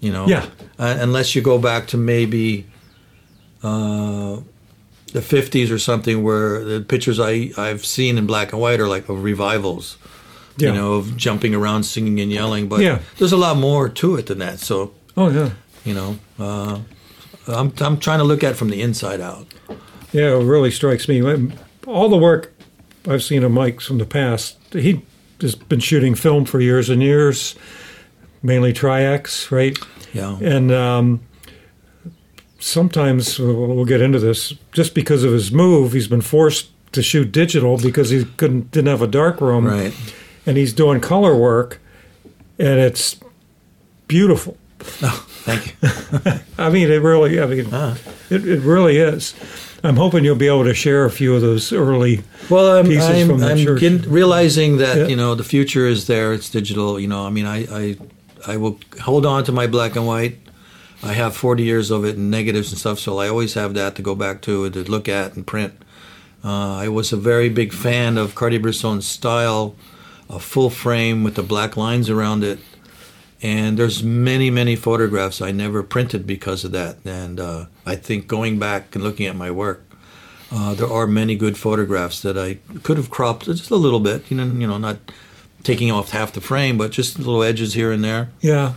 You 0.00 0.12
know, 0.12 0.26
Yeah. 0.26 0.46
Uh, 0.78 0.96
unless 1.00 1.34
you 1.34 1.40
go 1.42 1.58
back 1.58 1.86
to 1.88 1.96
maybe 1.96 2.66
uh, 3.62 4.40
the 5.12 5.20
'50s 5.20 5.70
or 5.70 5.78
something, 5.78 6.22
where 6.22 6.64
the 6.64 6.80
pictures 6.80 7.18
I 7.20 7.50
I've 7.56 7.86
seen 7.86 8.18
in 8.18 8.26
black 8.26 8.52
and 8.52 8.60
white 8.60 8.80
are 8.80 8.88
like 8.88 9.08
of 9.08 9.22
revivals. 9.22 9.96
Yeah. 10.56 10.68
You 10.68 10.74
know, 10.74 10.92
of 10.94 11.16
jumping 11.16 11.54
around, 11.54 11.82
singing 11.84 12.20
and 12.20 12.30
yelling. 12.30 12.68
But 12.68 12.80
Yeah. 12.80 13.00
there's 13.18 13.32
a 13.32 13.36
lot 13.36 13.56
more 13.56 13.88
to 13.88 14.16
it 14.16 14.26
than 14.26 14.38
that. 14.38 14.60
So 14.60 14.92
Oh 15.16 15.28
yeah, 15.30 15.50
you 15.84 15.94
know, 15.94 16.18
uh, 16.38 16.78
I'm 17.48 17.72
I'm 17.80 17.98
trying 17.98 18.18
to 18.18 18.24
look 18.24 18.42
at 18.44 18.52
it 18.52 18.56
from 18.56 18.70
the 18.70 18.80
inside 18.82 19.20
out. 19.20 19.46
yeah. 20.12 20.36
It 20.36 20.44
really 20.44 20.70
strikes 20.70 21.08
me. 21.08 21.20
All 21.86 22.08
the 22.08 22.16
work 22.16 22.52
I've 23.08 23.22
seen 23.22 23.42
of 23.44 23.50
Mike's 23.52 23.84
from 23.86 23.98
the 23.98 24.06
past, 24.06 24.56
he 24.72 25.02
has 25.40 25.54
been 25.54 25.80
shooting 25.80 26.14
film 26.14 26.44
for 26.46 26.60
years 26.60 26.88
and 26.88 27.02
years, 27.02 27.54
mainly 28.42 28.72
Tri-X, 28.72 29.50
right? 29.52 29.76
Yeah. 30.14 30.38
And 30.40 30.70
um, 30.72 31.20
sometimes 32.60 33.38
we'll 33.38 33.54
we'll 33.74 33.84
get 33.84 34.00
into 34.00 34.18
this. 34.18 34.54
Just 34.72 34.94
because 34.94 35.24
of 35.24 35.32
his 35.32 35.52
move, 35.52 35.92
he's 35.92 36.08
been 36.08 36.20
forced 36.22 36.68
to 36.92 37.02
shoot 37.02 37.32
digital 37.32 37.76
because 37.76 38.10
he 38.10 38.24
couldn't 38.36 38.70
didn't 38.70 38.88
have 38.88 39.02
a 39.02 39.06
dark 39.06 39.40
room, 39.40 39.66
Right. 39.66 39.92
And 40.46 40.56
he's 40.56 40.72
doing 40.72 41.00
color 41.00 41.36
work, 41.36 41.80
and 42.58 42.78
it's 42.80 43.16
beautiful. 44.08 44.56
Oh, 45.02 45.24
thank 45.28 45.76
you. 45.82 46.40
I 46.58 46.70
mean, 46.70 46.90
it 46.90 47.00
really. 47.02 47.40
I 47.40 47.46
mean, 47.46 47.68
Ah. 47.72 47.96
it, 48.30 48.46
it 48.46 48.60
really 48.60 48.98
is. 48.98 49.34
I'm 49.82 49.96
hoping 49.96 50.24
you'll 50.24 50.36
be 50.36 50.46
able 50.46 50.64
to 50.64 50.74
share 50.74 51.04
a 51.04 51.10
few 51.10 51.34
of 51.34 51.42
those 51.42 51.72
early. 51.72 52.22
Well, 52.50 52.78
I'm, 52.78 52.86
pieces 52.86 53.04
I'm, 53.08 53.28
from 53.28 53.40
the 53.40 53.50
I'm 53.50 53.58
church. 53.58 53.80
getting- 53.80 54.10
realizing 54.10 54.78
that 54.78 54.96
Yeah. 54.96 55.06
you 55.08 55.16
know 55.16 55.34
the 55.34 55.44
future 55.44 55.86
is 55.86 56.06
there. 56.06 56.32
It's 56.32 56.48
digital. 56.50 56.98
You 56.98 57.08
know, 57.08 57.26
I 57.26 57.30
mean, 57.30 57.46
I, 57.46 57.66
I 57.70 57.96
I 58.46 58.56
will 58.56 58.78
hold 59.02 59.24
on 59.26 59.44
to 59.44 59.52
my 59.52 59.66
black 59.66 59.96
and 59.96 60.06
white. 60.06 60.38
I 61.02 61.12
have 61.12 61.36
40 61.36 61.62
years 61.62 61.90
of 61.90 62.04
it 62.06 62.16
and 62.16 62.30
negatives 62.30 62.70
and 62.72 62.78
stuff, 62.78 62.98
so 62.98 63.18
I 63.18 63.28
always 63.28 63.54
have 63.54 63.74
that 63.74 63.94
to 63.96 64.02
go 64.02 64.14
back 64.14 64.40
to 64.42 64.64
and 64.64 64.72
to 64.74 64.84
look 64.90 65.06
at 65.08 65.34
and 65.36 65.46
print. 65.46 65.74
Uh, 66.42 66.76
I 66.76 66.88
was 66.88 67.12
a 67.12 67.16
very 67.16 67.48
big 67.50 67.72
fan 67.74 68.16
of 68.16 68.34
Cartier-Bresson's 68.34 69.06
style, 69.06 69.74
a 70.28 70.38
full 70.38 70.70
frame 70.70 71.24
with 71.24 71.34
the 71.34 71.42
black 71.42 71.76
lines 71.76 72.08
around 72.10 72.44
it. 72.44 72.58
And 73.42 73.78
there's 73.78 74.02
many, 74.02 74.50
many 74.50 74.74
photographs 74.74 75.42
I 75.42 75.50
never 75.52 75.82
printed 75.82 76.26
because 76.26 76.64
of 76.64 76.72
that. 76.72 76.96
And 77.04 77.38
uh, 77.38 77.66
I 77.84 77.94
think 77.96 78.26
going 78.26 78.58
back 78.58 78.94
and 78.94 79.04
looking 79.04 79.26
at 79.26 79.36
my 79.36 79.50
work, 79.50 79.84
uh, 80.50 80.74
there 80.74 80.90
are 80.90 81.06
many 81.06 81.36
good 81.36 81.58
photographs 81.58 82.22
that 82.22 82.38
I 82.38 82.58
could 82.82 82.96
have 82.96 83.10
cropped 83.10 83.44
just 83.44 83.70
a 83.70 83.76
little 83.76 84.00
bit. 84.00 84.30
You 84.30 84.36
know, 84.38 84.44
you 84.46 84.66
know, 84.66 84.78
not 84.78 84.96
taking 85.62 85.90
off 85.90 86.10
half 86.10 86.32
the 86.32 86.40
frame, 86.40 86.78
but 86.78 86.90
just 86.92 87.18
little 87.18 87.42
edges 87.42 87.74
here 87.74 87.92
and 87.92 88.02
there. 88.04 88.30
Yeah, 88.40 88.74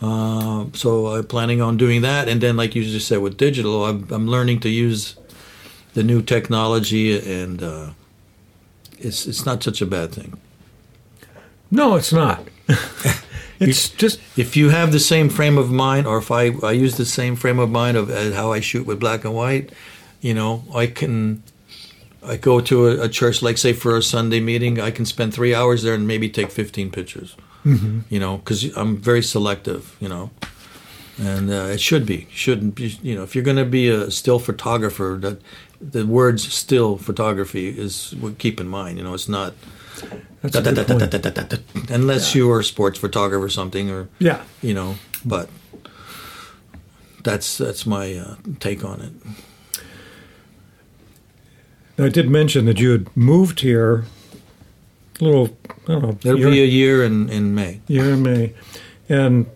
Uh, 0.00 0.66
so 0.74 1.08
I'm 1.08 1.26
planning 1.26 1.60
on 1.60 1.76
doing 1.76 2.02
that. 2.02 2.28
And 2.28 2.40
then, 2.40 2.56
like 2.56 2.76
you 2.76 2.84
just 2.84 3.08
said, 3.08 3.18
with 3.18 3.36
digital, 3.36 3.84
I'm, 3.84 4.06
I'm 4.10 4.28
learning 4.28 4.60
to 4.60 4.68
use 4.68 5.16
the 5.94 6.02
new 6.04 6.22
technology, 6.22 7.18
and 7.18 7.62
uh, 7.62 7.90
it's 8.98 9.26
it's 9.26 9.44
not 9.44 9.62
such 9.62 9.82
a 9.82 9.86
bad 9.86 10.12
thing. 10.12 10.38
No, 11.70 11.96
it's 11.96 12.12
not. 12.12 12.46
it's 13.60 13.90
just 13.90 14.20
If 14.36 14.56
you 14.56 14.70
have 14.70 14.92
the 14.92 15.00
same 15.00 15.28
frame 15.28 15.58
of 15.58 15.70
mind, 15.70 16.06
or 16.06 16.18
if 16.18 16.30
I, 16.30 16.50
I 16.62 16.72
use 16.72 16.96
the 16.96 17.04
same 17.04 17.36
frame 17.36 17.58
of 17.58 17.70
mind 17.70 17.96
of 17.96 18.10
uh, 18.10 18.32
how 18.32 18.52
I 18.52 18.60
shoot 18.60 18.86
with 18.86 19.00
black 19.00 19.24
and 19.24 19.34
white, 19.34 19.72
you 20.20 20.34
know, 20.34 20.64
I 20.74 20.86
can. 20.86 21.42
I 22.26 22.36
go 22.36 22.60
to 22.60 22.88
a, 22.88 23.04
a 23.04 23.08
church, 23.08 23.42
like 23.42 23.56
say 23.58 23.72
for 23.72 23.96
a 23.96 24.02
Sunday 24.02 24.40
meeting, 24.40 24.80
I 24.80 24.90
can 24.90 25.06
spend 25.06 25.32
three 25.32 25.54
hours 25.54 25.82
there 25.82 25.94
and 25.94 26.06
maybe 26.06 26.28
take 26.28 26.50
15 26.50 26.90
pictures. 26.90 27.36
Mm-hmm. 27.64 28.00
You 28.10 28.18
know, 28.18 28.38
because 28.38 28.76
I'm 28.76 28.96
very 28.96 29.22
selective. 29.22 29.96
You 30.00 30.08
know, 30.08 30.30
and 31.18 31.50
uh, 31.50 31.68
it 31.72 31.80
should 31.80 32.06
be 32.06 32.26
shouldn't 32.30 32.74
be. 32.74 32.98
You 33.02 33.14
know, 33.14 33.22
if 33.22 33.34
you're 33.34 33.44
going 33.44 33.56
to 33.56 33.64
be 33.64 33.88
a 33.88 34.10
still 34.10 34.38
photographer, 34.38 35.18
that 35.20 35.40
the 35.80 36.06
words 36.06 36.52
"still 36.52 36.96
photography" 36.96 37.68
is 37.68 38.14
what 38.16 38.38
keep 38.38 38.60
in 38.60 38.68
mind. 38.68 38.98
You 38.98 39.04
know, 39.04 39.14
it's 39.14 39.28
not 39.28 39.54
that's 40.42 40.56
a 40.56 40.62
good 40.62 40.86
point. 40.86 41.90
unless 41.90 42.34
you 42.34 42.50
are 42.50 42.60
a 42.60 42.64
sports 42.64 42.98
photographer 42.98 43.44
or 43.44 43.48
something, 43.48 43.90
or 43.90 44.08
Yeah, 44.18 44.42
you 44.62 44.74
know. 44.74 44.96
But 45.24 45.48
that's 47.24 47.58
that's 47.58 47.84
my 47.86 48.14
uh, 48.14 48.36
take 48.60 48.84
on 48.84 49.00
it. 49.00 49.12
I 52.00 52.08
did 52.08 52.28
mention 52.30 52.64
that 52.66 52.78
you 52.78 52.90
had 52.92 53.16
moved 53.16 53.60
here. 53.60 54.04
A 55.20 55.24
little, 55.24 55.56
I 55.88 55.92
don't 55.92 56.02
know. 56.02 56.18
It'll 56.22 56.38
year- 56.38 56.50
be 56.50 56.62
a 56.62 56.66
year 56.66 57.04
in 57.04 57.28
in 57.28 57.54
May. 57.54 57.80
year 57.88 58.10
in 58.10 58.22
May, 58.22 58.54
and 59.08 59.46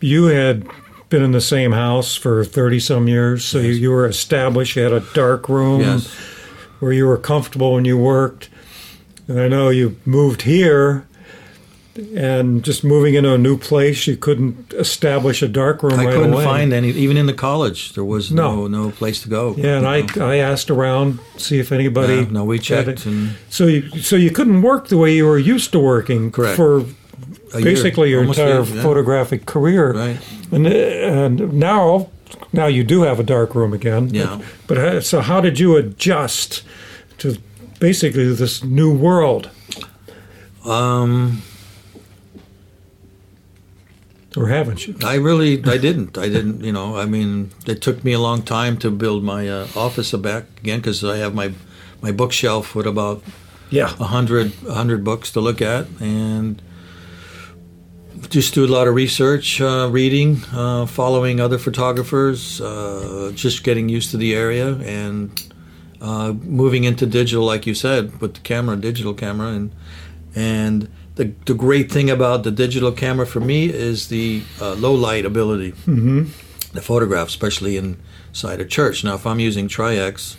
you 0.00 0.24
had 0.24 0.66
been 1.08 1.22
in 1.22 1.30
the 1.30 1.40
same 1.40 1.70
house 1.70 2.16
for 2.16 2.44
thirty 2.44 2.80
some 2.80 3.06
years, 3.06 3.44
so 3.44 3.58
you, 3.60 3.70
you 3.72 3.90
were 3.92 4.06
established. 4.08 4.74
You 4.74 4.82
had 4.82 4.92
a 4.92 5.04
dark 5.14 5.48
room 5.48 5.82
Yes. 5.82 6.08
where 6.80 6.92
you 6.92 7.06
were 7.06 7.16
comfortable 7.18 7.74
when 7.74 7.84
you 7.84 7.96
worked. 7.96 8.48
And 9.28 9.40
I 9.40 9.48
know 9.48 9.70
you 9.70 9.96
moved 10.04 10.42
here, 10.42 11.06
and 12.16 12.64
just 12.64 12.82
moving 12.82 13.14
into 13.14 13.32
a 13.32 13.38
new 13.38 13.56
place, 13.56 14.06
you 14.06 14.16
couldn't 14.16 14.72
establish 14.74 15.42
a 15.42 15.48
dark 15.48 15.82
room 15.82 15.98
I 16.00 16.04
right 16.06 16.14
couldn't 16.14 16.32
away. 16.34 16.44
find 16.44 16.72
any, 16.72 16.90
even 16.90 17.16
in 17.16 17.26
the 17.26 17.32
college. 17.32 17.92
There 17.94 18.04
was 18.04 18.32
no 18.32 18.66
No. 18.66 18.84
no, 18.86 18.90
place 18.90 19.22
to 19.22 19.28
go. 19.28 19.54
yeah, 19.56 19.76
and 19.78 20.16
know. 20.16 20.26
I 20.26 20.34
I 20.34 20.36
asked 20.38 20.70
around 20.70 21.20
see 21.36 21.58
if 21.60 21.70
anybody. 21.72 22.14
Yeah, 22.16 22.26
no, 22.30 22.44
we 22.44 22.58
checked 22.58 23.06
So 23.48 23.66
you 23.66 23.88
so 24.00 24.16
you 24.16 24.30
couldn't 24.30 24.62
work 24.62 24.88
the 24.88 24.96
way 24.98 25.14
you 25.14 25.24
were 25.26 25.38
used 25.38 25.70
to 25.72 25.78
working 25.78 26.30
Correct. 26.32 26.56
for 26.56 26.78
a 27.54 27.60
year, 27.60 27.64
basically 27.64 28.10
your 28.10 28.24
entire 28.24 28.62
year, 28.64 28.74
yeah. 28.76 28.82
photographic 28.82 29.46
career. 29.46 29.92
Right. 29.92 30.18
And, 30.50 30.66
and 30.66 31.52
now, 31.52 32.08
now 32.52 32.66
you 32.66 32.82
do 32.84 33.02
have 33.02 33.20
a 33.20 33.22
dark 33.22 33.54
room 33.54 33.72
again. 33.72 34.10
Yeah. 34.12 34.40
But, 34.66 34.76
how- 34.78 35.00
so 35.00 35.20
how 35.20 35.40
did 35.40 35.60
you 35.60 35.76
adjust 35.76 36.64
to 37.18 37.36
basically 37.88 38.32
this 38.34 38.64
new 38.64 38.90
world, 39.06 39.50
Um, 40.64 41.42
or 44.36 44.48
haven't 44.48 44.80
you? 44.86 44.94
I 45.04 45.16
really, 45.28 45.52
I 45.74 45.78
didn't. 45.78 46.16
I 46.16 46.28
didn't. 46.36 46.64
You 46.64 46.72
know, 46.72 46.96
I 47.02 47.04
mean, 47.06 47.50
it 47.66 47.82
took 47.82 48.02
me 48.02 48.12
a 48.14 48.18
long 48.28 48.42
time 48.42 48.76
to 48.78 48.90
build 48.90 49.22
my 49.22 49.42
uh, 49.48 49.66
office 49.86 50.12
back 50.16 50.44
again 50.62 50.78
because 50.80 51.04
I 51.04 51.16
have 51.18 51.34
my 51.34 51.48
my 52.00 52.12
bookshelf 52.12 52.74
with 52.74 52.86
about 52.86 53.22
Yeah. 53.70 53.90
a 54.00 54.08
hundred 54.16 54.52
a 54.68 54.72
hundred 54.80 55.04
books 55.04 55.30
to 55.32 55.40
look 55.40 55.60
at 55.60 55.84
and 56.00 56.62
just 58.30 58.54
do 58.54 58.64
a 58.64 58.72
lot 58.78 58.88
of 58.88 58.94
research, 58.94 59.60
uh, 59.60 59.88
reading, 59.92 60.30
uh, 60.54 60.86
following 60.86 61.40
other 61.40 61.58
photographers, 61.58 62.60
uh, 62.60 63.30
just 63.34 63.64
getting 63.64 63.96
used 63.96 64.10
to 64.12 64.16
the 64.16 64.34
area 64.34 64.68
and 65.02 65.28
uh, 66.06 66.32
moving 66.60 66.84
into 66.84 67.06
digital, 67.06 67.44
like 67.52 67.66
you 67.70 67.74
said, 67.74 68.02
with 68.20 68.32
the 68.34 68.40
camera, 68.40 68.76
digital 68.76 69.14
camera, 69.14 69.48
and 69.58 69.70
and 70.34 70.88
the 71.16 71.26
the 71.46 71.54
great 71.54 71.88
thing 71.92 72.10
about 72.10 72.42
the 72.44 72.50
digital 72.50 72.92
camera 72.92 73.26
for 73.26 73.40
me 73.40 73.60
is 73.90 74.08
the 74.08 74.42
uh, 74.60 74.74
low 74.74 74.94
light 75.08 75.24
ability. 75.24 75.72
Mm-hmm. 75.86 76.24
The 76.74 76.82
photograph, 76.82 77.28
especially 77.28 77.76
inside 77.76 78.60
a 78.60 78.64
church. 78.64 79.04
Now, 79.04 79.14
if 79.14 79.24
I'm 79.26 79.38
using 79.48 79.68
Tri-X 79.68 80.36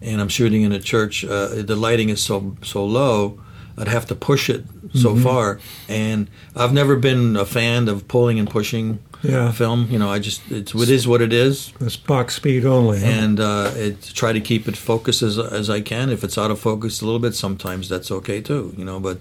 and 0.00 0.20
I'm 0.20 0.28
shooting 0.30 0.62
in 0.62 0.72
a 0.72 0.80
church, 0.80 1.24
uh, 1.24 1.62
the 1.62 1.76
lighting 1.76 2.08
is 2.08 2.20
so 2.22 2.56
so 2.62 2.84
low, 2.86 3.38
I'd 3.76 3.88
have 3.88 4.06
to 4.06 4.14
push 4.14 4.48
it 4.50 4.64
so 4.94 5.10
Mm-hmm. 5.10 5.22
far. 5.24 5.60
And 5.88 6.28
I've 6.56 6.72
never 6.72 6.96
been 6.96 7.36
a 7.36 7.44
fan 7.44 7.88
of 7.88 8.08
pulling 8.08 8.38
and 8.38 8.48
pushing 8.48 8.98
Yeah. 9.22 9.50
film. 9.52 9.88
You 9.90 9.98
know, 9.98 10.10
I 10.16 10.18
just 10.20 10.40
it's 10.50 10.74
it 10.74 10.88
is 10.90 11.06
what 11.06 11.20
it 11.20 11.32
is, 11.32 11.72
It's 11.80 11.96
box 11.96 12.34
speed 12.36 12.64
only. 12.64 13.00
huh? 13.00 13.06
and 13.06 13.40
uh, 13.40 13.70
it, 13.74 14.02
try 14.14 14.32
to 14.32 14.40
keep 14.40 14.68
it 14.68 14.76
focused 14.76 15.22
as 15.22 15.38
as 15.38 15.68
I 15.68 15.80
can. 15.80 16.10
If 16.10 16.22
it's 16.24 16.38
out 16.38 16.50
of 16.50 16.58
focus 16.60 17.02
a 17.02 17.04
little 17.04 17.20
bit, 17.20 17.34
sometimes 17.34 17.88
that's 17.88 18.10
okay 18.10 18.40
too. 18.40 18.72
You 18.76 18.84
know, 18.84 19.00
but 19.00 19.18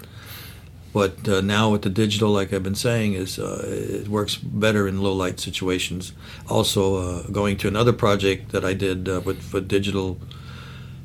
But 0.94 1.28
uh, 1.28 1.42
now 1.42 1.72
with 1.74 1.82
the 1.82 1.90
digital, 1.90 2.30
like 2.40 2.56
I've 2.56 2.64
been 2.64 2.76
saying, 2.76 3.14
is 3.16 3.38
uh, 3.40 3.62
it 4.02 4.08
works 4.08 4.36
better 4.44 4.88
in 4.88 5.02
low 5.02 5.14
light 5.26 5.40
situations. 5.40 6.14
Also, 6.48 6.82
uh, 6.96 7.24
going 7.32 7.58
to 7.58 7.68
another 7.68 7.94
project 7.94 8.52
that 8.52 8.64
I 8.64 8.74
did 8.76 9.08
uh, 9.08 9.22
with 9.26 9.42
for 9.52 9.62
digital 9.62 10.18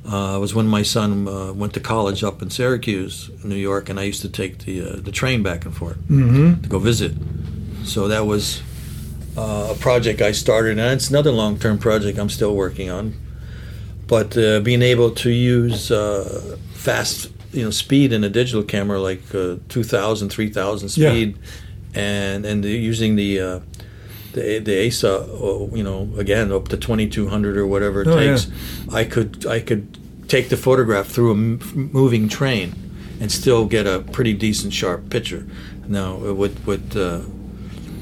uh, 0.06 0.38
was 0.40 0.54
when 0.54 0.66
my 0.66 0.82
son 0.84 1.28
uh, 1.28 1.52
went 1.52 1.72
to 1.74 1.80
college 1.80 2.24
up 2.26 2.42
in 2.42 2.50
Syracuse, 2.50 3.30
New 3.44 3.56
York, 3.70 3.88
and 3.90 3.98
I 4.00 4.04
used 4.08 4.22
to 4.22 4.28
take 4.28 4.64
the 4.64 4.80
uh, 4.82 4.96
the 5.04 5.12
train 5.12 5.42
back 5.42 5.64
and 5.66 5.74
forth 5.74 5.98
Mm-hmm. 6.08 6.62
to 6.62 6.68
go 6.68 6.78
visit. 6.78 7.12
So 7.84 8.08
that 8.08 8.24
was 8.26 8.62
uh, 9.36 9.68
a 9.70 9.74
project 9.74 10.20
I 10.20 10.32
started, 10.32 10.78
and 10.78 10.92
it's 10.92 11.10
another 11.10 11.30
long 11.32 11.58
term 11.58 11.78
project 11.78 12.18
I'm 12.18 12.28
still 12.30 12.54
working 12.54 12.90
on. 12.90 13.14
But 14.06 14.36
uh, 14.36 14.60
being 14.60 14.82
able 14.82 15.10
to 15.12 15.30
use 15.30 15.90
uh, 15.90 16.56
fast, 16.74 17.30
you 17.52 17.62
know, 17.64 17.70
speed 17.70 18.12
in 18.12 18.24
a 18.24 18.28
digital 18.28 18.62
camera 18.62 19.00
like 19.00 19.22
uh, 19.34 19.56
2,000, 19.68 20.28
3,000 20.28 20.96
Yeah. 20.96 21.10
speed, 21.10 21.38
and 21.94 22.44
and 22.44 22.62
the, 22.64 22.70
using 22.70 23.16
the 23.16 23.40
uh, 23.40 23.60
the 24.34 24.58
the 24.58 24.86
ASA, 24.86 25.08
uh, 25.20 25.74
you 25.74 25.82
know, 25.82 26.10
again 26.18 26.52
up 26.52 26.68
to 26.68 26.76
2,200 26.76 27.56
or 27.56 27.66
whatever 27.66 28.02
it 28.02 28.08
Oh, 28.08 28.16
takes, 28.16 28.50
I 28.92 29.04
could 29.04 29.46
I 29.46 29.60
could 29.60 29.98
take 30.28 30.48
the 30.50 30.56
photograph 30.56 31.06
through 31.08 31.30
a 31.30 31.34
m- 31.34 31.90
moving 31.92 32.28
train 32.28 32.74
and 33.20 33.30
still 33.30 33.66
get 33.66 33.86
a 33.86 34.00
pretty 34.00 34.32
decent 34.34 34.72
sharp 34.74 35.08
picture. 35.10 35.46
Now 35.88 36.16
with 36.16 36.66
with 36.66 36.96
uh, 36.96 37.20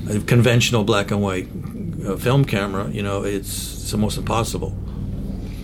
a 0.09 0.21
conventional 0.21 0.85
black 0.85 1.11
and 1.11 1.21
white 1.23 1.49
uh, 2.07 2.17
film 2.17 2.45
camera, 2.45 2.89
you 2.91 3.03
know, 3.03 3.23
it's, 3.25 3.83
it's 3.83 3.93
almost 3.93 4.17
impossible. 4.19 4.75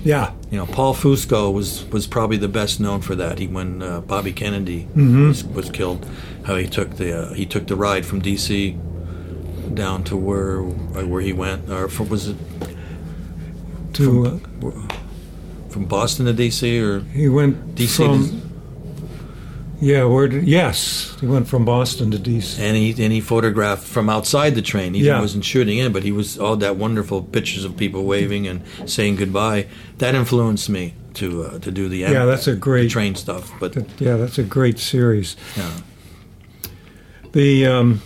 Yeah. 0.05 0.33
You 0.51 0.59
know, 0.59 0.67
Paul 0.67 0.95
Fusco 0.95 1.53
was 1.53 1.85
was 1.87 2.07
probably 2.07 2.37
the 2.37 2.49
best 2.49 2.79
known 2.79 3.01
for 3.03 3.17
that. 3.17 3.39
He 3.41 3.47
when 3.49 3.83
uh, 3.83 4.01
Bobby 4.03 4.33
Kennedy 4.33 4.87
Mhm. 4.95 5.29
was, 5.29 5.45
was 5.45 5.71
killed, 5.71 6.07
how 6.45 6.55
he 6.57 6.69
took 6.69 6.97
the 6.97 7.13
uh, 7.31 7.33
he 7.35 7.45
took 7.47 7.67
the 7.67 7.75
ride 7.75 8.07
from 8.07 8.21
D.C. 8.21 8.77
down 9.75 10.05
to 10.05 10.17
where 10.17 10.61
uh, 10.63 11.05
where 11.07 11.23
he 11.23 11.33
went, 11.33 11.69
or 11.69 11.89
from, 11.89 12.09
was 12.09 12.29
it 12.29 12.37
To 13.95 14.41
uh, 14.63 14.97
from 15.71 15.87
Boston 15.87 16.27
to 16.27 16.33
D.C. 16.33 16.79
or 16.81 17.01
he 17.01 17.29
went 17.29 17.75
DC 17.75 17.97
from. 17.97 18.43
Yeah, 19.81 20.05
where? 20.05 20.27
Did, 20.29 20.49
yes, 20.49 21.15
he 21.21 21.27
went 21.27 21.49
from 21.49 21.65
Boston 21.67 22.11
to 22.13 22.19
DC. 22.19 22.59
and 22.59 22.77
he 22.77 22.91
and 23.05 23.13
he 23.13 23.21
photographed 23.21 23.85
from 23.87 24.09
outside 24.09 24.55
the 24.55 24.63
train. 24.63 24.95
He 24.95 25.05
Yeah. 25.05 25.21
wasn't 25.21 25.45
shooting 25.45 25.77
in, 25.79 25.93
but 25.93 26.03
he 26.03 26.13
was 26.13 26.39
all 26.39 26.57
that 26.57 26.77
wonderful 26.77 27.23
pictures 27.23 27.65
of 27.65 27.77
people 27.77 28.05
waving 28.05 28.47
and 28.49 28.63
saying 28.87 29.17
goodbye. 29.17 29.67
That 29.99 30.15
influenced 30.15 30.71
me 30.71 30.95
to 31.15 31.45
uh, 31.45 31.59
to 31.59 31.71
do 31.71 31.89
the 31.91 31.99
Yeah, 31.99 32.25
that's 32.25 32.47
a 32.47 32.55
great. 32.57 32.91
train 32.91 33.15
stuff. 33.17 33.53
But 33.61 33.75
that- 33.75 33.89
yeah, 34.01 34.17
that's 34.17 34.39
a 34.39 34.43
great 34.43 34.79
series. 34.79 35.37
yeah, 35.57 35.71
The 37.33 37.67
um, 37.67 38.01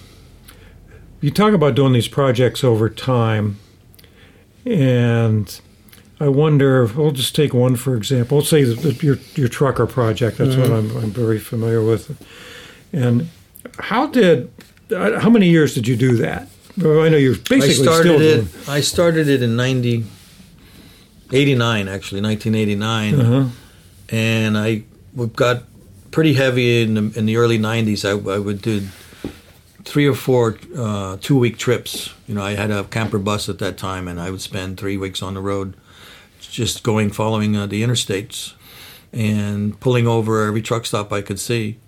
you 1.20 1.30
talk 1.30 1.52
about 1.54 1.76
doing 1.76 1.92
these 1.92 2.08
projects 2.08 2.64
over 2.64 2.88
time, 2.90 3.58
and 4.66 5.60
I 6.20 6.28
wonder. 6.28 6.84
We'll 6.86 7.12
just 7.12 7.34
take 7.34 7.54
one 7.54 7.76
for 7.76 7.96
example. 7.96 8.38
Let's 8.38 8.50
say 8.50 8.62
that 8.64 9.02
your 9.02 9.18
your 9.34 9.48
trucker 9.48 9.86
project. 9.86 10.36
That's 10.38 10.54
what 10.56 10.70
I'm, 10.70 10.94
I'm 10.98 11.10
very 11.10 11.38
familiar 11.38 11.82
with. 11.82 12.20
And 12.92 13.28
how 13.78 14.06
did? 14.06 14.50
uh, 14.94 15.18
How 15.20 15.30
many 15.30 15.48
years 15.48 15.74
did 15.74 15.88
you 15.88 15.96
do 15.96 16.16
that? 16.18 16.48
Well, 16.76 17.02
I 17.02 17.08
know 17.08 17.16
you're 17.16 17.34
I 17.34 17.38
basically 17.48 17.84
started 17.84 18.02
still 18.02 18.20
it. 18.20 18.34
doing. 18.36 18.48
I 18.68 18.80
started 18.80 19.28
it 19.28 19.42
in 19.42 19.56
90, 19.56 20.04
89 21.32 21.88
actually, 21.88 22.20
nineteen 22.20 22.54
eighty 22.54 22.74
nine, 22.74 23.20
Uh-huh. 23.20 23.44
and 24.08 24.58
I 24.58 24.82
got 25.36 25.64
pretty 26.10 26.34
heavy 26.34 26.82
in 26.82 26.94
the, 26.94 27.18
in 27.18 27.26
the 27.26 27.36
early 27.36 27.58
nineties. 27.58 28.04
I, 28.04 28.10
I 28.10 28.38
would 28.38 28.60
do 28.62 28.82
three 29.84 30.06
or 30.06 30.14
four 30.14 30.58
uh, 30.76 31.16
two 31.20 31.38
week 31.38 31.56
trips. 31.56 32.12
You 32.26 32.34
know, 32.34 32.42
I 32.42 32.54
had 32.54 32.70
a 32.70 32.84
camper 32.84 33.18
bus 33.18 33.48
at 33.48 33.58
that 33.60 33.78
time, 33.78 34.08
and 34.08 34.20
I 34.20 34.30
would 34.30 34.40
spend 34.40 34.76
three 34.78 34.96
weeks 34.96 35.22
on 35.22 35.34
the 35.34 35.40
road, 35.40 35.74
just 36.48 36.82
going 36.82 37.10
following 37.10 37.56
uh, 37.56 37.66
the 37.66 37.82
interstates 37.82 38.54
and 39.12 39.78
pulling 39.80 40.06
over 40.06 40.46
every 40.46 40.62
truck 40.62 40.86
stop 40.86 41.12
I 41.12 41.22
could 41.22 41.40
see, 41.40 41.78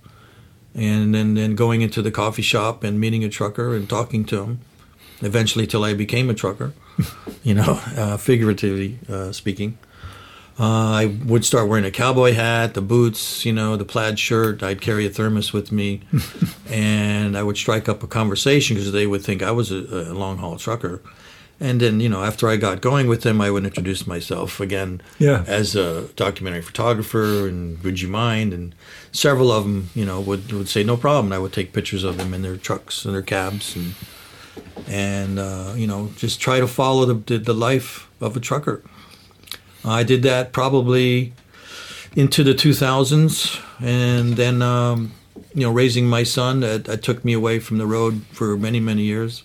and 0.75 1.15
then 1.15 1.35
then 1.35 1.55
going 1.55 1.83
into 1.83 2.03
the 2.03 2.11
coffee 2.11 2.43
shop 2.43 2.83
and 2.83 2.99
meeting 2.99 3.25
a 3.25 3.29
trucker 3.29 3.75
and 3.75 3.89
talking 3.89 4.25
to 4.27 4.43
him. 4.43 4.61
Eventually, 5.21 5.69
till 5.69 5.85
I 5.85 5.95
became 5.95 6.29
a 6.31 6.35
trucker, 6.35 6.73
you 7.45 7.55
know, 7.55 7.81
uh, 7.97 8.17
figuratively 8.17 8.99
uh, 9.09 9.31
speaking. 9.31 9.79
Uh, 10.59 10.93
I 10.93 11.07
would 11.25 11.45
start 11.45 11.69
wearing 11.69 11.85
a 11.85 11.91
cowboy 11.91 12.35
hat, 12.35 12.75
the 12.75 12.83
boots, 12.83 13.47
you 13.47 13.53
know, 13.53 13.77
the 13.77 13.87
plaid 13.87 14.19
shirt. 14.19 14.63
I'd 14.63 14.81
carry 14.83 15.07
a 15.07 15.11
thermos 15.11 15.53
with 15.53 15.73
me, 15.73 16.03
and 16.69 17.39
I 17.39 17.43
would 17.43 17.57
strike 17.57 17.89
up 17.89 18.03
a 18.03 18.07
conversation 18.07 18.77
because 18.77 18.93
they 18.93 19.07
would 19.07 19.23
think 19.23 19.43
I 19.43 19.51
was 19.51 19.73
a, 19.73 19.77
a 19.77 20.13
long 20.13 20.39
haul 20.39 20.59
trucker. 20.59 21.01
And 21.63 21.81
then, 21.81 22.01
you 22.01 22.09
know, 22.09 22.25
after 22.25 22.49
I 22.49 22.57
got 22.57 22.81
going 22.81 23.07
with 23.07 23.23
them, 23.23 23.41
I 23.41 23.49
would 23.53 23.65
introduce 23.65 24.05
myself 24.07 24.59
again 24.61 25.01
Yeah. 25.19 25.45
as 25.47 25.77
a 25.77 26.09
documentary 26.17 26.63
photographer 26.63 27.47
and 27.49 27.83
would 27.85 28.01
you 28.01 28.09
mind? 28.09 28.53
And 28.53 28.75
several 29.13 29.53
of 29.53 29.63
them, 29.63 29.89
you 29.95 30.05
know, 30.05 30.21
would, 30.21 30.53
would 30.53 30.69
say 30.69 30.83
no 30.83 30.97
problem. 30.97 31.27
And 31.27 31.35
I 31.35 31.39
would 31.39 31.53
take 31.53 31.73
pictures 31.73 32.03
of 32.03 32.17
them 32.19 32.35
in 32.35 32.43
their 32.43 32.57
trucks 32.57 33.05
and 33.05 33.15
their 33.15 33.23
cabs 33.23 33.77
and 33.77 33.95
and 34.89 35.39
uh, 35.39 35.73
you 35.77 35.87
know 35.87 36.11
just 36.17 36.41
try 36.41 36.61
to 36.61 36.67
follow 36.67 37.07
the, 37.07 37.15
the, 37.15 37.39
the 37.39 37.55
life 37.55 38.09
of 38.21 38.37
a 38.37 38.41
trucker. 38.41 38.83
I 39.85 40.03
did 40.03 40.23
that 40.25 40.53
probably 40.53 41.33
into 42.15 42.45
the 42.45 42.53
2000s, 42.53 43.59
and 43.81 44.35
then 44.37 44.61
um, 44.61 45.13
you 45.55 45.63
know 45.63 45.73
raising 45.73 46.07
my 46.07 46.23
son 46.25 46.61
that, 46.61 46.85
that 46.85 47.03
took 47.03 47.25
me 47.25 47.33
away 47.33 47.61
from 47.61 47.79
the 47.79 47.87
road 47.87 48.23
for 48.33 48.57
many 48.59 48.81
many 48.81 49.03
years 49.03 49.45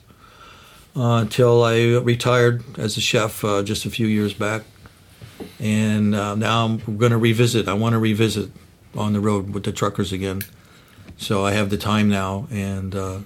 uh, 0.98 1.20
until 1.22 1.64
I 1.64 1.98
retired 1.98 2.64
as 2.80 2.98
a 2.98 3.02
chef 3.02 3.44
uh, 3.44 3.62
just 3.62 3.86
a 3.86 3.90
few 3.90 4.08
years 4.08 4.34
back, 4.34 4.64
and 5.60 6.16
uh, 6.16 6.36
now 6.36 6.66
I'm 6.66 6.98
going 6.98 7.12
to 7.12 7.18
revisit. 7.18 7.68
I 7.68 7.74
want 7.74 7.94
to 7.94 8.00
revisit 8.00 8.50
on 8.96 9.14
the 9.14 9.20
road 9.20 9.54
with 9.54 9.64
the 9.64 9.72
truckers 9.72 10.12
again. 10.12 10.42
So 11.18 11.46
I 11.46 11.52
have 11.52 11.70
the 11.70 11.78
time 11.78 12.10
now, 12.10 12.48
and 12.50 12.96
uh, 12.96 13.20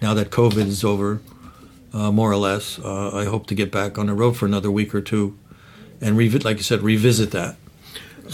now 0.00 0.14
that 0.14 0.30
COVID 0.30 0.66
is 0.66 0.82
over, 0.84 1.20
uh, 1.92 2.10
more 2.10 2.30
or 2.30 2.36
less, 2.36 2.78
I 2.80 3.24
hope 3.24 3.46
to 3.48 3.54
get 3.54 3.70
back 3.70 3.98
on 3.98 4.06
the 4.06 4.14
road 4.14 4.36
for 4.36 4.46
another 4.46 4.70
week 4.70 4.94
or 4.94 5.00
two, 5.00 5.38
and 6.00 6.16
revi- 6.16 6.44
like 6.44 6.56
you 6.56 6.62
said, 6.62 6.82
revisit 6.82 7.30
that. 7.32 7.56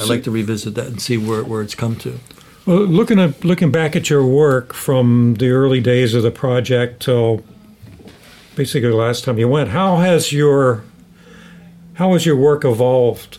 I'd 0.01 0.09
like 0.09 0.23
to 0.25 0.31
revisit 0.31 0.75
that 0.77 0.87
and 0.87 1.01
see 1.01 1.17
where, 1.17 1.43
where 1.43 1.63
it's 1.63 1.75
come 1.75 1.97
to. 1.97 2.19
Well, 2.67 2.81
looking 2.81 3.19
at 3.19 3.45
looking 3.45 3.71
back 3.71 3.97
at 3.97 4.11
your 4.11 4.25
work 4.25 4.75
from 4.75 5.35
the 5.35 5.51
early 5.51 5.81
days 5.81 6.15
of 6.15 6.23
the 6.23 6.31
project 6.31 7.01
till 7.03 7.43
basically 8.59 8.91
the 8.91 8.97
last 8.97 9.23
time 9.23 9.39
you 9.39 9.47
went, 9.49 9.71
how 9.71 9.99
has 9.99 10.33
your 10.33 10.83
how 11.95 12.13
has 12.13 12.27
your 12.27 12.35
work 12.35 12.65
evolved 12.65 13.39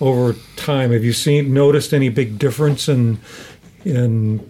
over 0.00 0.36
time? 0.54 0.92
Have 0.92 1.02
you 1.02 1.12
seen 1.12 1.52
noticed 1.52 1.92
any 1.92 2.08
big 2.08 2.38
difference 2.38 2.88
in 2.88 3.18
in 3.84 4.48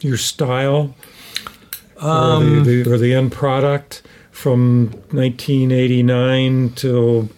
your 0.00 0.16
style 0.16 0.96
or, 2.02 2.64
the, 2.64 2.82
the, 2.82 2.92
or 2.92 2.98
the 2.98 3.14
end 3.14 3.30
product 3.30 4.02
from 4.32 4.90
1989 5.12 6.70
till 6.70 7.30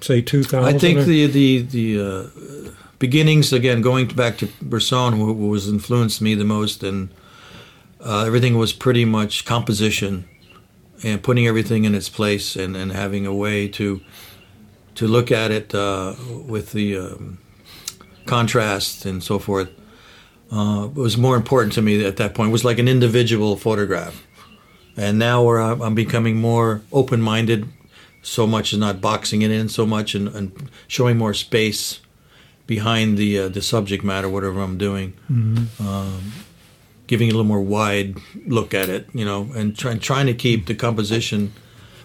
say 0.00 0.22
2000? 0.22 0.76
I 0.76 0.78
think 0.78 1.00
the 1.06 1.26
the 1.26 1.62
the 1.62 2.00
uh, 2.00 2.70
beginnings 3.00 3.52
again, 3.52 3.82
going 3.82 4.06
back 4.06 4.38
to 4.38 4.46
who 4.46 5.48
was 5.48 5.68
influenced 5.68 6.22
me 6.22 6.36
the 6.36 6.44
most, 6.44 6.84
and 6.84 7.08
uh, 8.04 8.24
everything 8.26 8.56
was 8.56 8.72
pretty 8.72 9.04
much 9.04 9.44
composition 9.44 10.28
and 11.02 11.22
putting 11.22 11.46
everything 11.46 11.84
in 11.84 11.94
its 11.94 12.08
place, 12.08 12.56
and, 12.56 12.76
and 12.76 12.92
having 12.92 13.26
a 13.26 13.34
way 13.34 13.68
to 13.68 14.00
to 14.94 15.06
look 15.06 15.30
at 15.32 15.50
it 15.50 15.74
uh, 15.74 16.14
with 16.46 16.72
the 16.72 16.96
um, 16.96 17.38
contrast 18.26 19.06
and 19.06 19.22
so 19.22 19.38
forth. 19.38 19.70
Uh, 20.52 20.88
was 20.94 21.16
more 21.16 21.36
important 21.36 21.72
to 21.72 21.80
me 21.80 22.04
at 22.04 22.16
that 22.16 22.34
point. 22.34 22.48
It 22.48 22.52
was 22.52 22.64
like 22.64 22.80
an 22.80 22.88
individual 22.88 23.56
photograph, 23.56 24.26
and 24.96 25.16
now 25.18 25.44
where 25.44 25.58
I'm, 25.58 25.94
becoming 25.94 26.36
more 26.36 26.82
open-minded 26.92 27.68
so 28.20 28.46
much 28.48 28.72
as 28.72 28.78
not 28.78 29.00
boxing 29.00 29.42
it 29.42 29.52
in 29.52 29.68
so 29.68 29.86
much 29.86 30.14
and, 30.16 30.28
and 30.28 30.70
showing 30.88 31.16
more 31.16 31.32
space 31.34 32.00
behind 32.66 33.16
the 33.16 33.38
uh, 33.38 33.48
the 33.48 33.62
subject 33.62 34.02
matter, 34.04 34.28
whatever 34.28 34.60
I'm 34.60 34.76
doing. 34.76 35.14
Um, 35.78 36.32
giving 37.10 37.28
a 37.28 37.32
little 37.32 37.42
more 37.44 37.60
wide 37.60 38.16
look 38.46 38.72
at 38.72 38.88
it, 38.88 39.08
you 39.12 39.24
know, 39.24 39.50
and 39.56 39.76
trying 39.76 39.98
trying 39.98 40.26
to 40.26 40.32
keep 40.32 40.66
the 40.66 40.74
composition, 40.76 41.52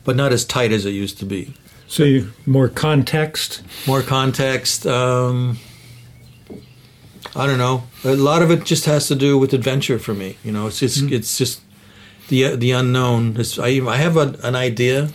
but 0.04 0.16
not 0.16 0.34
as 0.34 0.44
tight 0.44 0.72
as 0.72 0.84
it 0.84 0.90
used 0.90 1.20
to 1.20 1.26
be. 1.26 1.54
so 1.88 2.04
you, 2.04 2.34
more 2.48 2.68
context. 2.68 3.62
More 3.86 4.02
context. 4.02 4.88
Um, 4.88 5.60
I 7.36 7.46
don't 7.46 7.60
know. 7.60 7.84
A 8.04 8.16
lot 8.16 8.42
of 8.42 8.50
it 8.50 8.66
just 8.66 8.86
has 8.86 9.08
to 9.10 9.16
do 9.16 9.38
with 9.38 9.54
adventure 9.54 10.00
for 10.00 10.16
me. 10.16 10.38
You 10.44 10.52
know, 10.52 10.66
it's 10.66 10.80
just 10.80 11.04
it's 11.12 11.38
just 11.38 11.62
the 12.30 12.56
the 12.56 12.72
unknown. 12.72 13.38
It's, 13.38 13.60
I 13.60 13.80
I 13.86 13.98
have 13.98 14.18
a, 14.18 14.36
an 14.42 14.56
idea, 14.56 15.10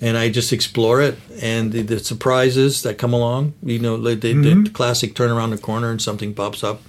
and 0.00 0.16
I 0.16 0.28
just 0.28 0.52
explore 0.52 1.02
it, 1.02 1.18
and 1.42 1.72
the, 1.72 1.82
the 1.82 1.98
surprises 1.98 2.82
that 2.84 2.96
come 2.96 3.12
along. 3.12 3.54
You 3.60 3.80
know, 3.80 3.96
the, 3.96 4.14
the 4.14 4.70
classic 4.70 5.16
turn 5.16 5.32
around 5.32 5.50
the 5.50 5.58
corner 5.58 5.90
and 5.90 6.00
something 6.00 6.32
pops 6.32 6.62
up, 6.62 6.80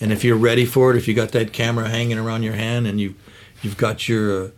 and 0.00 0.12
if 0.12 0.24
you're 0.24 0.36
ready 0.36 0.64
for 0.66 0.90
it, 0.90 0.96
if 0.96 1.06
you 1.08 1.14
got 1.14 1.30
that 1.32 1.52
camera 1.52 1.88
hanging 1.88 2.18
around 2.18 2.42
your 2.42 2.54
hand 2.54 2.86
and 2.86 3.00
you 3.00 3.14
you've 3.62 3.76
got 3.76 4.08
your 4.08 4.44
uh, 4.44 4.48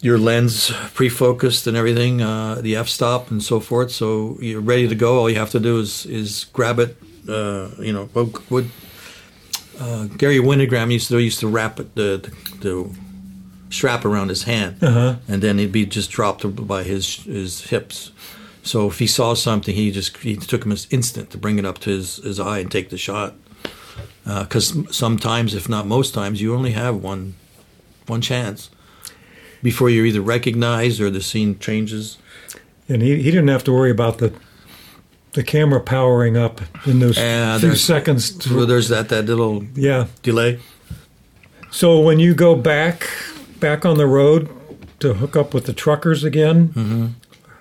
your 0.00 0.18
lens 0.18 0.70
pre-focused 0.94 1.66
and 1.68 1.76
everything, 1.76 2.20
uh, 2.22 2.56
the 2.60 2.74
f-stop 2.76 3.30
and 3.30 3.42
so 3.42 3.60
forth, 3.60 3.90
so 3.92 4.36
you're 4.40 4.60
ready 4.60 4.88
to 4.88 4.94
go. 4.96 5.18
All 5.20 5.30
you 5.30 5.38
have 5.38 5.50
to 5.50 5.60
do 5.60 5.78
is 5.80 6.06
is 6.06 6.46
grab 6.52 6.78
it. 6.78 6.96
Uh, 7.28 7.70
you 7.78 7.92
know, 7.92 8.06
what, 8.48 8.64
uh, 9.78 10.06
Garry 10.18 10.38
Winogrand 10.38 10.90
used 10.92 11.06
to 11.08 11.14
do, 11.14 11.18
used 11.20 11.38
to 11.38 11.46
wrap 11.46 11.78
it, 11.78 11.94
the, 11.94 12.18
the, 12.60 12.68
the 12.68 12.90
strap 13.70 14.04
around 14.04 14.28
his 14.28 14.42
hand, 14.42 14.82
Uh-huh. 14.82 15.14
and 15.28 15.40
then 15.40 15.58
he'd 15.58 15.70
be 15.72 15.86
just 15.86 16.10
dropped 16.10 16.44
by 16.66 16.82
his 16.82 17.22
his 17.24 17.62
hips. 17.70 18.10
So 18.64 18.88
if 18.88 18.98
he 18.98 19.06
saw 19.06 19.34
something, 19.34 19.74
he 19.74 19.90
just 19.92 20.16
he 20.18 20.36
took 20.36 20.64
him 20.64 20.72
an 20.72 20.78
instant 20.90 21.30
to 21.30 21.38
bring 21.38 21.58
it 21.58 21.64
up 21.64 21.78
to 21.78 21.90
his, 21.90 22.16
his 22.16 22.38
eye 22.40 22.58
and 22.58 22.70
take 22.70 22.88
the 22.90 22.98
shot. 22.98 23.34
Because 24.24 24.74
sometimes, 24.96 25.54
if 25.54 25.68
not 25.68 25.86
most 25.86 26.14
times, 26.14 26.40
you 26.40 26.54
only 26.54 26.72
have 26.72 26.96
one 27.02 27.34
one 28.06 28.20
chance 28.20 28.70
before 29.62 29.88
you're 29.90 30.06
either 30.06 30.20
recognized 30.20 31.00
or 31.00 31.10
the 31.10 31.20
scene 31.22 31.58
changes. 31.58 32.18
And 32.88 33.00
he, 33.02 33.16
he 33.22 33.30
didn't 33.30 33.48
have 33.48 33.64
to 33.64 33.72
worry 33.72 33.90
about 33.90 34.18
the 34.18 34.32
the 35.32 35.42
camera 35.42 35.80
powering 35.80 36.36
up 36.36 36.60
in 36.86 36.98
those 37.00 37.16
Yeah, 37.16 37.58
few 37.58 37.74
seconds. 37.76 38.30
to- 38.38 38.48
So 38.48 38.66
there's 38.66 38.88
that 38.88 39.08
that 39.08 39.24
little 39.26 39.64
yeah. 39.74 40.06
delay. 40.22 40.58
So 41.70 41.98
when 42.00 42.18
you 42.18 42.34
go 42.34 42.54
back 42.54 43.08
back 43.60 43.86
on 43.86 43.96
the 43.96 44.06
road 44.06 44.48
to 45.00 45.14
hook 45.14 45.36
up 45.36 45.54
with 45.54 45.64
the 45.66 45.72
truckers 45.72 46.22
again, 46.24 46.68
Mm-hmm. 46.68 47.06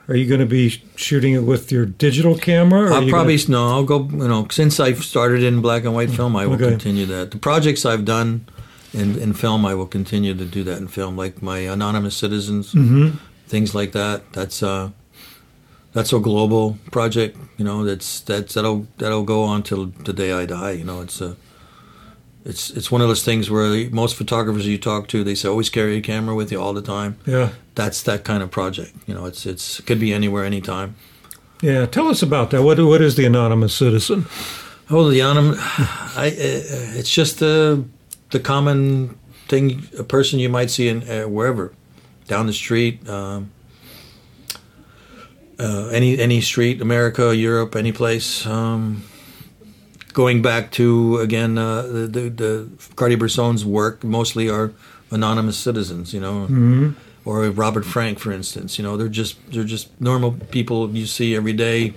Are 0.08 0.16
you 0.16 0.28
going 0.28 0.40
to 0.42 0.46
be 0.46 0.82
shooting 0.96 1.34
it 1.34 1.44
with 1.44 1.72
your 1.72 1.86
digital 1.86 2.38
camera? 2.38 2.94
I'll 2.94 3.08
probably 3.10 3.38
gonna- 3.38 3.50
no. 3.52 3.68
I'll 3.70 3.84
go. 3.84 4.08
You 4.12 4.28
know, 4.28 4.48
since 4.52 4.80
I've 4.80 5.04
started 5.04 5.44
in 5.44 5.62
black 5.62 5.84
and 5.86 5.94
white 5.94 6.10
film, 6.12 6.36
I 6.36 6.46
will 6.48 6.56
Okay. 6.56 6.70
continue 6.70 7.06
that. 7.08 7.32
The 7.32 7.38
projects 7.38 7.86
I've 7.86 8.04
done 8.06 8.46
in, 8.94 9.18
in 9.18 9.34
film, 9.34 9.66
I 9.66 9.74
will 9.74 9.86
continue 9.88 10.34
to 10.34 10.46
do 10.46 10.64
that 10.64 10.78
in 10.80 10.88
film, 10.88 11.16
like 11.16 11.42
my 11.42 11.60
anonymous 11.60 12.16
citizens, 12.16 12.74
Mhm. 12.74 13.14
things 13.48 13.74
like 13.74 13.92
that. 13.94 14.34
That's 14.34 14.62
uh, 14.64 14.90
that's 15.94 16.12
a 16.14 16.20
global 16.20 16.78
project. 16.92 17.38
You 17.58 17.66
know, 17.66 17.86
that's 17.86 18.20
that's 18.22 18.54
that'll 18.56 18.88
that'll 18.98 19.24
go 19.24 19.44
on 19.44 19.64
till 19.64 19.92
the 20.04 20.14
day 20.14 20.32
I 20.34 20.46
die. 20.46 20.72
You 20.72 20.84
know, 20.84 21.02
it's 21.02 21.22
a 21.22 21.36
it's 22.43 22.71
it's 22.71 22.91
one 22.91 23.01
of 23.01 23.08
those 23.08 23.23
things 23.23 23.49
where 23.49 23.89
most 23.91 24.15
photographers 24.15 24.65
you 24.65 24.77
talk 24.77 25.08
to, 25.10 25.23
they 25.23 25.36
say 25.36 25.47
always 25.47 25.69
carry 25.69 25.97
a 25.97 26.01
camera 26.01 26.36
with 26.36 26.51
you 26.51 26.62
all 26.62 26.73
the 26.73 26.82
time. 26.82 27.17
Yeah. 27.25 27.49
That's 27.75 28.04
that 28.04 28.23
kind 28.23 28.41
of 28.43 28.51
project. 28.51 28.93
You 29.06 29.13
know, 29.13 29.25
it's 29.25 29.45
it's 29.45 29.80
it 29.80 29.86
could 29.86 29.99
be 29.99 30.13
anywhere, 30.13 30.43
anytime. 30.43 30.95
Yeah. 31.62 31.86
Tell 31.86 32.08
us 32.08 32.21
about 32.21 32.49
that. 32.51 32.63
What 32.63 32.80
what 32.80 33.01
is 33.01 33.15
the 33.15 33.25
anonymous 33.25 33.73
citizen? 33.73 34.25
Oh, 34.89 35.10
the 35.10 35.19
anonymous 35.19 35.60
I, 36.17 36.27
uh, 36.27 36.97
it's 36.97 37.13
just 37.13 37.39
the 37.39 37.84
the 38.32 38.39
common 38.39 39.17
thing 39.47 39.88
a 39.99 40.04
person 40.04 40.39
you 40.39 40.49
might 40.49 40.71
see 40.71 40.88
in 40.88 41.08
uh, 41.10 41.23
wherever, 41.27 41.73
down 42.27 42.47
the 42.47 42.54
street, 42.54 43.08
um, 43.08 43.51
uh, 45.60 45.88
any 45.89 46.17
any 46.19 46.41
street, 46.41 46.82
America, 46.82 47.36
Europe, 47.36 47.75
any 47.75 47.91
place. 47.91 48.45
Um, 48.47 49.04
going 50.13 50.41
back 50.41 50.71
to 50.71 51.17
again 51.19 51.58
uh, 51.58 51.82
the 51.84 52.08
the, 52.08 52.30
the 52.30 52.67
Cartier-Bresson's 52.95 53.63
work, 53.65 54.04
mostly 54.04 54.50
are 54.50 54.71
anonymous 55.12 55.58
citizens, 55.58 56.13
you 56.13 56.19
know, 56.21 56.47
Mhm. 56.50 56.95
or 57.26 57.50
Robert 57.52 57.86
Frank, 57.86 58.19
for 58.19 58.32
instance. 58.32 58.78
You 58.78 58.84
know, 58.84 58.97
they're 58.97 59.10
just 59.21 59.36
they're 59.52 59.63
just 59.63 59.89
normal 60.00 60.32
people 60.52 60.89
you 60.95 61.06
see 61.06 61.36
every 61.36 61.54
day 61.54 61.93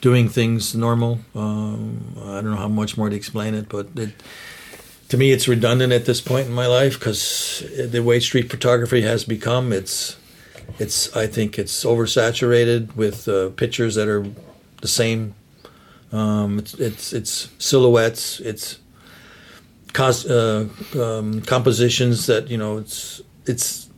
doing 0.00 0.28
things 0.28 0.74
normal. 0.74 1.18
Um, 1.34 2.14
I 2.22 2.40
don't 2.42 2.50
know 2.50 2.56
how 2.56 2.68
much 2.68 2.96
more 2.96 3.08
to 3.10 3.16
explain 3.16 3.54
it, 3.54 3.68
but 3.68 3.86
it, 3.96 4.10
to 5.08 5.16
me, 5.16 5.32
it's 5.32 5.48
redundant 5.48 5.92
at 5.92 6.04
this 6.04 6.20
point 6.20 6.46
in 6.46 6.52
my 6.52 6.66
life 6.66 6.98
because 6.98 7.62
the 7.90 8.00
way 8.02 8.20
street 8.20 8.50
photography 8.50 9.02
has 9.02 9.24
become, 9.24 9.72
it's 9.72 10.16
it's 10.78 11.14
I 11.16 11.26
think 11.26 11.58
it's 11.58 11.84
oversaturated 11.84 12.94
with 12.96 13.28
uh, 13.28 13.48
pictures 13.56 13.94
that 13.94 14.08
are 14.08 14.24
the 14.80 14.88
same. 14.88 15.34
Um, 16.14 16.60
it's, 16.60 16.74
it's 16.74 17.12
it's 17.12 17.48
silhouettes. 17.58 18.38
It's 18.38 18.78
cos- 19.92 20.26
uh, 20.26 20.68
um, 20.94 21.40
compositions 21.42 22.26
that 22.26 22.48
you 22.48 22.56
know. 22.56 22.78
It's 22.78 23.20
it's 23.46 23.90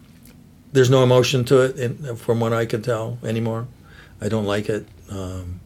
there's 0.73 0.89
no 0.89 1.03
emotion 1.03 1.45
to 1.45 1.61
it, 1.61 1.79
in, 1.79 2.17
from 2.17 2.41
what 2.41 2.55
I 2.55 2.65
can 2.65 2.81
tell 2.81 3.19
anymore. 3.23 3.69
I 4.21 4.29
don't 4.29 4.47
like 4.47 4.71
it. 4.71 4.87
Um, 5.11 5.61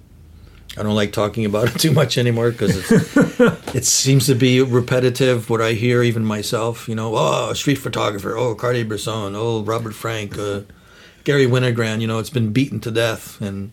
I 0.76 0.82
don't 0.82 0.96
like 0.96 1.12
talking 1.12 1.44
about 1.44 1.74
it 1.74 1.78
too 1.78 1.92
much 1.92 2.18
anymore 2.18 2.50
because 2.50 2.90
it 3.74 3.84
seems 3.84 4.26
to 4.26 4.34
be 4.34 4.60
repetitive. 4.60 5.50
What 5.50 5.60
I 5.60 5.74
hear, 5.74 6.02
even 6.02 6.24
myself, 6.24 6.88
you 6.88 6.96
know, 6.96 7.14
oh, 7.14 7.52
street 7.52 7.78
photographer, 7.78 8.36
oh, 8.36 8.56
Cartier-Bresson, 8.56 9.36
oh, 9.36 9.62
Robert 9.62 9.94
Frank, 9.94 10.36
uh, 10.36 10.62
Garry 11.22 11.46
Winogrand. 11.46 12.00
You 12.00 12.08
know, 12.08 12.18
it's 12.18 12.30
been 12.30 12.52
beaten 12.52 12.80
to 12.80 12.90
death, 12.90 13.40
and 13.40 13.70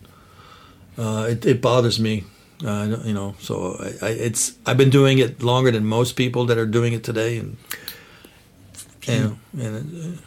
uh, 0.96 1.26
it, 1.28 1.44
it 1.44 1.60
bothers 1.60 1.98
me. 1.98 2.22
Uh, 2.64 2.98
you 3.04 3.14
know, 3.14 3.36
so 3.38 3.76
I, 3.80 4.06
I, 4.06 4.10
it's 4.10 4.56
I've 4.66 4.76
been 4.76 4.90
doing 4.90 5.18
it 5.18 5.42
longer 5.42 5.70
than 5.70 5.86
most 5.86 6.16
people 6.16 6.44
that 6.46 6.58
are 6.58 6.66
doing 6.66 6.92
it 6.92 7.04
today, 7.04 7.38
and 7.38 7.56
and, 9.06 9.38
and 9.58 10.18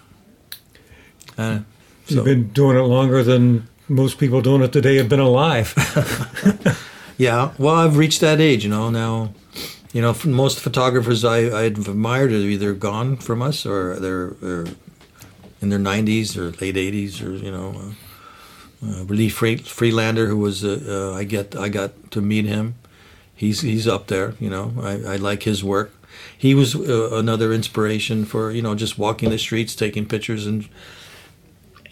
uh, 1.38 1.42
uh, 1.42 1.60
so. 2.08 2.16
You've 2.16 2.26
been 2.26 2.48
doing 2.50 2.78
it 2.78 2.82
longer 2.82 3.24
than 3.24 3.68
most 3.90 4.18
people 4.18 4.42
doing 4.42 4.62
it 4.62 4.72
today 4.72 4.96
have 4.96 5.10
been 5.10 5.20
alive. 5.20 5.74
Yeah, 7.22 7.52
well, 7.60 7.76
I've 7.76 7.98
reached 7.98 8.20
that 8.22 8.42
age, 8.42 8.64
you 8.64 8.72
know. 8.72 8.90
Now, 8.90 9.32
you 9.94 10.02
know, 10.02 10.16
most 10.26 10.60
photographers 10.60 11.24
I 11.24 11.56
I've 11.56 11.88
admired 11.88 12.32
are 12.32 12.36
either 12.36 12.74
gone 12.74 13.16
from 13.16 13.44
us 13.44 13.64
or 13.64 14.00
they're, 14.00 14.30
they're 14.42 14.74
in 15.62 15.70
their 15.70 15.78
90s 15.78 16.36
or 16.36 16.50
late 16.60 16.74
80s, 16.74 17.24
or 17.24 17.36
you 17.36 17.52
know, 17.52 17.94
uh, 18.84 19.06
Free, 19.06 19.58
Friedlander, 19.58 20.28
who 20.28 20.38
was 20.38 20.64
uh, 20.64 20.80
uh, 20.88 21.18
I 21.18 21.24
get 21.24 21.56
I 21.56 21.70
got 21.70 22.12
to 22.12 22.22
meet 22.22 22.46
him. 22.46 22.76
He's 23.36 23.62
he's 23.62 23.88
up 23.88 24.08
there, 24.08 24.36
you 24.40 24.50
know. 24.50 24.74
I, 24.82 25.14
I 25.14 25.16
like 25.18 25.44
his 25.44 25.64
work. 25.64 25.92
He 26.38 26.54
was 26.54 26.76
uh, 26.76 27.12
another 27.14 27.54
inspiration 27.54 28.26
for 28.26 28.52
you 28.52 28.62
know 28.62 28.76
just 28.76 28.98
walking 28.98 29.30
the 29.30 29.38
streets, 29.38 29.76
taking 29.76 30.06
pictures, 30.06 30.46
and 30.46 30.68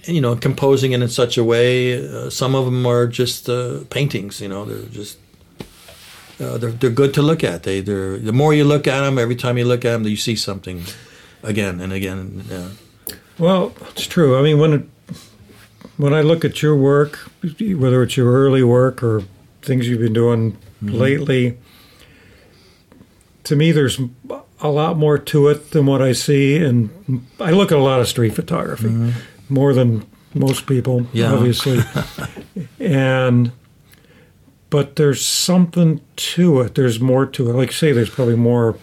and, 0.05 0.15
you 0.15 0.21
know, 0.21 0.35
composing 0.35 0.93
it 0.93 1.01
in 1.01 1.09
such 1.09 1.37
a 1.37 1.43
way. 1.43 2.07
Uh, 2.07 2.29
some 2.29 2.55
of 2.55 2.65
them 2.65 2.85
are 2.85 3.07
just 3.07 3.49
paintings. 3.89 4.41
You 4.41 4.49
know, 4.49 4.65
they're 4.65 4.89
just 4.89 5.17
they're 6.37 6.71
they're 6.71 6.89
good 6.89 7.13
to 7.13 7.21
look 7.21 7.43
at. 7.43 7.63
They 7.63 7.81
they're 7.81 8.17
the 8.17 8.33
more 8.33 8.53
you 8.53 8.63
look 8.63 8.87
at 8.87 9.01
them, 9.01 9.17
every 9.17 9.35
time 9.35 9.57
you 9.57 9.65
look 9.65 9.85
at 9.85 9.91
them, 9.91 10.03
you 10.07 10.17
see 10.17 10.35
something 10.35 10.83
again 11.43 11.81
and 11.81 11.93
again. 11.93 12.45
Yeah. 12.49 12.69
Well, 13.37 13.73
it's 13.91 14.05
true. 14.05 14.37
I 14.37 14.41
mean, 14.41 14.59
when 14.59 14.73
it, 14.73 14.83
when 15.99 16.13
I 16.13 16.21
look 16.21 16.45
at 16.45 16.61
your 16.61 16.77
work, 16.77 17.19
whether 17.59 18.01
it's 18.03 18.15
your 18.15 18.31
early 18.31 18.63
work 18.63 19.03
or 19.03 19.23
things 19.61 19.85
you've 19.85 19.99
been 19.99 20.13
doing 20.13 20.53
mm-hmm. 20.53 20.95
lately, 20.95 21.57
to 23.43 23.57
me, 23.57 23.73
there's 23.73 23.99
a 24.61 24.69
lot 24.69 24.97
more 24.97 25.17
to 25.17 25.49
it 25.49 25.71
than 25.71 25.85
what 25.85 26.01
I 26.01 26.13
see. 26.13 26.55
And 26.55 27.27
I 27.41 27.51
look 27.51 27.73
at 27.73 27.77
a 27.77 27.81
lot 27.81 27.99
of 27.99 28.07
street 28.07 28.33
photography, 28.33 28.85
mm-hmm. 28.87 29.53
more 29.53 29.73
than 29.73 30.05
most 30.33 30.67
people, 30.67 31.05
Yeah. 31.11 31.33
obviously. 31.33 31.81
and 32.79 33.51
but 34.69 34.95
there's 34.95 35.25
something 35.25 35.99
to 36.15 36.61
it. 36.61 36.75
There's 36.75 37.01
more 37.01 37.25
to 37.25 37.49
it. 37.49 37.53
Like 37.53 37.69
you 37.69 37.73
say, 37.73 37.91
there's 37.91 38.09
probably 38.09 38.37
more 38.37 38.77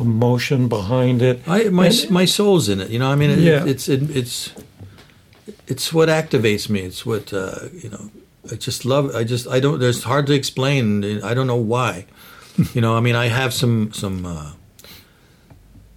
emotion 0.00 0.68
behind 0.68 1.20
it. 1.20 1.42
I 1.46 1.64
my 1.64 1.88
And- 1.88 2.10
my 2.10 2.24
soul's 2.24 2.70
in 2.70 2.80
it. 2.80 2.88
You 2.88 3.00
know, 3.00 3.10
I 3.10 3.16
mean, 3.16 3.28
it, 3.28 3.40
Yeah. 3.40 3.66
it's 3.66 3.86
it, 3.86 4.16
it's 4.16 4.52
it's 5.66 5.92
what 5.92 6.08
activates 6.08 6.68
me. 6.68 6.80
It's 6.80 7.04
what 7.04 7.32
uh, 7.32 7.68
you 7.72 7.90
know. 7.90 8.10
I 8.50 8.54
just 8.54 8.84
love. 8.84 9.14
I 9.14 9.24
just 9.24 9.48
I 9.48 9.60
don't. 9.60 9.78
There's 9.80 10.04
hard 10.04 10.26
to 10.28 10.32
explain. 10.32 11.22
I 11.22 11.34
don't 11.34 11.46
know 11.46 11.56
why. 11.56 12.06
you 12.74 12.80
know, 12.80 12.96
I 12.96 13.00
mean, 13.00 13.16
I 13.16 13.26
have 13.26 13.52
some 13.52 13.92
some 13.92 14.24
uh, 14.24 14.52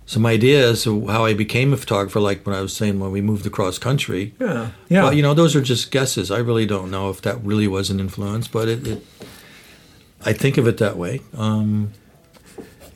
some 0.06 0.26
ideas 0.26 0.88
of 0.88 1.08
how 1.08 1.26
I 1.26 1.34
became 1.34 1.74
a 1.74 1.78
photographer. 1.78 2.20
Like 2.20 2.46
when 2.46 2.56
I 2.56 2.62
was 2.62 2.76
saying 2.76 3.00
when 3.00 3.12
we 3.12 3.22
moved 3.22 3.46
across 3.46 3.78
country. 3.78 4.34
Yeah, 4.40 4.72
yeah. 4.90 5.04
Well, 5.04 5.14
you 5.14 5.22
know, 5.22 5.34
those 5.34 5.56
are 5.56 5.62
just 5.62 5.92
guesses. 5.92 6.32
I 6.32 6.40
really 6.40 6.66
don't 6.66 6.90
know 6.90 7.10
if 7.10 7.22
that 7.22 7.44
really 7.44 7.68
was 7.68 7.90
an 7.90 8.00
influence, 8.00 8.48
but 8.48 8.68
it. 8.68 8.88
it 8.88 9.04
I 10.26 10.34
think 10.34 10.58
of 10.58 10.68
it 10.68 10.80
that 10.80 10.98
way. 10.98 11.22
Um, 11.38 11.94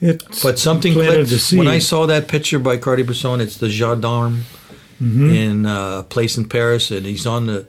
It's 0.01 0.43
but 0.43 0.59
something 0.59 0.91
clicked 0.91 1.53
when 1.53 1.67
I 1.69 1.79
saw 1.79 2.05
that 2.07 2.27
picture 2.27 2.59
by 2.59 2.75
Cartier-Bresson. 2.75 3.39
It's 3.39 3.55
the 3.55 3.69
Jardin 3.69 4.43
Mm-hmm. 5.03 5.29
in 5.29 5.65
uh, 5.65 5.99
a 5.99 6.03
place 6.03 6.37
in 6.37 6.47
Paris, 6.47 6.91
and 6.91 7.05
he's 7.05 7.25
on 7.27 7.45
the 7.47 7.65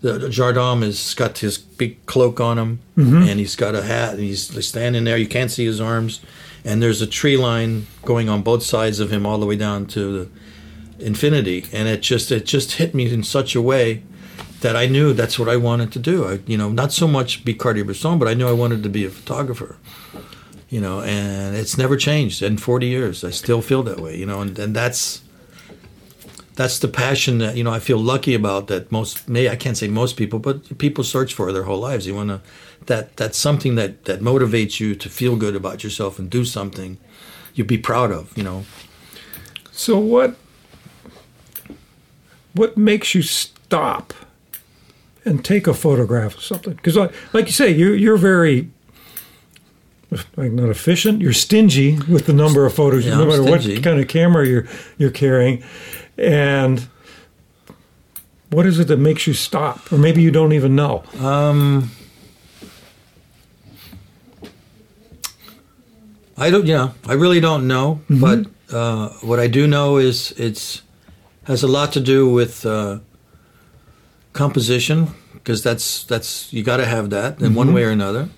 the 0.00 0.28
Jardin 0.28 0.82
has 0.82 1.12
got 1.14 1.38
his 1.38 1.58
big 1.58 2.06
cloak 2.06 2.40
on 2.40 2.56
him, 2.58 2.78
Mm-hmm. 2.96 3.28
and 3.28 3.40
he's 3.40 3.56
got 3.56 3.74
a 3.74 3.82
hat, 3.82 4.14
and 4.14 4.20
he's 4.22 4.64
standing 4.66 5.04
there. 5.04 5.16
You 5.18 5.26
can't 5.28 5.50
see 5.50 5.64
his 5.66 5.80
arms, 5.80 6.20
and 6.64 6.80
there's 6.82 7.02
a 7.02 7.06
tree 7.06 7.36
line 7.36 7.86
going 8.04 8.28
on 8.28 8.42
both 8.42 8.62
sides 8.62 9.00
of 9.00 9.10
him, 9.10 9.26
all 9.26 9.38
the 9.38 9.46
way 9.46 9.56
down 9.56 9.86
to 9.86 10.00
the 10.18 11.04
infinity. 11.04 11.64
And 11.72 11.88
it 11.88 12.00
just 12.00 12.30
it 12.30 12.46
just 12.46 12.72
hit 12.72 12.94
me 12.94 13.12
in 13.12 13.22
such 13.24 13.54
a 13.56 13.60
way 13.62 14.02
that 14.60 14.76
I 14.76 14.86
knew 14.86 15.12
that's 15.12 15.38
what 15.38 15.48
I 15.48 15.56
wanted 15.56 15.92
to 15.92 15.98
do. 15.98 16.26
I, 16.26 16.40
you 16.46 16.56
know, 16.56 16.68
not 16.70 16.92
so 16.92 17.06
much 17.06 17.44
be 17.44 17.54
Cartier-Bresson, 17.54 18.18
but 18.18 18.28
I 18.28 18.34
knew 18.34 18.48
I 18.48 18.52
wanted 18.52 18.82
to 18.82 18.88
be 18.88 19.04
a 19.04 19.10
photographer. 19.10 19.76
you 20.68 20.80
know, 20.80 21.00
and 21.00 21.56
it's 21.56 21.78
never 21.78 21.96
changed 21.96 22.42
in 22.42 22.58
40 22.58 22.86
years. 22.86 23.24
I 23.24 23.30
still 23.30 23.62
feel 23.62 23.82
that 23.84 24.00
way, 24.00 24.16
you 24.16 24.26
know, 24.26 24.40
and, 24.42 24.58
and 24.58 24.74
that's 24.76 25.22
that's 26.58 26.80
the 26.80 26.88
passion 26.88 27.38
that 27.38 27.56
you 27.56 27.62
know 27.62 27.70
I 27.70 27.78
feel 27.78 27.98
lucky 27.98 28.34
about 28.34 28.66
that 28.66 28.90
most 28.90 29.28
may 29.28 29.48
I 29.48 29.54
can't 29.54 29.76
say 29.76 29.86
most 29.86 30.16
people, 30.16 30.40
but 30.40 30.76
people 30.78 31.04
search 31.04 31.32
for 31.32 31.52
their 31.52 31.62
whole 31.62 31.78
lives. 31.78 32.04
You 32.04 32.16
want 32.16 32.30
to 32.30 32.40
that 32.86 33.16
that's 33.16 33.38
something 33.38 33.76
that 33.76 34.06
that 34.06 34.18
motivates 34.20 34.80
you 34.80 34.96
to 34.96 35.08
feel 35.08 35.36
good 35.36 35.54
about 35.54 35.84
yourself 35.84 36.18
and 36.18 36.28
do 36.28 36.44
something 36.44 36.98
you'd 37.54 37.68
be 37.68 37.78
proud 37.78 38.10
of, 38.10 38.36
you 38.36 38.42
know. 38.42 38.64
So 39.70 40.00
what 40.00 40.34
what 42.54 42.76
makes 42.76 43.14
you 43.14 43.22
stop 43.22 44.12
and 45.24 45.44
take 45.44 45.68
a 45.68 45.74
photograph 45.74 46.34
of 46.34 46.42
something? 46.42 46.74
Because 46.74 46.96
like, 46.96 47.14
like 47.32 47.46
you 47.46 47.52
say, 47.52 47.70
you 47.70 47.92
you're 47.92 48.16
very 48.16 48.68
like 50.36 50.50
not 50.50 50.70
efficient. 50.70 51.20
You're 51.20 51.32
stingy 51.32 52.00
with 52.08 52.26
the 52.26 52.32
number 52.32 52.66
of 52.66 52.74
photos, 52.74 53.06
Yeah, 53.06 53.16
no 53.16 53.26
matter 53.26 53.44
what 53.44 53.62
kind 53.84 54.00
of 54.00 54.08
camera 54.08 54.44
you're 54.44 54.66
you're 54.96 55.12
carrying. 55.12 55.62
And 56.18 56.88
what 58.50 58.66
is 58.66 58.78
it 58.78 58.88
that 58.88 58.98
makes 58.98 59.26
you 59.26 59.34
stop? 59.34 59.92
Or 59.92 59.98
maybe 59.98 60.22
you 60.22 60.30
don't 60.30 60.52
even 60.52 60.74
know. 60.74 61.04
Um, 61.20 61.90
I 66.36 66.50
don't. 66.50 66.66
Yeah, 66.66 66.92
I 67.06 67.14
really 67.14 67.40
don't 67.40 67.66
know. 67.66 68.00
But 68.08 68.46
uh, 68.72 69.08
what 69.20 69.40
I 69.40 69.48
do 69.48 69.66
know 69.66 69.96
is 69.96 70.32
it's 70.32 70.82
has 71.44 71.62
a 71.62 71.68
lot 71.68 71.92
to 71.92 72.00
do 72.00 72.28
with 72.28 72.64
uh, 72.66 72.98
composition 74.32 75.08
because 75.34 75.62
that's 75.62 76.04
that's 76.04 76.52
you 76.52 76.62
got 76.62 76.76
to 76.76 76.86
have 76.86 77.10
that 77.10 77.40
in 77.40 77.54
one 77.54 77.72
way 77.72 77.84
or 77.84 77.90
another. 77.90 78.28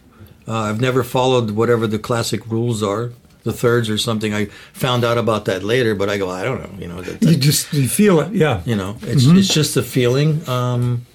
Uh, 0.48 0.60
I've 0.60 0.80
never 0.80 1.02
followed 1.02 1.50
whatever 1.50 1.86
the 1.86 1.98
classic 1.98 2.46
rules 2.46 2.82
are, 2.82 3.12
the 3.42 3.52
thirds 3.52 3.88
or 3.88 3.98
something. 3.98 4.34
I 4.34 4.46
found 4.72 5.04
out 5.04 5.18
about 5.18 5.44
that 5.46 5.62
later, 5.62 5.94
but 5.94 6.08
I 6.08 6.18
go, 6.18 6.28
I 6.30 6.42
don't 6.42 6.60
know. 6.62 6.78
You 6.78 6.88
know, 6.88 7.00
that, 7.02 7.22
You 7.22 7.36
just 7.36 7.72
you 7.72 7.88
feel 7.88 8.20
it, 8.20 8.32
yeah. 8.32 8.62
you 8.64 8.76
know 8.76 8.96
it's 9.02 9.24
it's 9.26 9.52
just 9.52 9.76
a 9.76 9.82
feeling 9.82 10.48
um 10.48 11.06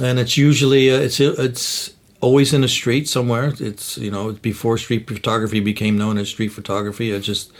and 0.00 0.18
it's 0.18 0.36
usually 0.36 0.90
uh, 0.90 0.98
it's 0.98 1.20
it's 1.20 1.94
always 2.20 2.52
in 2.52 2.64
a 2.64 2.68
street 2.68 3.08
somewhere 3.08 3.52
it's 3.58 3.96
you 3.98 4.10
know 4.10 4.32
before 4.32 4.78
street 4.78 5.06
photography 5.08 5.60
became 5.60 5.96
known 5.96 6.18
as 6.18 6.28
street 6.28 6.48
photography 6.48 7.10
it's 7.10 7.26
just 7.26 7.52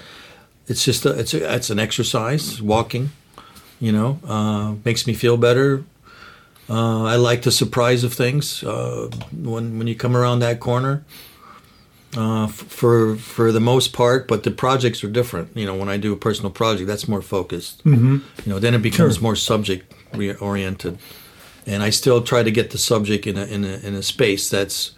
it's 0.66 0.84
just 0.84 1.06
a, 1.06 1.18
it's 1.18 1.34
a, 1.34 1.54
it's 1.54 1.70
an 1.70 1.78
exercise 1.78 2.60
walking 2.60 3.10
you 3.80 3.92
know 3.92 4.18
uh 4.26 4.74
makes 4.84 5.06
me 5.06 5.14
feel 5.14 5.36
better 5.36 5.84
uh, 6.70 7.04
I 7.04 7.16
like 7.16 7.42
the 7.42 7.50
surprise 7.50 8.04
of 8.04 8.12
things 8.12 8.62
uh, 8.62 9.08
when 9.32 9.78
when 9.78 9.86
you 9.86 9.94
come 9.94 10.14
around 10.14 10.40
that 10.40 10.60
corner. 10.60 11.02
Uh, 12.16 12.44
f- 12.44 12.52
for 12.52 13.16
for 13.16 13.52
the 13.52 13.60
most 13.60 13.92
part, 13.92 14.26
but 14.26 14.42
the 14.42 14.50
projects 14.50 15.04
are 15.04 15.10
different. 15.10 15.54
You 15.54 15.66
know, 15.66 15.74
when 15.74 15.88
I 15.90 15.98
do 15.98 16.12
a 16.12 16.16
personal 16.16 16.50
project, 16.50 16.86
that's 16.88 17.06
more 17.06 17.20
focused. 17.22 17.84
Mm-hmm. 17.84 18.14
You 18.46 18.52
know, 18.52 18.58
then 18.58 18.74
it 18.74 18.80
becomes 18.82 19.16
Sure. 19.16 19.22
more 19.22 19.36
subject 19.36 19.92
oriented, 20.40 20.98
and 21.66 21.82
I 21.82 21.90
still 21.90 22.22
try 22.22 22.42
to 22.42 22.50
get 22.50 22.70
the 22.70 22.78
subject 22.78 23.26
in 23.26 23.36
a 23.36 23.44
in 23.44 23.64
a 23.64 23.76
in 23.86 23.94
a 23.94 24.02
space 24.02 24.48
that's 24.48 24.92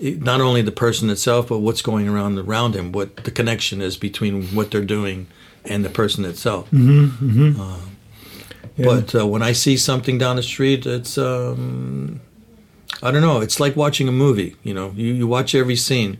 not 0.00 0.40
only 0.40 0.62
the 0.62 0.70
person 0.72 1.10
itself, 1.10 1.48
but 1.48 1.58
what's 1.58 1.82
going 1.82 2.08
around 2.08 2.38
around 2.38 2.74
him, 2.76 2.92
what 2.92 3.16
the 3.24 3.32
connection 3.32 3.82
is 3.82 3.96
between 3.98 4.44
what 4.54 4.70
they're 4.70 4.84
doing 4.84 5.26
and 5.64 5.84
the 5.84 5.90
person 5.90 6.24
itself. 6.24 6.68
Yeah. 6.72 7.76
But 8.76 9.12
uh, 9.14 9.26
when 9.26 9.42
I 9.42 9.52
see 9.54 9.76
something 9.76 10.18
down 10.18 10.36
the 10.36 10.42
street, 10.42 10.86
it's 10.86 11.18
um, 11.18 12.20
I 13.02 13.10
don't 13.10 13.22
know. 13.22 13.40
It's 13.40 13.60
like 13.60 13.76
watching 13.76 14.08
a 14.08 14.12
movie. 14.12 14.56
You 14.62 14.74
know, 14.74 14.92
you, 14.96 15.12
you 15.12 15.26
watch 15.26 15.54
every 15.54 15.76
scene, 15.76 16.18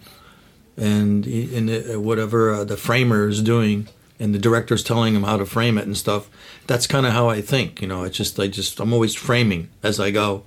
and 0.76 1.26
in 1.26 2.02
whatever 2.02 2.52
uh, 2.52 2.64
the 2.64 2.76
framer 2.76 3.28
is 3.28 3.42
doing, 3.42 3.88
and 4.20 4.34
the 4.34 4.38
director's 4.38 4.84
telling 4.84 5.14
him 5.14 5.24
how 5.24 5.36
to 5.36 5.46
frame 5.46 5.78
it 5.78 5.86
and 5.86 5.96
stuff. 5.96 6.30
That's 6.66 6.86
kind 6.86 7.06
of 7.06 7.12
how 7.12 7.28
I 7.28 7.40
think. 7.40 7.80
You 7.80 7.88
know, 7.88 8.04
it's 8.04 8.16
just 8.16 8.38
I 8.38 8.46
just 8.46 8.78
I'm 8.78 8.92
always 8.92 9.14
framing 9.14 9.70
as 9.82 9.98
I 9.98 10.10
go, 10.10 10.44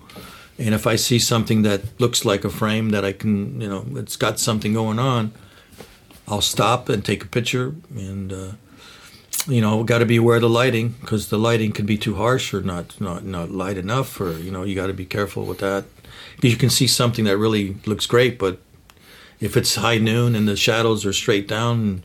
and 0.57 0.73
if 0.73 0.88
I 0.88 0.95
see 0.95 1.19
something 1.19 1.63
that 1.63 1.99
looks 1.99 2.23
like 2.23 2.45
a 2.45 2.49
frame 2.49 2.91
that 2.91 3.03
I 3.03 3.11
can, 3.11 3.59
you 3.59 3.67
know, 3.67 3.86
it's 3.95 4.15
got 4.15 4.39
something 4.39 4.73
going 4.73 4.99
on, 4.99 5.34
I'll 6.27 6.41
stop 6.41 6.89
and 6.89 7.03
take 7.03 7.23
a 7.23 7.27
picture 7.27 7.75
and. 7.95 8.34
Uh, 8.34 8.51
you 9.47 9.59
know, 9.59 9.84
got 9.84 9.97
to 9.97 10.05
be 10.05 10.17
aware 10.17 10.36
of 10.36 10.43
the 10.43 10.49
lighting 10.49 10.89
because 11.01 11.29
the 11.29 11.39
lighting 11.39 11.71
can 11.71 11.88
be 11.88 11.97
too 11.97 12.13
harsh 12.13 12.53
or 12.53 12.61
not 12.61 13.01
not 13.01 13.25
not 13.25 13.49
light 13.49 13.75
enough, 13.75 14.21
or 14.21 14.38
you 14.38 14.51
know, 14.51 14.61
you 14.61 14.75
got 14.75 14.86
to 14.86 14.93
be 14.93 15.03
careful 15.03 15.45
with 15.45 15.57
that 15.57 15.86
because 16.41 16.51
you 16.53 16.57
can 16.57 16.69
see 16.69 16.87
something 16.87 17.25
that 17.25 17.37
really 17.37 17.75
looks 17.85 18.05
great, 18.07 18.39
but 18.39 18.59
if 19.39 19.55
it's 19.55 19.75
high 19.75 19.97
noon 19.99 20.35
and 20.35 20.47
the 20.47 20.55
shadows 20.55 21.05
are 21.05 21.13
straight 21.13 21.47
down, 21.47 22.03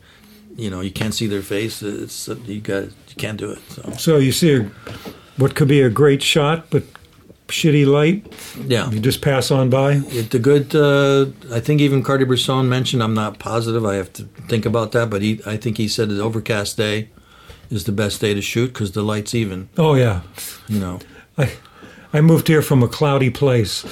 you 0.55 0.69
know, 0.69 0.81
you 0.81 0.91
can't 0.91 1.13
see 1.13 1.27
their 1.27 1.41
face. 1.41 1.81
It's 1.83 2.27
you 2.45 2.61
got 2.61 2.83
you 2.83 3.15
can't 3.17 3.37
do 3.37 3.51
it. 3.51 3.59
So 3.69 3.91
So 3.97 4.17
you 4.17 4.31
see 4.31 4.55
a, 4.55 4.63
what 5.37 5.55
could 5.55 5.67
be 5.67 5.81
a 5.81 5.89
great 5.89 6.21
shot, 6.23 6.69
but 6.69 6.83
shitty 7.47 7.85
light. 7.85 8.25
yeah, 8.67 8.89
You 8.91 8.99
just 8.99 9.21
pass 9.21 9.51
on 9.51 9.69
by. 9.69 10.01
It, 10.07 10.31
the 10.31 10.39
good, 10.39 10.75
uh, 10.75 11.27
I 11.55 11.59
think 11.61 11.79
even 11.81 12.03
Cartier-Bresson 12.03 12.67
mentioned. 12.67 13.01
I'm 13.01 13.13
not 13.13 13.39
positive. 13.39 13.85
I 13.85 13.95
have 13.95 14.11
to 14.13 14.23
think 14.49 14.65
about 14.65 14.91
that, 14.91 15.09
but 15.09 15.21
he, 15.21 15.39
I 15.45 15.57
think 15.57 15.77
he 15.77 15.87
said 15.87 16.09
an 16.09 16.19
overcast 16.19 16.75
day 16.77 17.09
is 17.69 17.83
the 17.85 17.91
best 17.91 18.19
day 18.21 18.33
to 18.33 18.41
shoot 18.41 18.67
because 18.73 18.91
the 18.91 19.01
light's 19.01 19.33
even. 19.35 19.69
Oh 19.77 19.95
yeah, 19.95 20.21
You 20.67 20.79
know, 20.79 20.99
I 21.37 21.51
I 22.13 22.21
moved 22.21 22.47
here 22.47 22.61
from 22.61 22.83
a 22.83 22.87
cloudy 22.87 23.29
place, 23.29 23.85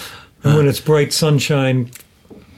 and 0.45 0.57
when 0.57 0.67
it's 0.67 0.79
bright 0.79 1.11
sunshine, 1.13 1.91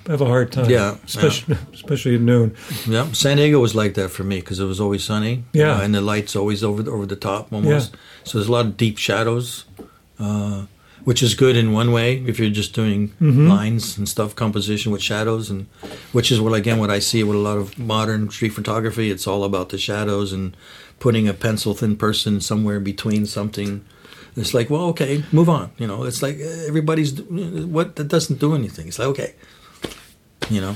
I 0.08 0.12
have 0.12 0.22
a 0.22 0.26
hard 0.26 0.52
time. 0.52 0.70
Yeah, 0.70 0.98
especially 1.06 1.58
especially 1.74 2.16
at 2.16 2.22
noon. 2.22 2.56
yeah. 2.88 3.12
San 3.12 3.38
Diego 3.38 3.60
was 3.60 3.76
like 3.76 3.96
that 3.96 4.10
for 4.10 4.24
me 4.24 4.40
because 4.40 4.60
it 4.60 4.66
was 4.66 4.80
always 4.80 5.04
sunny. 5.04 5.44
Yeah. 5.54 5.78
know, 5.78 5.84
and 5.84 5.94
the 5.96 6.02
light's 6.02 6.36
always 6.36 6.64
over 6.64 6.82
the, 6.84 6.92
over 6.92 7.06
the 7.06 7.16
top 7.16 7.52
almost. 7.52 7.92
Yeah. 7.94 8.00
So 8.24 8.38
there's 8.38 8.48
a 8.48 8.52
lot 8.52 8.66
of 8.66 8.78
deep 8.78 8.98
shadows, 8.98 9.66
uh, 10.20 10.66
which 11.04 11.22
is 11.22 11.36
good 11.36 11.56
in 11.58 11.74
one 11.74 11.92
way 11.92 12.18
if 12.26 12.40
you're 12.40 12.50
just 12.50 12.74
doing 12.74 13.12
lines 13.20 13.98
and 13.98 14.08
stuff, 14.08 14.36
composition 14.36 14.92
with 14.92 15.02
shadows, 15.02 15.50
and 15.50 15.68
which 16.14 16.32
is 16.32 16.40
what 16.40 16.54
again 16.54 16.80
what 16.80 16.90
I 16.90 17.00
see 17.00 17.24
with 17.24 17.36
a 17.36 17.40
lot 17.40 17.58
of 17.58 17.78
modern 17.78 18.30
street 18.30 18.54
photography. 18.54 19.12
It's 19.12 19.28
all 19.28 19.44
about 19.44 19.70
the 19.70 19.78
shadows 19.78 20.32
and 20.32 20.56
putting 21.00 21.28
a 21.28 21.34
pencil 21.34 21.74
thin 21.74 21.96
person 21.98 22.40
somewhere 22.42 22.80
between 22.80 23.26
something. 23.26 23.84
It's 24.38 24.54
like, 24.54 24.70
well, 24.70 24.84
okay, 24.90 25.24
move 25.32 25.50
on. 25.50 25.72
You 25.78 25.88
know, 25.88 26.04
it's 26.04 26.22
like 26.22 26.38
eh, 26.40 26.66
everybody's 26.68 27.20
what 27.22 27.96
that 27.96 28.08
doesn't 28.08 28.40
do 28.40 28.54
anything. 28.56 28.88
It's 28.88 29.00
like, 29.00 29.08
okay, 29.10 29.34
you 30.50 30.62
know, 30.62 30.76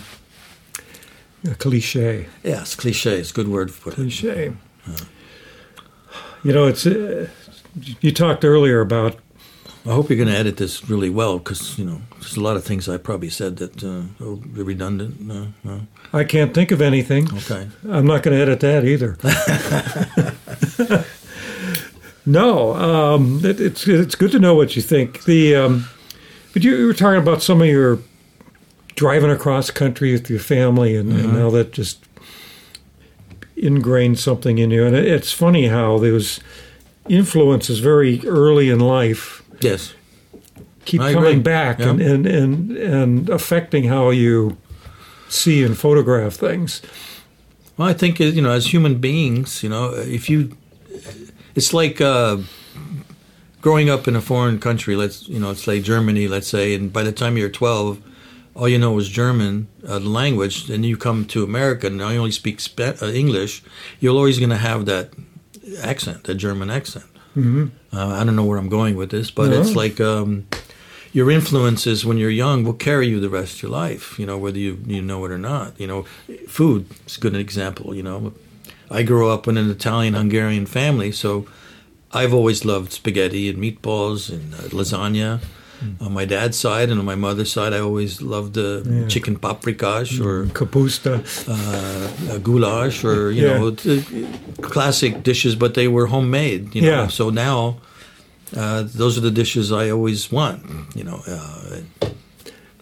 A 1.49 1.55
cliche, 1.55 2.25
yeah, 2.43 2.61
it's 2.61 2.75
cliche. 2.75 3.19
It's 3.19 3.31
a 3.31 3.33
good 3.33 3.47
word 3.47 3.71
for 3.71 3.91
it. 3.91 3.95
cliche. 3.95 4.53
You 6.43 6.53
know, 6.53 6.65
it's. 6.67 6.85
Uh, 6.85 7.27
you 8.01 8.11
talked 8.11 8.43
earlier 8.43 8.81
about 8.81 9.15
I 9.85 9.89
hope 9.93 10.09
you're 10.09 10.17
going 10.17 10.29
to 10.29 10.37
edit 10.37 10.57
this 10.57 10.89
really 10.89 11.09
well 11.09 11.37
because 11.39 11.77
you 11.79 11.85
know 11.85 12.01
there's 12.19 12.37
a 12.37 12.41
lot 12.41 12.55
of 12.55 12.63
things 12.63 12.87
I 12.87 12.97
probably 12.97 13.29
said 13.29 13.57
that 13.57 13.83
uh, 13.83 14.03
are 14.23 14.35
redundant. 14.63 15.21
No, 15.21 15.47
no. 15.63 15.81
I 16.13 16.23
can't 16.23 16.53
think 16.53 16.71
of 16.71 16.81
anything. 16.81 17.27
Okay. 17.37 17.67
I'm 17.89 18.05
not 18.05 18.21
going 18.21 18.35
to 18.37 18.41
edit 18.41 18.59
that 18.59 18.85
either. 18.85 19.17
no, 22.25 22.73
um, 22.75 23.43
it, 23.43 23.59
it's 23.59 23.87
it's 23.87 24.15
good 24.15 24.31
to 24.31 24.39
know 24.39 24.55
what 24.55 24.75
you 24.75 24.81
think. 24.81 25.23
The 25.23 25.55
um, 25.55 25.85
but 26.53 26.63
you, 26.63 26.75
you 26.75 26.85
were 26.87 26.93
talking 26.93 27.21
about 27.21 27.41
some 27.41 27.61
of 27.61 27.67
your 27.67 27.99
driving 28.95 29.31
across 29.31 29.71
country 29.71 30.11
with 30.11 30.29
your 30.29 30.39
family, 30.39 30.95
and, 30.95 31.11
and 31.11 31.31
how 31.31 31.49
that 31.51 31.71
just 31.71 32.03
ingrained 33.55 34.19
something 34.19 34.57
in 34.57 34.71
you. 34.71 34.85
And 34.85 34.95
it, 34.95 35.05
it's 35.05 35.31
funny 35.31 35.67
how 35.67 35.97
those 35.99 36.39
influences 37.07 37.79
very 37.79 38.21
early 38.25 38.69
in 38.69 38.79
life 38.79 39.43
Yes. 39.59 39.93
keep 40.85 41.01
I 41.01 41.13
coming 41.13 41.31
agree. 41.31 41.43
back 41.43 41.79
and, 41.79 42.01
and, 42.01 42.25
and, 42.25 42.71
and 42.71 43.29
affecting 43.29 43.85
how 43.85 44.09
you 44.09 44.57
see 45.29 45.63
and 45.63 45.77
photograph 45.77 46.33
things. 46.33 46.81
Well, 47.77 47.87
I 47.87 47.93
think 47.93 48.19
you 48.19 48.41
know, 48.41 48.51
as 48.51 48.73
human 48.73 48.99
beings, 48.99 49.63
you 49.63 49.69
know, 49.69 49.93
if 49.93 50.29
you, 50.29 50.55
it's 51.55 51.73
like 51.73 51.99
uh, 52.01 52.37
growing 53.61 53.89
up 53.89 54.07
in 54.07 54.15
a 54.15 54.21
foreign 54.21 54.59
country. 54.59 54.95
Let's 54.95 55.27
you 55.27 55.39
know, 55.39 55.51
it's 55.51 55.67
like 55.67 55.83
Germany, 55.83 56.27
let's 56.27 56.47
say, 56.47 56.73
and 56.73 56.91
by 56.91 57.03
the 57.03 57.11
time 57.11 57.37
you're 57.37 57.49
12, 57.49 57.99
all 58.55 58.67
you 58.67 58.77
know 58.77 58.97
is 58.99 59.09
German, 59.09 59.67
uh, 59.87 59.99
the 59.99 60.09
language. 60.09 60.67
Then 60.67 60.83
you 60.83 60.97
come 60.97 61.25
to 61.25 61.43
America, 61.43 61.87
and 61.87 62.01
I 62.01 62.17
only 62.17 62.31
speak 62.31 62.59
uh, 62.79 63.05
English. 63.05 63.63
You're 63.99 64.15
always 64.15 64.39
going 64.39 64.49
to 64.49 64.57
have 64.57 64.85
that 64.85 65.11
accent, 65.83 66.23
that 66.25 66.35
German 66.35 66.69
accent. 66.69 67.05
Mm-hmm. 67.35 67.67
Uh, 67.93 68.07
I 68.07 68.23
don't 68.25 68.35
know 68.35 68.43
where 68.43 68.57
I'm 68.57 68.69
going 68.69 68.95
with 68.97 69.09
this, 69.09 69.31
but 69.31 69.49
No. 69.51 69.61
it's 69.61 69.73
like 69.75 70.01
um, 70.01 70.47
your 71.13 71.31
influences 71.31 72.05
when 72.05 72.17
you're 72.17 72.29
young 72.29 72.65
will 72.65 72.73
carry 72.73 73.07
you 73.07 73.19
the 73.21 73.29
rest 73.29 73.55
of 73.55 73.61
your 73.63 73.71
life. 73.71 74.19
You 74.19 74.25
know, 74.25 74.37
whether 74.37 74.59
you 74.59 74.79
you 74.85 75.01
know 75.01 75.23
it 75.25 75.31
or 75.31 75.37
not. 75.37 75.79
You 75.79 75.87
know, 75.87 76.03
food 76.47 76.87
is 77.07 77.17
a 77.17 77.21
good 77.21 77.35
example. 77.35 77.95
You 77.95 78.03
know, 78.03 78.33
I 78.91 79.03
grew 79.03 79.29
up 79.29 79.47
in 79.47 79.57
an 79.57 79.69
Italian 79.71 80.13
Hungarian 80.15 80.65
family, 80.65 81.11
so 81.13 81.45
I've 82.11 82.33
always 82.33 82.65
loved 82.65 82.91
spaghetti 82.91 83.49
and 83.49 83.57
meatballs 83.57 84.29
and 84.29 84.53
uh, 84.53 84.57
lasagna. 84.77 85.39
On 85.99 86.13
my 86.13 86.25
dad's 86.25 86.59
side 86.59 86.91
and 86.91 86.99
on 86.99 87.05
my 87.05 87.15
mother's 87.15 87.51
side, 87.51 87.73
I 87.73 87.79
always 87.79 88.21
loved 88.21 88.53
the 88.53 88.83
Yeah. 88.85 89.07
chicken 89.07 89.35
paprikash 89.39 90.19
or 90.23 90.45
Kapusta. 90.53 91.13
uh, 91.49 92.37
goulash 92.37 93.03
or 93.03 93.31
you 93.31 93.43
Yeah. 93.47 93.57
know 93.57 93.71
classic 94.61 95.23
dishes, 95.23 95.55
but 95.55 95.73
they 95.73 95.87
were 95.87 96.05
homemade. 96.07 96.75
You 96.75 96.81
know, 96.83 96.87
Yeah. 97.01 97.07
so 97.07 97.31
now 97.31 97.77
uh, 98.55 98.83
those 98.93 99.17
are 99.17 99.21
the 99.21 99.31
dishes 99.31 99.71
I 99.71 99.89
always 99.89 100.31
want. 100.31 100.59
You 100.95 101.03
know, 101.05 101.19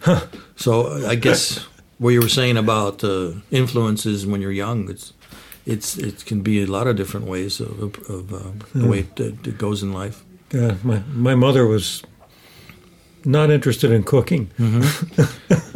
uh, 0.04 0.20
so 0.56 1.06
I 1.06 1.14
guess 1.14 1.60
what 1.98 2.10
you 2.10 2.20
were 2.20 2.28
saying 2.40 2.56
about 2.58 3.02
uh, 3.04 3.32
influences 3.50 4.26
when 4.26 4.40
you're 4.42 4.52
young, 4.66 4.90
it's 4.90 5.12
it's 5.70 5.96
it 5.98 6.24
can 6.26 6.42
be 6.42 6.62
a 6.62 6.66
lot 6.66 6.86
of 6.86 6.96
different 6.96 7.26
ways 7.26 7.60
of, 7.60 7.94
of, 8.08 8.32
uh, 8.32 8.50
the 8.74 8.86
way 8.86 8.98
it, 9.00 9.20
it 9.20 9.58
goes 9.58 9.82
in 9.82 9.92
life. 9.92 10.24
Yeah, 10.52 10.74
my 10.82 11.02
my 11.14 11.34
mother 11.34 11.66
was 11.66 12.02
not 13.24 13.50
interested 13.50 13.90
in 13.90 14.02
cooking. 14.02 14.48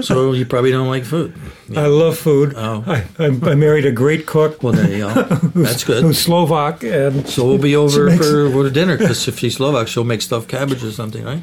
So 0.02 0.32
you 0.34 0.44
probably 0.44 0.70
don't 0.70 0.88
like 0.88 1.04
food. 1.06 1.32
I 1.76 1.86
love 1.86 2.18
food. 2.18 2.52
Oh. 2.56 2.82
I, 2.86 3.04
I 3.18 3.26
I 3.52 3.54
married 3.54 3.86
a 3.86 3.92
great 3.92 4.26
cook 4.26 4.62
Well, 4.62 4.74
there 4.74 4.90
you 4.90 4.98
go. 5.14 5.14
That's 5.62 5.84
good. 5.84 6.02
who's 6.02 6.18
Slovak, 6.18 6.82
and 6.84 7.26
So 7.28 7.44
we'll 7.46 7.58
be 7.62 7.76
over 7.76 8.06
makes- 8.10 8.26
for, 8.28 8.70
dinner 8.80 8.98
because 8.98 9.28
if 9.28 9.38
she's 9.38 9.54
Slovak, 9.56 9.88
she'll 9.88 10.04
make 10.04 10.20
stuffed 10.22 10.48
cabbage 10.48 10.82
or 10.84 10.92
something, 10.92 11.24
right? 11.24 11.42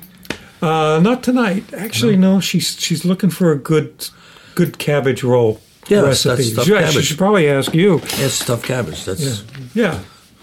uh, 0.62 1.00
not 1.02 1.24
tonight. 1.24 1.64
Actually, 1.74 2.18
no. 2.18 2.40
She's 2.40 2.78
she's 2.80 3.04
looking 3.06 3.32
for 3.32 3.52
a 3.52 3.58
good 3.58 4.10
good 4.56 4.78
cabbage 4.78 5.24
roll 5.24 5.60
Yeah, 5.88 6.02
that's- 6.02 6.24
that's 6.24 6.46
stuffed 6.52 6.68
She- 6.68 6.92
She 6.92 7.02
should 7.02 7.18
probably 7.18 7.48
ask 7.50 7.74
you. 7.74 8.02
It's 8.04 8.36
stuffed 8.36 8.66
cabbage. 8.66 9.04
That's 9.06 9.44
Yeah, 9.74 10.00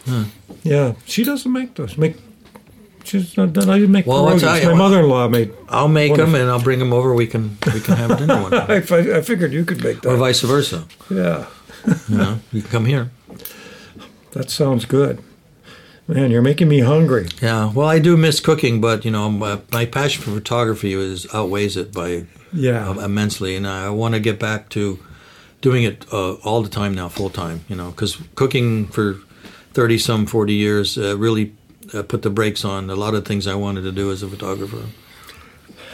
yeah, 0.06 0.24
yeah. 0.62 0.92
She 1.06 1.24
doesn't 1.24 1.52
make 1.52 1.74
those. 1.74 1.96
Make 1.96 2.16
she's 3.04 3.36
not 3.36 3.52
done. 3.52 3.70
I 3.70 3.78
didn't 3.78 3.92
make 3.92 4.06
Well, 4.06 4.28
I'll 4.28 4.36
pierogies. 4.36 4.64
My 4.64 4.72
what. 4.72 4.76
mother-in-law 4.76 5.28
made. 5.28 5.52
I'll 5.68 5.88
make 5.88 6.14
them 6.16 6.34
and 6.34 6.50
I'll 6.50 6.60
bring 6.62 6.78
them 6.80 6.92
over. 6.92 7.14
We 7.14 7.26
can 7.26 7.56
we 7.72 7.80
can 7.80 7.96
have 7.96 8.18
dinner 8.18 8.42
one, 8.42 8.54
I, 8.70 8.76
I 8.76 9.20
figured 9.22 9.52
you 9.52 9.64
could 9.64 9.82
make 9.82 10.02
those. 10.02 10.12
or 10.12 10.16
vice 10.16 10.40
versa. 10.42 10.84
Yeah, 11.10 11.46
You 12.08 12.16
know, 12.18 12.38
you 12.52 12.62
can 12.62 12.70
come 12.70 12.84
here. 12.86 13.10
that 14.32 14.50
sounds 14.50 14.84
good. 14.84 15.22
Man, 16.06 16.30
you're 16.30 16.42
making 16.42 16.68
me 16.68 16.80
hungry. 16.80 17.28
Yeah. 17.42 17.70
Well, 17.72 17.86
I 17.86 17.98
do 17.98 18.16
miss 18.16 18.40
cooking, 18.40 18.80
but 18.80 19.04
you 19.04 19.10
know, 19.10 19.30
my, 19.30 19.60
my 19.72 19.84
passion 19.84 20.22
for 20.22 20.30
photography 20.30 20.94
is 20.94 21.26
outweighs 21.34 21.76
it 21.76 21.92
by 21.92 22.24
Yeah, 22.52 22.88
uh, 22.90 23.00
immensely, 23.00 23.56
and 23.56 23.66
I 23.66 23.90
want 23.90 24.14
to 24.14 24.20
get 24.20 24.38
back 24.38 24.70
to 24.70 24.98
doing 25.60 25.84
it 25.84 26.06
uh, 26.12 26.34
all 26.44 26.62
the 26.62 26.68
time 26.68 26.94
now, 26.94 27.08
full 27.08 27.30
time. 27.30 27.64
You 27.68 27.76
know, 27.76 27.90
because 27.90 28.18
cooking 28.34 28.86
for 28.86 29.16
thirty 29.72 29.98
some 29.98 30.26
forty 30.26 30.54
years 30.54 30.98
uh, 30.98 31.16
really 31.16 31.54
uh, 31.94 32.02
put 32.02 32.22
the 32.22 32.30
brakes 32.30 32.64
on 32.64 32.90
a 32.90 32.96
lot 32.96 33.14
of 33.14 33.24
things 33.24 33.46
I 33.46 33.54
wanted 33.54 33.82
to 33.82 33.92
do 33.92 34.10
as 34.10 34.22
a 34.22 34.28
photographer. 34.28 34.86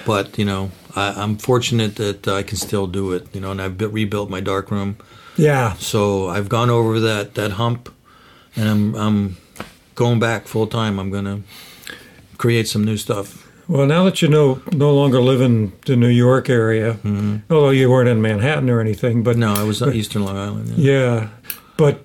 But 0.07 0.39
you 0.39 0.45
know, 0.45 0.71
I, 0.95 1.11
I'm 1.23 1.37
fortunate 1.37 1.97
that 1.97 2.29
I 2.29 2.43
can 2.43 2.57
still 2.57 2.87
do 2.87 3.13
it. 3.13 3.35
You 3.35 3.41
know, 3.41 3.51
and 3.51 3.61
I've 3.61 3.81
rebuilt 3.81 4.31
my 4.31 4.41
darkroom, 4.41 4.97
yeah. 5.37 5.75
so 5.75 6.29
I've 6.29 6.49
gone 6.49 6.71
over 6.71 7.01
that 7.01 7.35
that 7.35 7.53
hump, 7.53 7.93
and 8.57 8.69
I'm 8.69 8.95
I'm 8.95 9.37
going 9.95 10.21
back 10.21 10.47
full 10.47 10.67
time. 10.67 10.99
I'm 10.99 11.11
gonna 11.11 11.43
create 12.39 12.69
some 12.69 12.85
new 12.85 12.97
stuff. 12.97 13.44
Well, 13.67 13.87
now 13.87 14.05
that 14.05 14.21
you 14.21 14.29
know 14.29 14.61
no 14.73 14.93
longer 14.95 15.21
live 15.23 15.41
in 15.41 15.73
the 15.87 15.97
New 15.97 16.09
York 16.09 16.51
area, 16.51 16.99
although 17.51 17.71
you 17.71 17.89
weren't 17.91 18.09
in 18.11 18.21
Manhattan 18.21 18.69
or 18.71 18.81
anything, 18.81 19.23
but 19.23 19.37
Mm-hmm. 19.37 19.41
No, 19.41 19.55
I 19.55 19.63
was 19.65 19.81
on 19.83 19.95
Eastern 19.95 20.25
Long 20.25 20.37
Island. 20.37 20.69
Yeah. 20.77 20.93
yeah, 20.93 21.29
but 21.77 22.05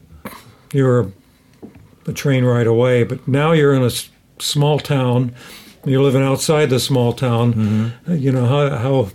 you 0.73 0.85
were 0.85 1.11
a 2.07 2.13
train 2.13 2.45
ride 2.45 2.67
away. 2.67 3.03
But 3.03 3.27
now 3.27 3.51
you're 3.51 3.73
in 3.73 3.81
a 3.81 3.87
s- 3.87 4.09
small 4.39 4.79
town. 4.79 5.33
You're 5.85 6.01
living 6.03 6.23
outside 6.23 6.69
the 6.69 6.79
small 6.79 7.13
town. 7.13 7.53
Mm-hmm. 7.53 8.11
Uh, 8.11 8.15
You 8.15 8.31
know 8.31 8.45
how 8.45 8.69
how 8.77 9.09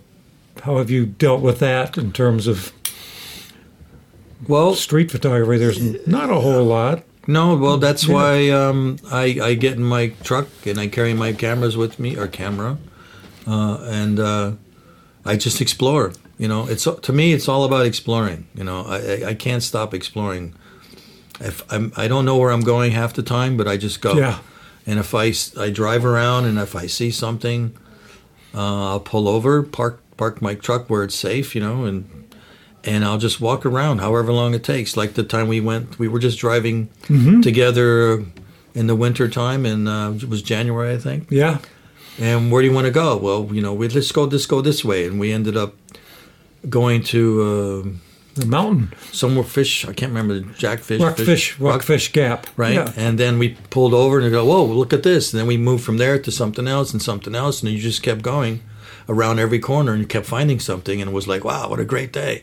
how 0.62 0.76
have 0.78 0.90
you 0.90 1.06
dealt 1.06 1.40
with 1.40 1.58
that 1.60 1.96
in 1.98 2.12
terms 2.12 2.46
of 2.46 2.72
Well, 4.48 4.74
street 4.74 5.10
photography? 5.10 5.58
There's 5.58 6.06
not 6.06 6.28
a 6.30 6.40
whole 6.40 6.64
lot. 6.64 7.02
No, 7.26 7.56
well, 7.56 7.78
that's 7.78 8.06
Yeah. 8.06 8.14
why 8.14 8.50
um, 8.50 8.98
I, 9.10 9.38
I 9.42 9.54
get 9.54 9.74
in 9.74 9.84
my 9.84 10.08
truck 10.22 10.48
and 10.66 10.78
I 10.78 10.88
carry 10.88 11.14
my 11.14 11.32
cameras 11.32 11.76
with 11.76 11.98
me 11.98 12.16
or 12.16 12.26
camera, 12.26 12.76
uh, 13.46 13.78
and 13.84 14.20
uh, 14.20 14.52
I 15.24 15.36
just 15.36 15.60
explore. 15.60 16.12
You 16.38 16.48
know, 16.48 16.66
it's 16.68 16.84
to 16.84 17.12
me, 17.12 17.32
it's 17.32 17.48
all 17.48 17.64
about 17.64 17.86
exploring. 17.86 18.46
You 18.54 18.64
know, 18.64 18.84
I, 18.86 19.28
I- 19.28 19.34
can't 19.34 19.62
stop 19.62 19.94
exploring. 19.94 20.54
If 21.40 21.62
I'm, 21.72 21.92
I 21.96 22.06
don't 22.08 22.24
know 22.24 22.36
where 22.36 22.50
I'm 22.52 22.60
going 22.62 22.92
half 22.92 23.12
the 23.14 23.22
time, 23.22 23.56
but 23.56 23.66
I 23.66 23.76
just 23.76 24.00
go. 24.00 24.14
Yeah. 24.16 24.38
And 24.86 24.98
if 24.98 25.14
I, 25.14 25.32
I 25.58 25.70
drive 25.70 26.04
around 26.04 26.44
and 26.44 26.58
if 26.58 26.76
I 26.76 26.86
see 26.86 27.10
something, 27.10 27.74
uh, 28.54 28.90
I'll 28.90 29.00
pull 29.00 29.28
over, 29.28 29.62
park 29.62 30.00
park 30.16 30.40
my 30.42 30.54
truck 30.54 30.88
where 30.90 31.02
it's 31.04 31.14
safe. 31.14 31.54
You 31.54 31.60
know, 31.62 31.84
and 31.84 32.23
and 32.86 33.04
I'll 33.04 33.18
just 33.18 33.40
walk 33.40 33.64
around 33.66 33.98
however 34.00 34.32
long 34.32 34.54
it 34.54 34.62
takes. 34.64 34.96
Like 34.96 35.14
the 35.14 35.24
time 35.24 35.48
we 35.48 35.60
went, 35.60 35.98
we 35.98 36.08
were 36.08 36.18
just 36.18 36.38
driving 36.38 36.88
together 37.42 38.24
in 38.74 38.86
the 38.86 38.94
winter 38.96 39.28
time, 39.28 39.64
and 39.66 39.88
uh, 39.88 40.12
it 40.16 40.28
was 40.28 40.42
January, 40.42 40.94
I 40.94 40.98
think. 40.98 41.26
Yeah, 41.30 41.58
And 42.18 42.50
where 42.50 42.62
do 42.62 42.68
you 42.68 42.74
want 42.74 42.86
to 42.86 42.90
go? 42.92 43.16
Well, 43.16 43.48
you 43.52 43.62
know, 43.62 43.72
we 43.72 43.88
let's 43.88 44.12
go, 44.12 44.24
let's 44.24 44.46
go 44.46 44.60
this 44.60 44.84
way, 44.84 45.06
and 45.06 45.18
we 45.20 45.32
ended 45.32 45.56
up 45.56 45.74
going 46.68 47.02
to 47.04 47.98
the 48.34 48.46
mountain 48.46 48.92
uh, 48.92 48.96
somewhere 49.12 49.44
fish. 49.44 49.84
I 49.86 49.92
can't 49.92 50.10
remember 50.10 50.34
the 50.40 50.52
jackfish. 50.54 51.00
rockfish 51.00 51.60
rockfish 51.60 52.12
gap. 52.12 52.46
Right, 52.56 52.74
Yeah. 52.74 52.92
and 52.96 53.18
then 53.18 53.38
we 53.38 53.56
pulled 53.70 53.94
over 53.94 54.18
and 54.18 54.30
go, 54.32 54.44
"Whoa, 54.44 54.64
look 54.64 54.92
at 54.92 55.02
this!" 55.04 55.32
And 55.32 55.38
then 55.40 55.46
we 55.46 55.56
moved 55.56 55.84
from 55.84 55.98
there 55.98 56.18
to 56.18 56.30
something 56.32 56.66
else 56.66 56.92
and 56.92 57.00
something 57.00 57.34
else, 57.34 57.62
and 57.62 57.70
you 57.72 57.78
just 57.78 58.02
kept 58.02 58.22
going 58.22 58.60
around 59.08 59.38
every 59.38 59.58
corner, 59.60 59.92
and 59.92 60.00
you 60.00 60.06
kept 60.06 60.26
finding 60.26 60.58
something, 60.58 61.00
and 61.00 61.10
it 61.10 61.14
was 61.14 61.28
like, 61.28 61.44
"Wow, 61.44 61.68
what 61.70 61.78
a 61.78 61.84
great 61.84 62.12
day!" 62.12 62.42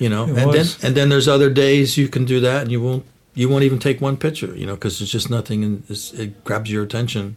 You 0.00 0.08
know. 0.08 0.24
It 0.24 0.36
and 0.38 0.46
was. 0.50 0.76
then 0.78 0.86
and 0.88 0.96
then 0.96 1.08
there's 1.10 1.28
other 1.28 1.50
days 1.50 1.96
you 1.96 2.08
can 2.08 2.24
do 2.24 2.40
that, 2.40 2.62
and 2.62 2.72
you 2.72 2.80
won't 2.82 3.04
you 3.34 3.48
won't 3.48 3.62
even 3.62 3.78
take 3.78 4.00
one 4.00 4.16
picture, 4.16 4.52
you 4.56 4.66
know, 4.66 4.74
because 4.74 4.98
there's 4.98 5.12
just 5.12 5.30
nothing, 5.30 5.62
and 5.62 5.82
it's, 5.88 6.12
it 6.14 6.42
grabs 6.42 6.70
your 6.72 6.82
attention. 6.82 7.36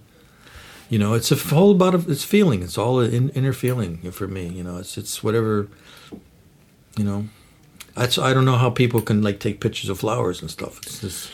You 0.90 0.98
know, 1.00 1.14
it's 1.14 1.32
a 1.32 1.36
whole 1.36 1.72
about 1.72 1.94
of 1.96 2.10
it's 2.10 2.24
feeling. 2.24 2.64
It's 2.64 2.78
all 2.78 3.00
in, 3.00 3.30
inner 3.30 3.54
feeling 3.54 4.12
for 4.12 4.28
me. 4.28 4.48
You 4.48 4.64
know, 4.64 4.78
it's 4.78 4.98
it's 4.98 5.24
whatever. 5.24 5.68
You 6.98 7.04
know, 7.04 7.28
that's 7.96 8.18
I 8.18 8.34
don't 8.34 8.46
know 8.46 8.58
how 8.58 8.70
people 8.70 9.02
can 9.02 9.22
like 9.22 9.40
take 9.40 9.60
pictures 9.60 9.90
of 9.90 10.00
flowers 10.00 10.42
and 10.42 10.50
stuff. 10.52 10.80
It's 10.84 11.00
just, 11.02 11.32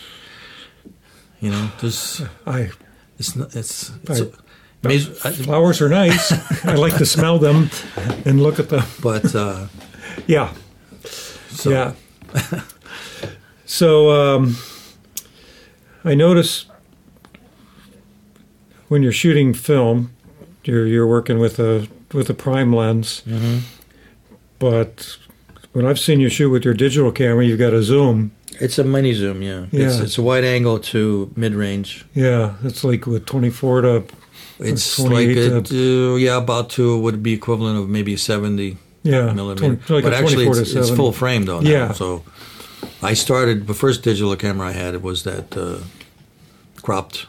you 1.42 1.52
know, 1.52 1.70
there's 1.82 2.22
I 2.46 2.70
it's 3.18 3.36
not 3.36 3.56
it's, 3.56 3.92
it's 4.04 4.22
I- 5.26 5.30
I- 5.30 5.34
flowers 5.34 5.82
are 5.82 5.90
nice. 5.90 6.32
I 6.66 6.76
like 6.76 6.96
to 6.98 7.06
smell 7.06 7.38
them 7.40 7.70
and 8.26 8.42
look 8.42 8.60
at 8.60 8.70
them. 8.70 8.86
but 9.02 9.36
uh, 9.36 9.68
Yeah. 10.28 10.54
So, 11.60 11.70
Yeah. 11.70 11.94
so 13.66 14.12
um, 14.12 14.56
I 16.04 16.16
notice 16.16 16.66
when 18.88 19.04
you're 19.04 19.12
shooting 19.12 19.54
film, 19.54 20.12
you're 20.64 20.86
you're 20.88 21.08
working 21.08 21.40
with 21.40 21.60
a 21.60 21.88
with 22.14 22.30
a 22.30 22.34
prime 22.34 22.74
lens, 22.76 23.22
Mm-hmm. 23.28 23.60
but 24.58 25.18
when 25.74 25.86
I've 25.86 26.00
seen 26.00 26.20
you 26.20 26.30
shoot 26.30 26.50
with 26.50 26.66
your 26.66 26.74
digital 26.74 27.12
camera, 27.12 27.46
you've 27.46 27.60
got 27.60 27.74
a 27.74 27.84
zoom. 27.84 28.32
it's 28.60 28.80
a 28.80 28.84
mini 28.84 29.14
zoom. 29.14 29.42
Yeah, 29.44 29.66
It's, 29.72 29.98
Yeah. 29.98 30.04
it's 30.04 30.18
a 30.18 30.22
wide 30.24 30.44
angle 30.44 30.80
to 30.92 31.32
mid 31.36 31.54
range. 31.54 32.06
Yeah, 32.16 32.54
it's 32.64 32.84
like 32.84 33.06
with 33.06 33.26
24 33.26 33.82
to 33.82 34.04
It's 34.60 34.96
28 34.98 35.28
like 35.52 35.64
a, 35.66 35.68
to- 35.70 36.18
yeah, 36.18 36.38
about 36.38 36.70
two 36.72 37.00
would 37.00 37.22
be 37.22 37.34
equivalent 37.34 37.78
of 37.80 37.88
maybe 37.90 38.18
seventy 38.18 38.78
yeah, 39.10 39.34
millimeter. 39.34 39.76
20 39.76 39.94
like 39.94 40.04
but 40.04 40.14
actually, 40.14 40.48
it's, 40.48 40.60
it's 40.60 40.74
7. 40.88 40.96
full 40.96 41.12
frame 41.12 41.46
though. 41.46 41.60
Now. 41.62 41.70
Yeah. 41.70 41.92
So 41.94 42.24
I 43.02 43.14
started 43.16 43.68
the 43.68 43.74
first 43.74 44.04
digital 44.04 44.36
camera 44.36 44.68
I 44.70 44.72
had. 44.74 44.94
It 44.94 45.02
was 45.02 45.24
that 45.24 45.56
uh, 45.58 45.80
cropped 46.82 47.28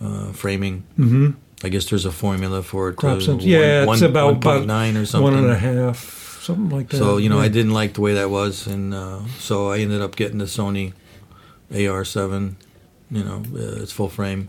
uh, 0.00 0.32
framing. 0.32 0.84
hmm 0.96 1.30
I 1.64 1.68
guess 1.70 1.86
there's 1.90 2.04
a 2.06 2.12
formula 2.12 2.62
for 2.62 2.88
it. 2.90 2.94
Crop 2.96 3.16
uh, 3.16 3.20
sense. 3.20 3.42
Yeah, 3.42 3.84
one- 3.84 3.96
it's 3.96 4.02
one- 4.02 4.10
about, 4.10 4.36
about 4.36 4.62
1.9 4.68 5.02
or 5.02 5.06
something. 5.06 5.34
one 5.34 5.44
and 5.44 5.50
a 5.50 5.58
half, 5.58 6.38
something 6.40 6.70
like 6.70 6.88
that. 6.90 6.98
So 6.98 7.16
you 7.16 7.28
know, 7.28 7.38
yeah. 7.38 7.46
I 7.46 7.48
didn't 7.48 7.72
like 7.72 7.94
the 7.94 8.00
way 8.00 8.14
that 8.14 8.30
was, 8.30 8.66
and 8.68 8.94
uh, 8.94 9.20
so 9.40 9.72
I 9.72 9.78
ended 9.80 10.00
up 10.00 10.14
getting 10.14 10.38
the 10.38 10.44
Sony 10.46 10.92
AR7. 11.72 12.54
You 13.10 13.24
know, 13.24 13.42
uh, 13.54 13.82
it's 13.82 13.90
full 13.92 14.08
frame. 14.08 14.48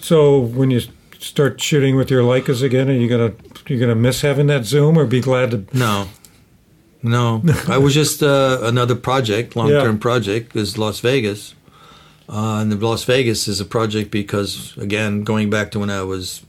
So 0.00 0.38
when 0.38 0.70
you 0.70 0.80
start 1.20 1.60
shooting 1.60 1.94
with 1.96 2.10
your 2.10 2.22
Leicas 2.22 2.62
again, 2.62 2.88
are 2.88 2.92
you 2.92 3.08
gonna 3.08 3.32
you 3.68 3.78
gonna 3.78 3.94
miss 3.94 4.22
having 4.22 4.48
that 4.48 4.64
zoom, 4.64 4.98
or 4.98 5.06
be 5.06 5.20
glad 5.20 5.50
to? 5.52 5.64
No, 5.72 6.08
no. 7.02 7.42
I 7.68 7.78
was 7.78 7.94
just 7.94 8.22
uh, 8.22 8.58
another 8.62 8.96
project, 8.96 9.54
long 9.54 9.68
term 9.68 9.94
Yeah. 9.96 10.00
project, 10.00 10.56
is 10.56 10.76
Las 10.76 11.00
Vegas. 11.00 11.54
Uh, 12.28 12.58
and 12.60 12.70
the 12.72 12.76
Las 12.76 13.02
Vegas 13.04 13.48
is 13.48 13.60
a 13.60 13.64
project 13.64 14.10
because, 14.12 14.76
again, 14.76 15.22
going 15.24 15.50
back 15.50 15.70
to 15.72 15.80
when 15.80 15.90
I 15.90 16.02
was 16.02 16.42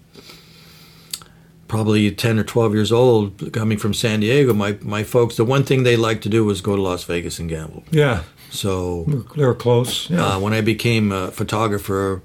probably 1.68 2.12
10 2.12 2.38
or 2.38 2.44
12 2.44 2.74
years 2.76 2.92
old, 2.92 3.52
coming 3.54 3.78
from 3.80 3.94
San 3.94 4.20
Diego, 4.20 4.54
my, 4.54 4.78
my 4.82 5.04
folks, 5.04 5.38
the 5.38 5.46
one 5.46 5.64
thing 5.64 5.82
they 5.84 5.96
liked 5.96 6.22
to 6.24 6.30
do 6.30 6.44
was 6.46 6.62
go 6.62 6.76
to 6.76 6.82
Las 6.82 7.04
Vegas 7.06 7.40
and 7.40 7.50
gamble. 7.50 7.84
Yeah, 7.90 8.24
So 8.52 9.06
they 9.36 9.44
were 9.46 9.56
close. 9.56 10.08
Yeah, 10.10 10.36
uh, 10.36 10.40
when 10.40 10.54
I 10.54 10.62
became 10.62 11.12
a 11.12 11.32
photographer, 11.32 12.22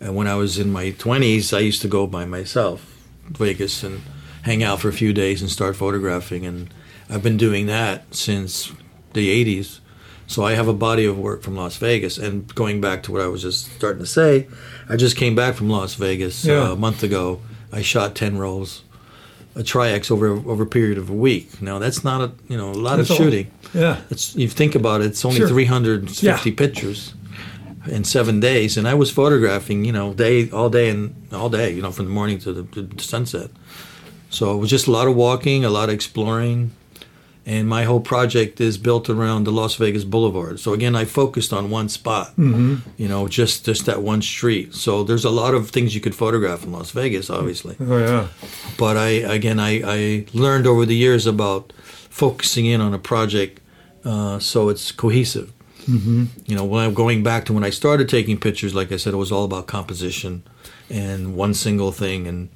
and 0.00 0.14
when 0.16 0.26
I 0.26 0.34
was 0.36 0.58
in 0.58 0.70
my 0.72 0.92
20s, 0.92 1.56
I 1.56 1.60
used 1.60 1.82
to 1.82 1.88
go 1.88 2.06
by 2.06 2.24
myself 2.24 2.96
to 3.32 3.38
Vegas 3.44 3.82
and 3.82 4.02
hang 4.42 4.62
out 4.62 4.80
for 4.80 4.88
a 4.88 4.92
few 4.92 5.12
days 5.12 5.40
and 5.42 5.50
start 5.50 5.76
photographing. 5.76 6.46
And 6.46 6.68
I've 7.10 7.22
been 7.22 7.36
doing 7.36 7.66
that 7.66 8.14
since 8.14 8.72
the 9.12 9.28
80s. 9.44 9.80
So 10.26 10.44
I 10.44 10.54
have 10.54 10.68
a 10.68 10.74
body 10.74 11.04
of 11.06 11.18
work 11.18 11.42
from 11.42 11.56
Las 11.56 11.76
Vegas. 11.76 12.18
And 12.18 12.54
going 12.54 12.80
back 12.80 13.02
to 13.04 13.12
what 13.12 13.20
I 13.22 13.26
was 13.28 13.42
just 13.42 13.72
starting 13.72 14.00
to 14.02 14.06
say, 14.06 14.46
I 14.88 14.96
just 14.96 15.16
came 15.16 15.34
back 15.34 15.54
from 15.54 15.68
Las 15.70 15.94
Vegas 15.94 16.44
Yeah. 16.44 16.68
uh, 16.68 16.72
a 16.72 16.76
month 16.76 17.02
ago. 17.02 17.40
I 17.72 17.82
shot 17.82 18.14
10 18.14 18.38
rolls, 18.38 18.82
a 19.54 19.62
tri-X 19.62 20.10
over 20.10 20.28
over 20.28 20.62
a 20.62 20.66
period 20.66 20.96
of 20.98 21.10
a 21.10 21.14
week. 21.14 21.60
Now 21.60 21.78
that's 21.78 22.02
not 22.04 22.20
a 22.22 22.32
you 22.48 22.56
know 22.56 22.70
a 22.70 22.72
lot 22.72 22.96
That's 22.96 23.10
of 23.10 23.16
all- 23.16 23.24
shooting. 23.26 23.50
Yeah. 23.74 24.00
It's 24.10 24.34
you 24.36 24.48
think 24.48 24.74
about 24.74 25.00
it, 25.02 25.06
it's 25.08 25.24
only 25.24 25.38
Sure. 25.38 25.48
350 25.48 26.26
Yeah. 26.50 26.56
pictures 26.56 27.12
in 27.88 28.04
seven 28.04 28.40
days, 28.40 28.76
and 28.76 28.86
I 28.88 28.94
was 28.94 29.10
photographing, 29.10 29.84
you 29.84 29.92
know, 29.92 30.14
day 30.14 30.50
all 30.50 30.70
day 30.70 30.90
and 30.90 31.14
all 31.32 31.48
day, 31.50 31.72
you 31.72 31.82
know, 31.82 31.90
from 31.92 32.06
the 32.06 32.12
morning 32.12 32.38
to 32.40 32.52
the, 32.52 32.62
to 32.74 32.82
the 32.82 33.02
sunset. 33.02 33.50
So 34.30 34.54
it 34.54 34.58
was 34.58 34.70
just 34.70 34.86
a 34.88 34.90
lot 34.90 35.08
of 35.08 35.14
walking, 35.16 35.64
a 35.64 35.70
lot 35.70 35.88
of 35.88 35.94
exploring, 35.94 36.70
and 37.46 37.66
my 37.66 37.84
whole 37.84 38.00
project 38.00 38.60
is 38.60 38.76
built 38.76 39.08
around 39.08 39.44
the 39.44 39.50
Las 39.52 39.76
Vegas 39.76 40.04
Boulevard. 40.04 40.60
So 40.60 40.74
again, 40.74 40.94
I 40.94 41.06
focused 41.06 41.50
on 41.52 41.70
one 41.70 41.88
spot, 41.88 42.28
Mm-hmm. 42.36 42.76
you 42.98 43.08
know, 43.08 43.26
just 43.28 43.64
just 43.64 43.86
that 43.86 44.02
one 44.02 44.20
street. 44.22 44.74
So 44.74 45.02
there's 45.02 45.24
a 45.24 45.30
lot 45.30 45.54
of 45.54 45.70
things 45.70 45.94
you 45.94 46.00
could 46.02 46.14
photograph 46.14 46.62
in 46.64 46.72
Las 46.72 46.90
Vegas, 46.90 47.30
obviously 47.30 47.76
Oh 47.80 47.98
yeah. 47.98 48.26
but 48.76 48.96
I 48.98 49.08
again 49.36 49.58
I, 49.58 49.80
I 49.84 50.24
learned 50.34 50.66
over 50.66 50.84
the 50.86 50.96
years 50.96 51.26
about 51.26 51.72
focusing 52.10 52.66
in 52.66 52.80
on 52.82 52.92
a 52.94 52.98
project 52.98 53.60
uh, 54.04 54.38
so 54.38 54.68
it's 54.68 54.92
cohesive. 54.92 55.50
Mm-hmm. 55.88 56.24
You 56.44 56.56
know, 56.56 56.64
when 56.64 56.84
I'm 56.84 56.94
going 56.94 57.22
back 57.22 57.46
to 57.46 57.52
when 57.52 57.64
I 57.64 57.70
started 57.70 58.08
taking 58.08 58.38
pictures, 58.38 58.74
like 58.74 58.92
I 58.92 58.96
said, 58.96 59.14
it 59.14 59.16
was 59.16 59.32
all 59.32 59.44
about 59.44 59.66
composition 59.66 60.42
and 60.90 61.34
one 61.34 61.54
single 61.54 61.92
thing, 61.92 62.26
and 62.26 62.48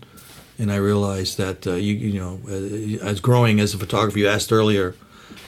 and 0.58 0.70
I 0.70 0.76
realized 0.76 1.38
that 1.38 1.66
uh, 1.66 1.74
you 1.74 1.94
you 1.94 2.20
know 2.20 2.40
uh, 2.46 3.04
as 3.04 3.20
growing 3.20 3.58
as 3.58 3.74
a 3.74 3.78
photographer, 3.78 4.18
you 4.18 4.28
asked 4.28 4.52
earlier 4.52 4.94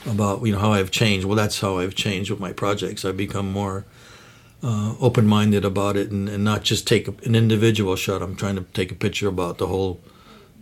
about 0.07 0.43
you 0.45 0.51
know 0.51 0.59
how 0.59 0.73
I've 0.73 0.91
changed. 0.91 1.25
Well, 1.25 1.35
that's 1.35 1.59
how 1.59 1.77
I've 1.77 1.95
changed 1.95 2.31
with 2.31 2.39
my 2.39 2.53
projects. 2.53 3.05
I've 3.05 3.17
become 3.17 3.51
more 3.51 3.85
uh, 4.63 4.95
open-minded 4.99 5.63
about 5.63 5.95
it 5.95 6.09
and, 6.09 6.27
and 6.27 6.43
not 6.43 6.63
just 6.63 6.87
take 6.87 7.07
an 7.07 7.35
individual 7.35 7.95
shot. 7.95 8.21
I'm 8.21 8.35
trying 8.35 8.55
to 8.55 8.63
take 8.73 8.91
a 8.91 8.95
picture 8.95 9.27
about 9.27 9.59
the 9.59 9.67
whole 9.67 10.01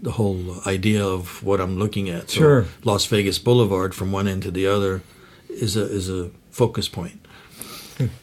the 0.01 0.11
whole 0.11 0.57
idea 0.67 1.05
of 1.05 1.41
what 1.41 1.61
I'm 1.61 1.79
looking 1.79 2.09
at. 2.09 2.29
So 2.29 2.39
Sure. 2.39 2.65
Las 2.83 3.05
Vegas 3.05 3.39
Boulevard 3.39 3.95
from 3.95 4.11
one 4.11 4.27
end 4.27 4.43
to 4.43 4.51
the 4.51 4.67
other 4.67 5.01
is 5.49 5.77
a 5.77 5.83
is 5.83 6.09
a 6.09 6.31
focus 6.53 6.87
point. 6.87 7.19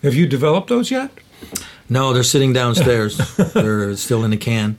Have 0.03 0.15
you 0.15 0.27
developed 0.27 0.69
those 0.69 0.91
yet? 0.91 1.11
No, 1.89 2.13
they're 2.13 2.23
sitting 2.23 2.53
downstairs. 2.53 3.19
they're 3.55 3.97
still 3.97 4.25
in 4.25 4.33
a 4.33 4.37
can. 4.37 4.79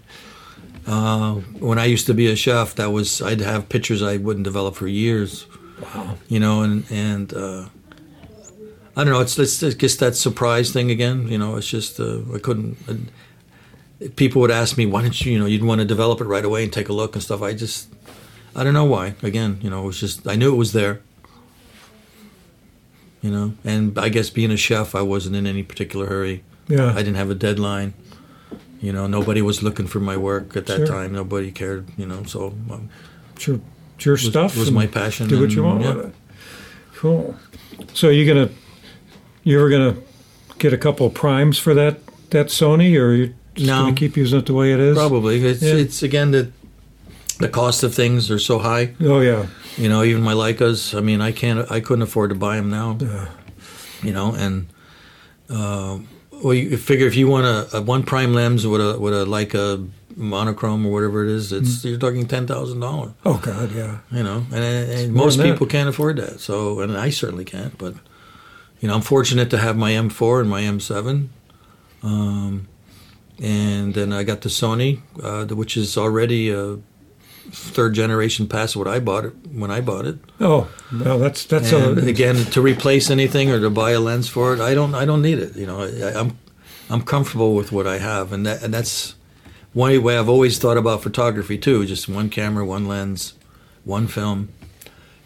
Uh, 0.88 1.36
when 1.60 1.78
I 1.78 1.86
used 1.86 2.08
to 2.08 2.14
be 2.14 2.32
a 2.32 2.36
chef, 2.36 2.76
that 2.76 2.92
was 2.92 3.22
I'd 3.22 3.42
have 3.42 3.70
pictures 3.70 4.02
I 4.02 4.18
wouldn't 4.18 4.46
develop 4.46 4.76
for 4.76 4.88
years. 4.88 5.46
Wow. 5.82 6.18
You 6.28 6.40
know, 6.40 6.64
and 6.64 6.86
and 6.90 7.34
uh, 7.34 7.66
I 8.96 9.04
don't 9.04 9.14
know. 9.14 9.20
It's, 9.20 9.38
it's 9.38 9.62
I 9.62 9.72
guess 9.72 9.96
that 9.98 10.16
surprise 10.16 10.72
thing 10.72 10.90
again. 10.90 11.28
You 11.28 11.38
know, 11.38 11.58
it's 11.58 11.68
just 11.68 12.00
uh, 12.00 12.20
I 12.34 12.40
couldn't. 12.40 12.78
Uh, 12.88 14.08
people 14.16 14.42
would 14.42 14.52
ask 14.52 14.78
me, 14.78 14.86
why 14.86 15.02
don't 15.02 15.20
you? 15.24 15.34
You 15.34 15.40
know, 15.40 15.46
you'd 15.46 15.64
want 15.64 15.80
to 15.80 15.86
develop 15.86 16.22
it 16.22 16.26
right 16.26 16.46
away 16.46 16.64
and 16.64 16.74
take 16.74 16.90
a 16.90 16.94
look 16.94 17.16
and 17.16 17.24
stuff. 17.24 17.42
I 17.42 17.54
just 17.54 17.90
I 18.56 18.64
don't 18.64 18.74
know 18.74 18.86
why. 18.86 19.16
Again, 19.22 19.60
you 19.62 19.70
know, 19.70 19.84
it 19.84 19.88
was 19.88 20.00
just 20.00 20.28
I 20.28 20.36
knew 20.36 20.54
it 20.54 20.58
was 20.58 20.74
there. 20.74 21.02
You 23.22 23.30
know, 23.32 23.54
and 23.64 23.98
I 24.00 24.10
guess 24.10 24.30
being 24.32 24.50
a 24.52 24.58
chef, 24.58 24.96
I 24.96 25.02
wasn't 25.04 25.36
in 25.36 25.46
any 25.46 25.62
particular 25.64 26.08
hurry. 26.08 26.44
Yeah. 26.68 26.88
I 26.92 26.98
didn't 27.04 27.16
have 27.16 27.30
a 27.30 27.36
deadline. 27.36 27.94
You 28.82 28.92
know, 28.92 29.06
nobody 29.06 29.44
was 29.44 29.62
looking 29.62 29.86
for 29.86 30.00
my 30.00 30.18
work 30.18 30.58
at 30.58 30.66
that 30.66 30.78
Sure. 30.78 30.88
time. 30.88 31.14
Nobody 31.14 31.52
cared. 31.52 31.88
You 31.98 32.08
know, 32.08 32.24
so 32.24 32.48
um, 32.72 32.90
It's 33.36 33.46
your, 33.46 33.60
it's 33.96 34.06
your 34.06 34.18
stuff. 34.18 34.58
was 34.58 34.72
my 34.72 34.88
passion 34.88 35.28
Do 35.28 35.40
what 35.40 35.52
you 35.52 35.64
and, 35.66 35.72
want 35.72 35.84
yeah. 35.84 35.94
with 35.94 36.06
it. 36.08 36.14
Cool. 36.96 37.36
So 37.94 38.10
you 38.10 38.26
gonna 38.32 38.50
you 39.44 39.58
ever 39.60 39.70
gonna 39.70 39.96
get 40.58 40.74
a 40.74 40.78
couple 40.78 41.06
of 41.06 41.14
primes 41.14 41.58
for 41.60 41.74
that 41.76 42.00
that 42.32 42.48
Sony, 42.48 43.00
or 43.00 43.14
you 43.14 43.34
just 43.56 43.68
No. 43.68 43.84
gonna 43.84 43.94
keep 43.96 44.18
using 44.18 44.40
it 44.40 44.46
the 44.48 44.54
way 44.54 44.74
it 44.74 44.80
is? 44.80 44.98
probably 44.98 45.44
it's 45.46 45.62
Yeah. 45.62 45.74
it's 45.76 46.02
again 46.02 46.32
the 46.32 46.52
the 47.42 47.50
cost 47.50 47.84
of 47.84 47.94
things 47.94 48.30
are 48.32 48.40
so 48.40 48.60
high. 48.60 48.94
Oh 49.02 49.20
yeah. 49.22 49.48
You 49.78 49.90
know, 49.90 50.04
even 50.04 50.22
my 50.22 50.34
Leicas. 50.34 50.98
I 50.98 51.02
mean, 51.02 51.22
I 51.22 51.32
can't. 51.32 51.70
I 51.72 51.80
couldn't 51.80 52.04
afford 52.04 52.30
to 52.30 52.36
buy 52.36 52.56
them 52.58 52.70
now. 52.70 52.98
Yeah. 53.00 53.28
You 54.04 54.14
know, 54.14 54.34
and 54.34 54.68
uh, 55.50 56.00
well, 56.44 56.54
you 56.54 56.76
figure 56.78 57.08
if 57.08 57.16
you 57.16 57.28
want 57.28 57.46
a, 57.46 57.78
a 57.78 57.82
one 57.82 58.04
prime 58.04 58.34
lens 58.34 58.66
with 58.66 58.82
a 58.82 59.00
with 59.00 59.14
a 59.14 59.26
Leica 59.26 59.90
monochrome 60.16 60.86
or 60.86 60.92
whatever 60.92 61.24
it 61.24 61.30
is, 61.32 61.52
it's 61.54 61.84
Mm. 61.84 61.90
you're 61.90 62.00
talking 62.00 62.28
ten 62.28 62.48
thousand 62.48 62.80
dollars. 62.80 63.12
Oh 63.26 63.40
God, 63.44 63.72
yeah. 63.74 64.00
you 64.12 64.24
know, 64.24 64.46
and, 64.52 64.64
and 64.92 65.14
most 65.14 65.38
that. 65.38 65.44
people 65.44 65.68
can't 65.68 65.88
afford 65.90 66.18
that. 66.18 66.40
So, 66.40 66.80
and 66.82 66.98
I 66.98 67.10
certainly 67.12 67.46
can't. 67.46 67.78
But 67.78 67.94
you 68.80 68.88
know, 68.88 68.96
I'm 68.96 69.02
fortunate 69.02 69.50
to 69.52 69.58
have 69.58 69.78
my 69.78 69.92
M4 69.92 70.42
and 70.42 70.50
my 70.50 70.64
M7, 70.64 71.28
um, 72.04 72.68
and 73.42 73.94
then 73.94 74.12
I 74.12 74.24
got 74.24 74.42
the 74.42 74.50
Sony, 74.50 75.00
uh, 75.24 75.46
which 75.56 75.78
is 75.78 75.98
already 75.98 76.50
a 76.50 76.78
third 77.50 77.94
generation 77.94 78.48
past 78.48 78.76
what 78.76 78.88
I 78.88 79.00
bought 79.00 79.26
it 79.26 79.34
when 79.52 79.72
I 79.72 79.82
bought 79.82 80.06
it. 80.06 80.18
Oh, 80.40 80.70
well, 80.92 81.20
that's 81.20 81.46
that's 81.46 81.72
and 81.72 81.98
a 81.98 82.08
again, 82.08 82.36
to 82.36 82.62
replace 82.62 83.10
anything 83.10 83.50
or 83.50 83.60
to 83.60 83.70
buy 83.70 83.92
a 83.92 84.00
lens 84.00 84.30
for 84.30 84.54
it, 84.54 84.60
I 84.60 84.74
don't. 84.74 84.96
I 84.96 85.06
don't 85.06 85.22
need 85.22 85.40
it. 85.40 85.56
You 85.56 85.66
know, 85.66 85.82
I, 85.82 86.20
I'm 86.20 86.38
I'm 86.90 87.02
comfortable 87.02 87.56
with 87.56 87.72
what 87.72 87.88
I 87.88 87.98
have, 87.98 88.32
and 88.32 88.46
that 88.46 88.64
and 88.64 88.74
that's 88.74 89.16
one 89.74 90.02
way 90.04 90.18
I've 90.18 90.30
always 90.30 90.60
thought 90.60 90.78
about 90.78 91.04
photography 91.04 91.58
too. 91.58 91.86
Just 91.86 92.08
one 92.08 92.30
camera, 92.30 92.66
one 92.66 92.88
lens, 92.88 93.34
one 93.84 94.08
film, 94.08 94.50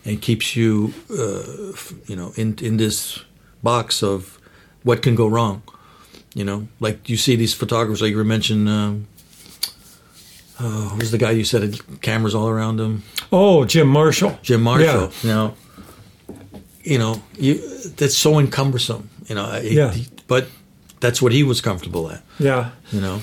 and 0.04 0.22
keeps 0.22 0.56
you, 0.56 0.94
uh, 1.12 1.74
you 2.06 2.16
know, 2.16 2.34
in 2.36 2.58
in 2.62 2.78
this 2.78 3.24
box 3.62 4.04
of 4.04 4.40
what 4.84 5.02
can 5.02 5.16
go 5.16 5.28
wrong. 5.28 5.64
You 6.34 6.44
know, 6.44 6.68
like 6.80 7.10
you 7.10 7.18
see 7.18 7.36
these 7.36 7.54
photographers, 7.54 8.02
like 8.02 8.12
you 8.12 8.24
mentioned. 8.24 8.70
Um, 8.70 9.08
oh, 10.60 10.90
who's 11.00 11.12
the 11.12 11.18
guy 11.18 11.32
you 11.32 11.44
said 11.44 11.62
had 11.64 12.02
cameras 12.02 12.34
all 12.36 12.48
around 12.50 12.80
him? 12.80 13.04
oh 13.32 13.66
Jim 13.66 13.88
Marshall. 13.88 14.38
Jim 14.42 14.62
Marshall. 14.62 15.12
Yeah. 15.24 15.30
Now, 15.36 15.54
you 16.84 16.98
know, 17.00 17.22
you 17.38 17.56
that's 17.98 18.16
so 18.18 18.40
encumbersome. 18.40 19.10
You 19.28 19.36
know, 19.36 19.60
Yeah. 19.64 19.92
he- 19.92 20.08
but 20.28 20.48
that's 21.00 21.22
what 21.22 21.32
he 21.32 21.44
was 21.44 21.62
comfortable 21.62 22.10
at. 22.12 22.24
Yeah, 22.40 22.70
You 22.92 23.02
know, 23.02 23.22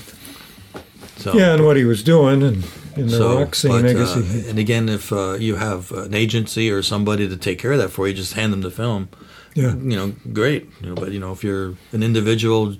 so 1.17 1.33
yeah, 1.33 1.53
and 1.53 1.65
what 1.65 1.77
he 1.77 1.83
was 1.85 2.03
doing 2.03 2.43
and 2.43 2.63
in 2.95 3.07
the 3.07 3.17
so, 3.17 3.39
rock 3.39 3.55
scene, 3.55 3.71
but, 3.81 3.95
uh, 3.95 4.21
and 4.49 4.59
again, 4.59 4.87
if 4.89 5.11
uh, 5.11 5.33
you 5.39 5.55
have 5.55 5.91
an 5.91 6.13
agency 6.13 6.69
or 6.69 6.83
somebody 6.83 7.27
to 7.27 7.35
take 7.37 7.57
care 7.59 7.71
of 7.71 7.79
that 7.79 7.89
for 7.89 8.07
you, 8.07 8.13
just 8.13 8.33
hand 8.33 8.53
them 8.53 8.61
the 8.61 8.69
film. 8.71 9.09
yeah, 9.55 9.73
You 9.75 9.95
know, 9.97 10.13
great. 10.31 10.69
You 10.81 10.89
know, 10.89 10.95
but 10.95 11.11
you 11.11 11.19
know, 11.19 11.31
if 11.31 11.43
you're 11.43 11.73
an 11.91 12.03
individual 12.03 12.75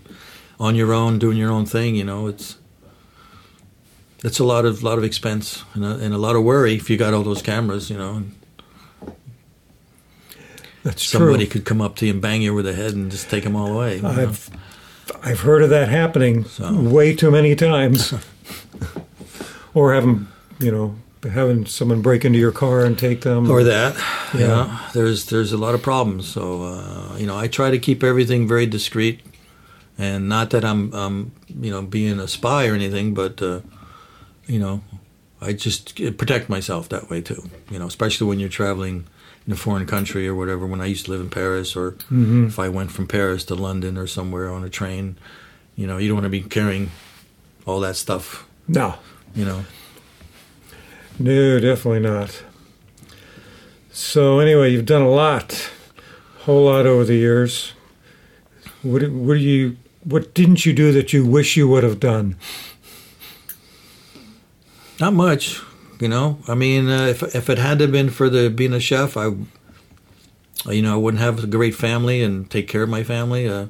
on 0.60 0.76
your 0.76 0.94
own 0.94 1.18
doing 1.20 1.38
your 1.38 1.52
own 1.52 1.66
thing, 1.66 1.96
you 1.96 2.04
know, 2.04 2.28
it's 2.28 2.58
it's 4.24 4.40
a 4.40 4.44
lot 4.44 4.66
of 4.66 4.82
lot 4.84 4.98
of 4.98 5.04
expense 5.04 5.64
and 5.74 5.84
a, 5.86 5.96
and 5.98 6.14
a 6.14 6.18
lot 6.18 6.36
of 6.36 6.44
worry 6.44 6.76
if 6.76 6.90
you 6.90 6.98
got 6.98 7.14
all 7.14 7.24
those 7.24 7.42
cameras. 7.42 7.90
You 7.90 7.98
know, 7.98 8.16
and 8.16 8.36
that's 10.84 11.04
somebody 11.06 11.46
true. 11.46 11.52
could 11.62 11.66
come 11.66 11.82
up 11.82 11.96
to 11.98 12.06
you 12.06 12.12
and 12.14 12.22
bang 12.22 12.42
you 12.42 12.52
over 12.52 12.62
the 12.62 12.74
head 12.74 12.94
and 12.94 13.10
just 13.12 13.30
take 13.30 13.44
them 13.44 13.56
all 13.56 13.74
away. 13.74 14.02
I've 14.04 14.50
I've 15.22 15.40
heard 15.42 15.62
of 15.64 15.70
that 15.70 15.90
happening 15.90 16.46
So. 16.46 16.74
way 16.74 17.16
too 17.16 17.32
many 17.32 17.56
times, 17.56 18.14
or 19.74 19.94
having 19.94 20.28
you 20.60 20.72
know 20.72 20.96
having 21.32 21.66
someone 21.66 22.02
break 22.02 22.26
into 22.26 22.38
your 22.38 22.52
car 22.52 22.84
and 22.84 22.98
take 23.00 23.22
them. 23.22 23.50
or 23.50 23.64
that 23.64 23.96
Yeah. 24.34 24.40
you 24.40 24.48
know 24.48 24.80
there's 24.94 25.26
there's 25.28 25.54
a 25.54 25.58
lot 25.58 25.74
of 25.74 25.82
problems 25.82 26.28
so 26.28 26.64
uh, 26.64 27.16
you 27.18 27.26
know 27.26 27.38
i 27.38 27.48
try 27.48 27.72
to 27.72 27.80
keep 27.80 28.04
everything 28.04 28.46
very 28.46 28.66
discreet 28.66 29.22
and 29.98 30.28
not 30.28 30.50
that 30.50 30.66
i'm 30.66 30.94
um, 30.94 31.32
you 31.62 31.72
know 31.72 31.82
being 31.82 32.20
a 32.20 32.28
spy 32.28 32.68
or 32.68 32.74
anything 32.74 33.14
but 33.14 33.42
uh, 33.42 33.62
you 34.48 34.60
know 34.60 34.82
i 35.42 35.54
just 35.54 35.96
protect 36.18 36.50
myself 36.50 36.90
that 36.90 37.10
way 37.10 37.22
too 37.22 37.50
you 37.72 37.80
know 37.80 37.88
especially 37.88 38.28
when 38.28 38.40
you're 38.40 38.50
traveling 38.50 39.06
in 39.46 39.54
a 39.54 39.56
foreign 39.56 39.86
country 39.86 40.28
or 40.28 40.36
whatever 40.36 40.66
when 40.66 40.82
i 40.82 40.86
used 40.86 41.06
to 41.06 41.12
live 41.12 41.22
in 41.22 41.30
paris 41.30 41.76
or 41.76 41.92
Mhm. 42.12 42.48
if 42.48 42.60
i 42.60 42.70
went 42.70 42.92
from 42.92 43.08
paris 43.08 43.44
to 43.46 43.56
london 43.56 43.98
or 43.98 44.08
somewhere 44.08 44.50
on 44.52 44.64
a 44.64 44.70
train 44.70 45.16
you 45.76 45.86
know 45.88 45.98
you 45.98 46.08
don't 46.08 46.16
want 46.22 46.26
to 46.26 46.30
be 46.30 46.42
carrying 46.42 46.92
all 47.66 47.80
that 47.82 47.96
stuff 47.96 48.46
No, 48.68 48.96
you 49.36 49.46
know 49.46 49.66
no, 51.20 51.60
definitely 51.60 52.00
not. 52.00 52.42
So 53.92 54.40
anyway, 54.40 54.72
you've 54.72 54.86
done 54.88 55.04
a 55.04 55.10
lot, 55.10 55.70
A 56.40 56.44
whole 56.46 56.66
lot 56.66 56.88
over 56.88 57.04
the 57.06 57.16
years. 57.16 57.74
What 58.82 59.08
what 59.12 59.36
do 59.36 59.40
you 59.40 59.78
what 60.04 60.34
didn't 60.34 60.66
you 60.66 60.74
do 60.74 60.92
that 60.92 61.14
you 61.14 61.24
wish 61.26 61.56
you 61.56 61.68
would 61.68 61.84
have 61.84 62.00
done? 62.00 62.36
Not 65.04 65.16
much, 65.16 65.62
you 66.00 66.08
know. 66.08 66.40
I 66.48 66.56
mean, 66.56 66.88
uh, 66.88 67.08
if 67.08 67.36
if 67.36 67.50
it 67.50 67.58
had 67.58 67.80
to 67.80 67.90
been 67.90 68.10
for 68.10 68.30
the 68.30 68.50
being 68.50 68.72
a 68.72 68.80
chef, 68.80 69.18
I, 69.18 69.32
you 70.72 70.82
know, 70.82 70.94
I 70.94 70.96
wouldn't 70.96 71.20
have 71.20 71.44
a 71.44 71.48
great 71.48 71.76
family 71.76 72.24
and 72.24 72.50
take 72.50 72.70
care 72.70 72.84
of 72.84 72.90
my 72.90 73.04
family. 73.04 73.46
Uh, 73.46 73.66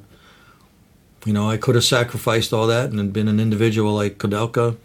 you 1.26 1.34
know, 1.34 1.50
I 1.50 1.58
could 1.58 1.74
have 1.74 1.86
sacrificed 1.86 2.54
all 2.54 2.68
that 2.68 2.92
and 2.92 3.12
been 3.12 3.28
an 3.28 3.40
individual 3.40 3.96
like 3.96 4.20
Koudelka. 4.20 4.78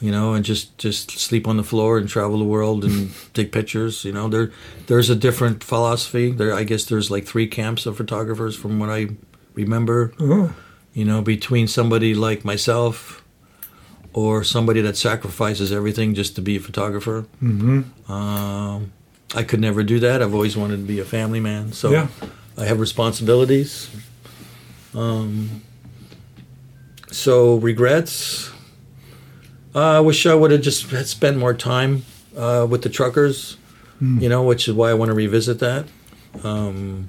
you 0.00 0.10
know, 0.10 0.34
and 0.34 0.44
just 0.44 0.76
just 0.78 1.12
sleep 1.12 1.46
on 1.46 1.56
the 1.56 1.62
floor 1.62 1.96
and 1.96 2.08
travel 2.08 2.40
the 2.40 2.44
world 2.44 2.84
and 2.84 3.12
take 3.32 3.52
pictures. 3.52 4.04
You 4.04 4.14
know, 4.14 4.28
there 4.28 4.50
there's 4.88 5.10
a 5.10 5.14
different 5.14 5.62
philosophy. 5.62 6.32
There, 6.32 6.52
I 6.52 6.64
guess 6.64 6.86
there's 6.86 7.08
like 7.08 7.24
three 7.24 7.46
camps 7.46 7.86
of 7.86 7.96
photographers 7.96 8.56
from 8.56 8.80
what 8.80 8.90
I 8.90 9.10
remember. 9.54 10.12
Oh, 10.18 10.50
You 10.92 11.04
know, 11.04 11.22
between 11.22 11.68
somebody 11.68 12.14
like 12.14 12.44
myself 12.44 13.22
or 14.16 14.42
somebody 14.42 14.80
that 14.80 14.96
sacrifices 14.96 15.70
everything 15.70 16.14
just 16.14 16.34
to 16.34 16.40
be 16.40 16.56
a 16.56 16.60
photographer. 16.60 17.26
hmm 17.38 17.82
Um, 18.08 18.90
I 19.34 19.42
could 19.42 19.60
never 19.60 19.82
do 19.82 20.00
that. 20.00 20.22
I've 20.22 20.32
always 20.32 20.56
wanted 20.56 20.78
to 20.78 20.86
be 20.94 20.98
a 21.00 21.04
family 21.04 21.38
man. 21.40 21.72
So 21.72 21.90
Yeah. 21.90 22.06
I 22.56 22.64
have 22.64 22.80
responsibilities. 22.80 23.90
Um, 24.94 25.60
so 27.12 27.56
regrets. 27.56 28.50
Uh, 29.74 29.98
I 29.98 30.00
wish 30.00 30.24
I 30.24 30.34
would 30.34 30.50
have 30.50 30.62
just 30.62 30.90
had 30.90 31.06
spent 31.06 31.36
more 31.36 31.52
time 31.52 32.02
uh, 32.34 32.66
with 32.70 32.80
the 32.82 32.88
truckers. 32.88 33.58
You 34.00 34.28
know, 34.28 34.42
which 34.42 34.68
is 34.68 34.74
why 34.74 34.90
I 34.90 34.94
want 34.94 35.08
to 35.08 35.14
revisit 35.14 35.58
that. 35.60 35.86
Um, 36.44 37.08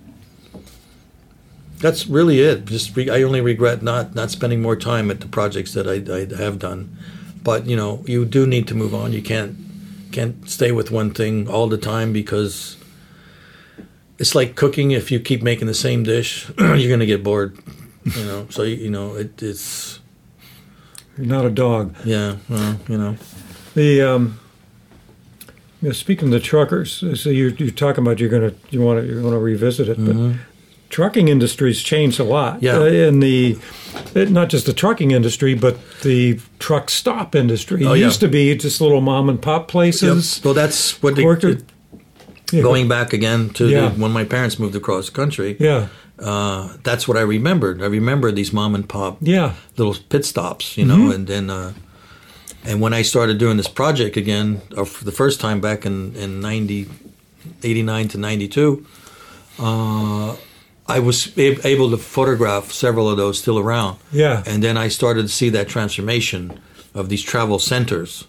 that's 1.80 2.08
really 2.08 2.40
it. 2.42 2.66
Just 2.66 2.96
re- 2.96 3.10
I 3.10 3.24
only 3.24 3.42
regret 3.42 3.82
not 3.84 4.16
not 4.16 4.32
spending 4.32 4.62
more 4.62 4.76
time 4.76 5.12
at 5.12 5.20
the 5.20 5.28
projects 5.28 5.74
that 5.74 5.88
I, 5.88 5.96
I 6.14 6.42
have 6.44 6.60
done. 6.60 6.96
But 7.44 7.66
you 7.68 7.76
know, 7.76 8.04
you 8.06 8.26
do 8.26 8.46
need 8.48 8.68
to 8.68 8.76
move 8.76 8.94
on. 8.94 9.14
You 9.14 9.22
can't 9.22 9.56
can't 10.12 10.50
stay 10.50 10.72
with 10.72 10.92
one 10.92 11.12
thing 11.12 11.48
all 11.50 11.68
the 11.68 11.78
time 11.78 12.12
because 12.14 12.78
it's 14.20 14.34
like 14.36 14.56
cooking. 14.56 14.92
If 14.92 15.12
you 15.12 15.20
keep 15.20 15.42
making 15.44 15.68
the 15.68 15.74
same 15.74 16.04
dish, 16.04 16.50
you're 16.58 16.88
going 16.90 17.00
to 17.00 17.06
get 17.06 17.24
bored. 17.24 17.58
You 18.16 18.24
know, 18.24 18.48
so 18.50 18.64
you 18.64 18.90
know 18.90 19.16
it, 19.16 19.42
it's 19.44 20.00
You're 21.18 21.28
not 21.28 21.46
a 21.46 21.50
dog. 21.50 21.94
yeah. 22.06 22.38
Well, 22.50 22.80
you 22.88 22.98
know, 22.98 23.18
The 23.76 24.02
um, 24.02 24.40
you 25.82 25.90
know, 25.90 25.94
speaking 25.94 26.30
of 26.30 26.32
the 26.32 26.40
truckers, 26.40 27.04
so 27.22 27.30
you're, 27.30 27.50
you're 27.52 27.70
talking 27.72 28.04
about 28.04 28.20
you're 28.20 28.30
gonna 28.30 28.54
you 28.72 28.82
want 28.82 29.02
to 29.02 29.08
you 29.14 29.22
want 29.22 29.34
to 29.34 29.40
revisit 29.40 29.90
it, 29.90 29.98
but 30.04 30.16
trucking 30.90 31.28
industry's 31.28 31.82
changed 31.82 32.20
a 32.20 32.24
lot. 32.24 32.56
Mm-hmm. 32.62 32.66
Yeah. 32.66 32.78
Uh, 32.78 33.08
in 33.08 33.20
the 33.20 33.58
not 34.16 34.50
just 34.50 34.66
the 34.66 34.74
trucking 34.74 35.12
industry, 35.12 35.56
but 35.56 35.78
the 36.02 36.40
truck 36.60 36.90
stop 36.90 37.36
industry. 37.36 37.84
Oh, 37.86 37.94
it 37.94 38.00
yeah. 38.00 38.06
used 38.06 38.20
to 38.20 38.28
be 38.28 38.56
just 38.56 38.80
little 38.82 39.02
mom 39.02 39.30
and 39.30 39.42
pop 39.42 39.68
places. 39.68 40.42
Well, 40.44 40.54
that's 40.54 41.02
what 41.02 41.16
they, 41.16 41.24
Worked 41.26 41.44
at- 41.46 41.64
Yeah, 42.52 42.62
going 42.62 42.88
back 42.88 43.12
again 43.14 43.50
to 43.52 43.68
Yeah. 43.68 43.90
the, 43.90 44.00
when 44.02 44.12
my 44.12 44.24
parents 44.24 44.58
moved 44.60 44.76
across 44.76 45.08
the 45.10 45.16
country. 45.16 45.58
Yeah, 45.60 45.88
Uh, 46.20 46.70
that's 46.84 47.08
what 47.08 47.18
I 47.18 47.22
remembered. 47.22 47.82
I 47.82 47.88
remember 47.88 48.32
these 48.32 48.54
mom 48.54 48.74
and 48.76 48.88
pop 48.88 49.18
yeah, 49.22 49.54
little 49.78 49.96
pit 50.10 50.26
stops, 50.26 50.78
you 50.78 50.86
know, 50.86 51.12
and 51.12 51.28
then 51.28 51.50
uh, 51.50 51.74
and 52.64 52.82
when 52.82 52.94
I 52.94 53.04
started 53.04 53.38
doing 53.38 53.58
this 53.58 53.68
project 53.70 54.18
again, 54.18 54.62
or 54.76 54.86
for 54.86 55.06
the 55.06 55.12
first 55.12 55.40
time 55.40 55.60
back 55.60 55.86
in 55.86 56.16
in 56.16 56.40
90, 56.42 56.88
89 57.64 58.08
to 58.10 58.18
ninety 58.18 58.48
two, 58.48 58.86
uh, 59.60 60.36
I 60.88 61.00
was 61.00 61.38
able 61.38 61.92
to 61.92 61.98
photograph 61.98 62.72
several 62.72 63.10
of 63.10 63.18
those 63.18 63.40
still 63.40 63.60
around, 63.60 63.98
yeah. 64.12 64.44
and 64.46 64.64
then 64.64 64.78
I 64.78 64.88
started 64.88 65.24
to 65.24 65.28
see 65.28 65.50
that 65.50 65.68
transformation 65.68 66.60
of 66.94 67.10
these 67.10 67.22
travel 67.22 67.60
centers, 67.60 68.26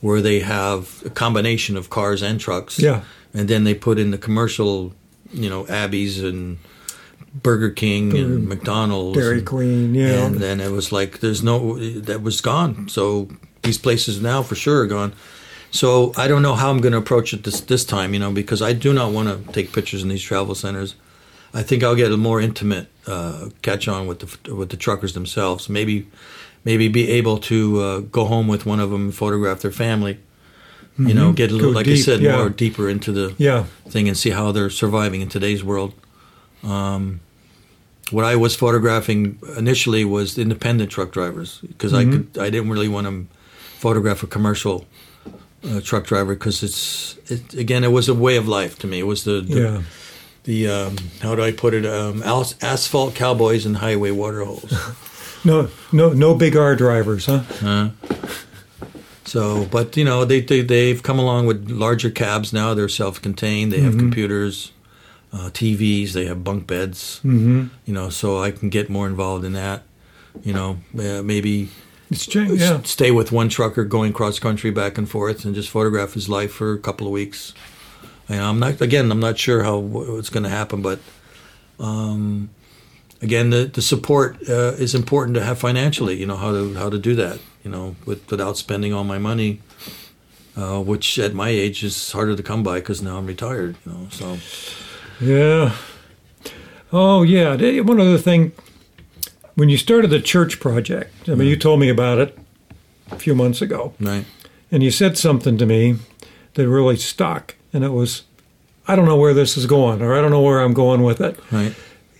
where 0.00 0.20
they 0.20 0.40
have 0.40 1.02
a 1.04 1.10
combination 1.10 1.76
of 1.76 1.90
cars 1.90 2.22
and 2.22 2.38
trucks, 2.40 2.78
Yeah. 2.78 3.00
and 3.34 3.48
then 3.48 3.64
they 3.64 3.74
put 3.74 3.98
in 3.98 4.10
the 4.12 4.18
commercial, 4.18 4.92
you 5.32 5.50
know, 5.50 5.66
Arby's 5.68 6.22
and 6.22 6.58
Burger 7.42 7.70
King 7.70 8.16
and 8.16 8.48
McDonald's, 8.48 9.18
Dairy 9.18 9.38
and- 9.38 9.46
Queen. 9.46 9.94
Yeah, 9.94 10.26
and 10.26 10.36
then 10.36 10.60
it 10.60 10.70
was 10.70 10.92
like 10.92 11.18
there's 11.20 11.42
no 11.42 11.78
that 11.78 12.22
was 12.22 12.40
gone 12.40 12.88
so 12.88 13.28
these 13.62 13.76
places 13.78 14.20
now 14.22 14.42
for 14.42 14.54
sure 14.54 14.82
are 14.82 14.86
gone 14.86 15.12
so 15.70 16.12
i 16.16 16.26
don't 16.26 16.40
know 16.42 16.54
how 16.54 16.70
i'm 16.70 16.80
going 16.80 16.92
to 16.92 16.98
approach 16.98 17.34
it 17.34 17.44
this 17.44 17.60
this 17.60 17.84
time 17.84 18.14
you 18.14 18.18
know 18.18 18.32
because 18.32 18.62
i 18.62 18.72
do 18.72 18.92
not 18.94 19.12
want 19.12 19.28
to 19.28 19.52
take 19.52 19.72
pictures 19.72 20.02
in 20.02 20.08
these 20.08 20.22
travel 20.22 20.54
centers 20.54 20.94
i 21.54 21.62
think 21.62 21.82
i'll 21.82 21.96
get 21.96 22.12
a 22.12 22.16
more 22.16 22.40
intimate 22.40 22.88
uh, 23.06 23.48
catch 23.62 23.88
on 23.88 24.06
with 24.06 24.20
the 24.20 24.54
with 24.54 24.68
the 24.68 24.76
truckers 24.76 25.14
themselves 25.14 25.68
maybe 25.68 26.06
maybe 26.64 26.88
be 26.88 27.10
able 27.10 27.38
to 27.38 27.80
uh, 27.80 27.98
go 28.00 28.24
home 28.24 28.48
with 28.48 28.66
one 28.66 28.80
of 28.80 28.90
them 28.90 29.04
and 29.04 29.14
photograph 29.14 29.60
their 29.60 29.72
family 29.72 30.18
you 30.98 31.14
know 31.14 31.32
get 31.32 31.50
a 31.50 31.54
little 31.54 31.68
Mm-hmm. 31.68 31.74
Go 31.74 31.78
like 31.78 31.88
i 31.88 31.94
said 31.94 32.20
yeah. 32.20 32.36
more 32.36 32.48
deeper 32.48 32.88
into 32.88 33.12
the 33.12 33.34
yeah, 33.38 33.64
thing 33.88 34.08
and 34.08 34.16
see 34.16 34.30
how 34.30 34.52
they're 34.52 34.70
surviving 34.70 35.20
in 35.20 35.28
today's 35.28 35.62
world. 35.62 35.94
Um, 36.62 37.20
what 38.10 38.24
I 38.24 38.36
was 38.36 38.56
photographing 38.56 39.38
initially 39.56 40.04
was 40.04 40.38
independent 40.38 40.90
truck 40.90 41.12
drivers 41.12 41.60
because 41.60 41.92
I 41.92 42.04
could 42.04 42.38
I 42.38 42.50
didn't 42.50 42.70
really 42.70 42.88
want 42.88 43.06
to 43.06 43.26
photograph 43.78 44.22
a 44.22 44.26
commercial 44.26 44.86
uh, 45.62 45.80
truck 45.82 46.04
driver 46.04 46.34
because 46.34 46.62
it's 46.62 47.16
it, 47.30 47.54
again 47.54 47.84
it 47.84 47.92
was 47.92 48.08
a 48.08 48.14
way 48.14 48.36
of 48.36 48.48
life 48.48 48.78
to 48.80 48.86
me. 48.86 48.98
It 48.98 49.06
was 49.06 49.24
the 49.24 49.40
the, 49.40 49.60
yeah. 49.60 49.82
The 50.48 50.66
um, 50.66 50.96
how 51.20 51.34
do 51.34 51.42
I 51.42 51.52
put 51.52 51.74
it 51.74 51.84
um, 51.84 52.22
as- 52.22 52.56
asphalt 52.62 53.14
cowboys 53.14 53.66
and 53.66 53.76
highway 53.76 54.10
water 54.10 54.44
holes. 54.44 54.72
No, 55.44 55.68
no, 55.92 56.12
no 56.12 56.34
big 56.34 56.56
R 56.56 56.74
drivers, 56.74 57.26
huh? 57.26 57.42
Uh, 57.64 57.90
so, 59.24 59.66
but 59.66 59.96
you 59.96 60.04
know, 60.04 60.24
they, 60.24 60.40
they 60.40 60.62
they've 60.62 61.00
come 61.00 61.20
along 61.20 61.46
with 61.46 61.70
larger 61.70 62.10
cabs 62.10 62.52
now. 62.52 62.74
They're 62.74 62.88
self-contained. 62.88 63.72
They 63.72 63.80
have 63.80 63.96
computers, 63.96 64.72
uh, 65.32 65.50
TVs. 65.50 66.12
They 66.12 66.26
have 66.26 66.42
bunk 66.42 66.66
beds. 66.66 67.20
Mm-hmm. 67.24 67.68
You 67.86 67.94
know, 67.94 68.10
so 68.10 68.42
I 68.42 68.50
can 68.50 68.68
get 68.68 68.90
more 68.90 69.06
involved 69.06 69.44
in 69.44 69.52
that. 69.52 69.84
You 70.42 70.54
know, 70.54 70.78
uh, 70.98 71.22
maybe 71.22 71.68
It's 72.10 72.26
changed. 72.26 72.60
Yeah, 72.60 72.82
stay 72.82 73.12
with 73.12 73.30
one 73.30 73.48
trucker 73.48 73.84
going 73.84 74.12
cross 74.12 74.40
country 74.40 74.72
back 74.72 74.98
and 74.98 75.08
forth 75.08 75.44
and 75.44 75.54
just 75.54 75.70
photograph 75.70 76.14
his 76.14 76.28
life 76.28 76.50
for 76.52 76.72
a 76.72 76.78
couple 76.78 77.06
of 77.06 77.12
weeks. 77.12 77.54
And 78.28 78.40
I'm 78.40 78.58
not 78.58 78.80
again. 78.80 79.10
I'm 79.10 79.20
not 79.20 79.38
sure 79.38 79.62
how 79.62 79.78
what's 79.78 80.30
going 80.30 80.42
to 80.42 80.50
happen, 80.50 80.82
but 80.82 80.98
um, 81.78 82.50
again, 83.22 83.50
the 83.50 83.64
the 83.64 83.82
support 83.82 84.36
uh, 84.48 84.74
is 84.78 84.94
important 84.94 85.34
to 85.36 85.44
have 85.44 85.58
financially. 85.58 86.16
You 86.16 86.26
know 86.26 86.36
how 86.36 86.52
to 86.52 86.74
how 86.74 86.90
to 86.90 86.98
do 86.98 87.14
that. 87.14 87.40
You 87.64 87.70
know, 87.70 87.96
with, 88.06 88.30
without 88.30 88.56
spending 88.56 88.92
all 88.92 89.04
my 89.04 89.18
money, 89.18 89.60
uh, 90.56 90.80
which 90.80 91.18
at 91.18 91.34
my 91.34 91.48
age 91.48 91.82
is 91.82 92.12
harder 92.12 92.36
to 92.36 92.42
come 92.42 92.62
by 92.62 92.80
because 92.80 93.02
now 93.02 93.18
I'm 93.18 93.26
retired. 93.26 93.76
You 93.84 93.92
know, 93.92 94.08
so 94.10 94.38
yeah. 95.20 95.74
Oh 96.92 97.22
yeah. 97.22 97.56
One 97.82 98.00
other 98.00 98.18
thing, 98.18 98.52
when 99.54 99.68
you 99.68 99.76
started 99.76 100.10
the 100.10 100.20
church 100.20 100.60
project, 100.60 101.28
I 101.28 101.34
mean, 101.34 101.48
you 101.48 101.56
told 101.56 101.80
me 101.80 101.88
about 101.88 102.18
it 102.18 102.38
a 103.10 103.16
few 103.16 103.34
months 103.34 103.62
ago. 103.62 103.94
right. 104.00 104.24
and 104.70 104.82
you 104.82 104.90
said 104.90 105.16
something 105.16 105.56
to 105.58 105.66
me 105.66 105.96
that 106.54 106.68
really 106.68 106.96
stuck 106.96 107.54
and 107.72 107.84
it 107.84 107.92
was 107.92 108.24
i 108.86 108.96
don't 108.96 109.06
know 109.06 109.16
where 109.16 109.34
this 109.34 109.56
is 109.56 109.66
going 109.66 110.00
or 110.02 110.14
i 110.14 110.20
don't 110.22 110.30
know 110.30 110.42
where 110.42 110.60
i'm 110.60 110.74
going 110.74 111.02
with 111.02 111.20
it 111.20 111.38
Right. 111.52 111.74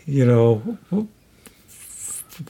you 0.06 0.24
know 0.24 0.78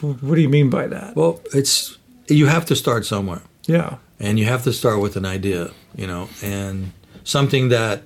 what 0.00 0.34
do 0.34 0.40
you 0.40 0.48
mean 0.48 0.70
by 0.70 0.86
that 0.86 1.16
Well, 1.16 1.40
it's 1.54 1.96
you 2.28 2.46
have 2.46 2.64
to 2.66 2.76
start 2.76 3.06
somewhere. 3.06 3.42
yeah 3.66 3.96
and 4.20 4.38
you 4.38 4.46
have 4.46 4.62
to 4.64 4.72
start 4.72 5.00
with 5.00 5.16
an 5.16 5.24
idea, 5.24 5.70
you 5.94 6.06
know, 6.06 6.28
and 6.42 6.90
something 7.22 7.68
that 7.70 8.02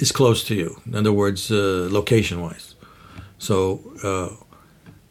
is 0.00 0.10
close 0.10 0.42
to 0.48 0.54
you. 0.56 0.80
In 0.84 0.96
other 0.96 1.12
words, 1.12 1.48
uh, 1.48 1.86
location-wise. 1.92 2.74
So 3.38 3.54
uh, 4.02 4.30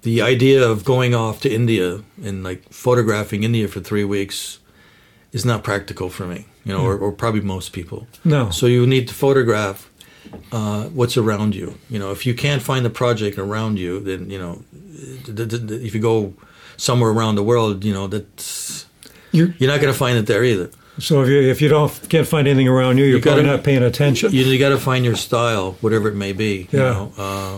the 0.01 0.21
idea 0.21 0.67
of 0.69 0.83
going 0.83 1.15
off 1.15 1.39
to 1.41 1.49
India 1.49 2.01
and 2.21 2.43
like 2.43 2.61
photographing 2.73 3.43
India 3.43 3.69
for 3.69 3.79
three 3.79 4.03
weeks 4.03 4.59
is 5.31 5.45
not 5.45 5.63
practical 5.63 6.09
for 6.09 6.27
me, 6.27 6.45
you 6.65 6.73
know, 6.73 6.83
or, 6.85 6.97
or 6.97 7.11
probably 7.11 7.41
most 7.41 7.73
people. 7.73 8.07
no 8.23 8.49
So 8.51 8.65
you 8.67 8.85
need 8.87 9.07
to 9.07 9.13
photograph 9.13 9.89
uh, 10.51 10.83
what's 10.95 11.17
around 11.17 11.53
you. 11.55 11.77
You 11.89 11.99
know, 11.99 12.11
if 12.11 12.25
you 12.25 12.33
can't 12.33 12.61
find 12.61 12.83
the 12.85 12.89
project 12.89 13.37
around 13.37 13.77
you, 13.79 13.99
then 13.99 14.29
you 14.29 14.39
know, 14.39 14.63
if 15.27 15.93
you 15.95 16.01
go 16.01 16.33
somewhere 16.77 17.11
around 17.11 17.35
the 17.35 17.43
world, 17.43 17.83
you 17.83 17.93
know, 17.93 18.07
that's 18.07 18.85
You're- 19.31 19.53
you're 19.59 19.69
not 19.71 19.81
going 19.81 19.93
to 19.93 19.97
find 19.97 20.17
it 20.17 20.25
there 20.25 20.43
either. 20.43 20.69
so 20.99 21.23
if 21.23 21.29
you 21.29 21.39
if 21.51 21.59
you 21.61 21.69
don't 21.69 21.91
can't 22.09 22.27
find 22.27 22.47
anything 22.47 22.67
around 22.67 22.97
you 22.99 23.05
you're 23.05 23.17
You 23.17 23.21
gotta- 23.23 23.41
probably 23.41 23.55
not 23.57 23.63
paying 23.63 23.83
attention 23.83 24.31
You, 24.31 24.43
you 24.45 24.59
got 24.59 24.69
to 24.69 24.79
find 24.79 25.03
your 25.05 25.15
style, 25.15 25.75
whatever 25.81 26.07
it 26.09 26.15
may 26.15 26.33
be. 26.33 26.67
You 26.71 26.79
Yeah. 26.79 26.91
know? 26.93 27.11
uh, 27.17 27.57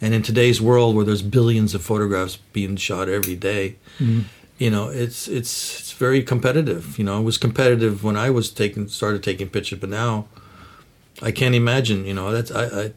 and 0.00 0.12
in 0.14 0.22
today's 0.22 0.60
world, 0.60 0.94
where 0.96 1.04
there's 1.08 1.22
billions 1.22 1.74
of 1.74 1.80
photographs 1.82 2.36
being 2.52 2.76
shot 2.76 3.08
every 3.08 3.36
day, 3.36 3.76
Mm-hmm. 4.00 4.20
You 4.64 4.70
know, 4.70 4.88
it's 4.88 5.28
it's 5.28 5.78
it's 5.80 5.92
very 5.92 6.22
competitive. 6.22 6.98
You 6.98 7.04
know, 7.04 7.20
it 7.20 7.22
was 7.22 7.36
competitive 7.36 8.02
when 8.02 8.16
I 8.16 8.30
was 8.30 8.48
taking 8.50 8.88
started 8.88 9.22
taking 9.22 9.50
pictures, 9.50 9.78
but 9.78 9.90
now 9.90 10.26
I 11.20 11.32
can't 11.32 11.54
imagine. 11.54 12.06
You 12.06 12.14
know, 12.14 12.32
that's 12.32 12.50
I. 12.50 12.64
I 12.84 12.92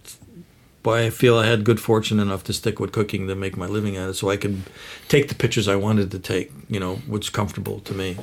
why 0.83 1.03
I 1.03 1.09
feel 1.09 1.37
I 1.37 1.45
had 1.45 1.65
good 1.65 1.81
fortune 1.81 2.17
enough 2.17 2.45
to 2.45 2.53
stick 2.53 2.79
with 2.79 2.93
cooking 2.93 3.27
to 3.27 3.35
make 3.35 3.57
my 3.57 3.65
living 3.65 3.97
at 3.97 4.07
it, 4.07 4.13
so 4.13 4.29
I 4.29 4.37
could 4.37 4.63
take 5.09 5.27
the 5.27 5.35
pictures 5.35 5.67
I 5.67 5.75
wanted 5.75 6.09
to 6.11 6.19
take. 6.19 6.53
You 6.69 6.79
know, 6.79 6.95
which 7.05 7.33
comfortable 7.33 7.81
to 7.81 7.93
me. 7.93 8.15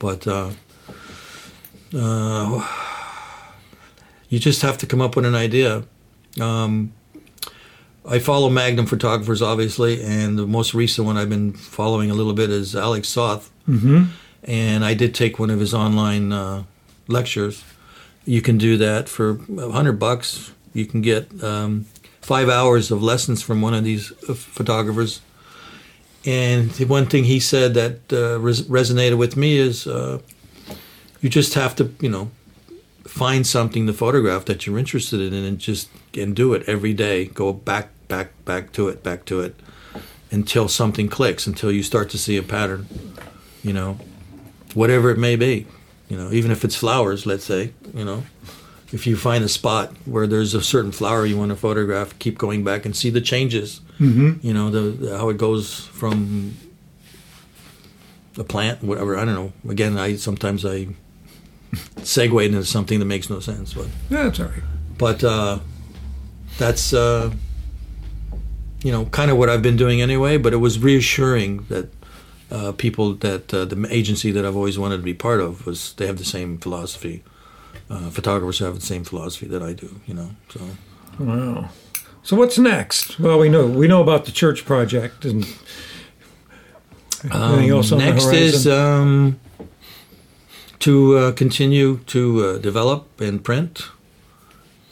But 0.00 0.26
uh, 0.26 0.50
uh, 1.94 2.66
you 4.28 4.40
just 4.40 4.62
have 4.62 4.78
to 4.78 4.86
come 4.86 5.00
up 5.00 5.14
with 5.14 5.26
an 5.26 5.36
idea. 5.36 5.84
Um, 6.40 6.92
I 8.08 8.18
follow 8.18 8.48
Magnum 8.48 8.86
photographers, 8.86 9.42
obviously, 9.42 10.02
and 10.02 10.38
the 10.38 10.46
most 10.46 10.74
recent 10.74 11.06
one 11.06 11.16
I've 11.16 11.28
been 11.28 11.52
following 11.52 12.10
a 12.10 12.14
little 12.14 12.32
bit 12.32 12.50
is 12.50 12.74
Alec 12.74 13.04
Soth. 13.04 13.50
mm-hmm. 13.68 14.04
and 14.44 14.84
I 14.84 14.94
did 14.94 15.14
take 15.14 15.38
one 15.38 15.50
of 15.50 15.60
his 15.60 15.74
online 15.74 16.32
uh, 16.32 16.64
lectures. 17.08 17.62
You 18.24 18.42
can 18.42 18.58
do 18.58 18.76
that 18.78 19.08
for 19.08 19.40
a 19.58 19.70
hundred 19.70 19.98
bucks. 19.98 20.52
You 20.72 20.86
can 20.86 21.02
get 21.02 21.42
um, 21.42 21.86
five 22.20 22.48
hours 22.48 22.90
of 22.90 23.02
lessons 23.02 23.42
from 23.42 23.60
one 23.60 23.74
of 23.74 23.84
these 23.84 24.12
uh, 24.28 24.34
photographers. 24.34 25.20
And 26.24 26.70
the 26.72 26.84
one 26.84 27.06
thing 27.06 27.24
he 27.24 27.40
said 27.40 27.74
that 27.74 28.12
uh, 28.12 28.38
res- 28.38 28.62
resonated 28.62 29.18
with 29.18 29.36
me 29.36 29.56
is 29.56 29.86
uh, 29.86 30.20
you 31.20 31.28
just 31.28 31.54
have 31.54 31.74
to, 31.76 31.94
you 32.00 32.08
know, 32.08 32.30
find 33.04 33.46
something 33.46 33.86
to 33.86 33.92
photograph 33.92 34.44
that 34.44 34.66
you're 34.66 34.78
interested 34.78 35.20
in 35.20 35.32
and 35.32 35.58
just 35.58 35.88
and 36.16 36.34
do 36.34 36.54
it 36.54 36.62
every 36.68 36.92
day. 36.94 37.26
Go 37.26 37.52
back, 37.52 37.88
back, 38.08 38.44
back 38.44 38.72
to 38.72 38.88
it, 38.88 39.02
back 39.02 39.24
to 39.26 39.40
it 39.40 39.54
until 40.30 40.68
something 40.68 41.08
clicks, 41.08 41.46
until 41.46 41.72
you 41.72 41.82
start 41.82 42.08
to 42.10 42.18
see 42.18 42.36
a 42.36 42.42
pattern, 42.42 42.86
you 43.62 43.72
know, 43.72 43.98
whatever 44.74 45.10
it 45.10 45.18
may 45.18 45.34
be, 45.36 45.66
you 46.08 46.16
know, 46.16 46.30
even 46.32 46.50
if 46.50 46.64
it's 46.64 46.76
flowers, 46.76 47.26
let's 47.26 47.44
say, 47.44 47.72
you 47.94 48.04
know, 48.04 48.22
if 48.92 49.06
you 49.06 49.16
find 49.16 49.42
a 49.44 49.48
spot 49.48 49.92
where 50.04 50.26
there's 50.26 50.54
a 50.54 50.62
certain 50.62 50.92
flower 50.92 51.24
you 51.26 51.36
want 51.36 51.50
to 51.50 51.56
photograph, 51.56 52.16
keep 52.18 52.38
going 52.38 52.62
back 52.64 52.84
and 52.86 52.94
see 52.96 53.10
the 53.10 53.20
changes, 53.20 53.80
Mm-hmm. 54.00 54.46
you 54.46 54.54
know, 54.54 54.70
the, 54.70 54.80
the 54.92 55.18
how 55.18 55.28
it 55.28 55.36
goes 55.36 55.84
from 55.88 56.54
the 58.34 58.44
plant, 58.44 58.82
whatever. 58.82 59.16
I 59.16 59.24
don't 59.26 59.34
know. 59.34 59.52
Again, 59.70 59.98
I 59.98 60.16
sometimes 60.16 60.64
I 60.64 60.88
segue 61.98 62.46
into 62.46 62.64
something 62.64 62.98
that 62.98 63.04
makes 63.04 63.28
no 63.28 63.40
sense, 63.40 63.74
but 63.74 63.88
Yeah, 64.08 64.22
that's 64.24 64.40
all 64.40 64.46
right. 64.46 64.62
but 64.96 65.22
uh, 65.22 65.58
that's 66.60 66.92
uh, 66.92 67.32
you 68.86 68.92
know 68.92 69.06
kind 69.18 69.30
of 69.32 69.36
what 69.40 69.48
I've 69.52 69.62
been 69.62 69.76
doing 69.76 70.00
anyway. 70.02 70.38
But 70.38 70.52
it 70.52 70.60
was 70.66 70.78
reassuring 70.78 71.64
that 71.68 71.86
uh, 72.56 72.72
people 72.84 73.14
that 73.26 73.52
uh, 73.52 73.64
the 73.72 73.76
agency 73.90 74.30
that 74.32 74.44
I've 74.46 74.56
always 74.56 74.78
wanted 74.78 74.98
to 74.98 75.02
be 75.12 75.14
part 75.14 75.40
of 75.40 75.66
was 75.66 75.94
they 75.96 76.06
have 76.06 76.18
the 76.18 76.24
same 76.36 76.58
philosophy. 76.58 77.22
Uh, 77.90 78.10
photographers 78.10 78.58
have 78.60 78.74
the 78.74 78.86
same 78.86 79.04
philosophy 79.04 79.46
that 79.48 79.62
I 79.62 79.72
do. 79.84 79.88
You 80.06 80.14
know, 80.14 80.30
so 80.52 80.60
Wow. 81.18 81.68
So 82.22 82.36
what's 82.36 82.58
next? 82.58 83.18
Well, 83.18 83.38
we 83.38 83.48
know 83.48 83.66
we 83.66 83.86
know 83.88 84.02
about 84.02 84.24
the 84.24 84.32
church 84.32 84.64
project 84.64 85.24
and 85.24 85.44
anything 87.24 87.70
else 87.70 87.92
on 87.92 88.00
Um, 88.00 88.06
next 88.06 88.24
the 88.26 88.30
horizon. 88.36 88.54
is 88.54 88.66
um, 88.66 89.40
to 90.80 90.92
uh, 91.18 91.32
continue 91.32 91.98
to 92.06 92.20
uh, 92.44 92.58
develop 92.58 93.20
and 93.20 93.42
print, 93.42 93.82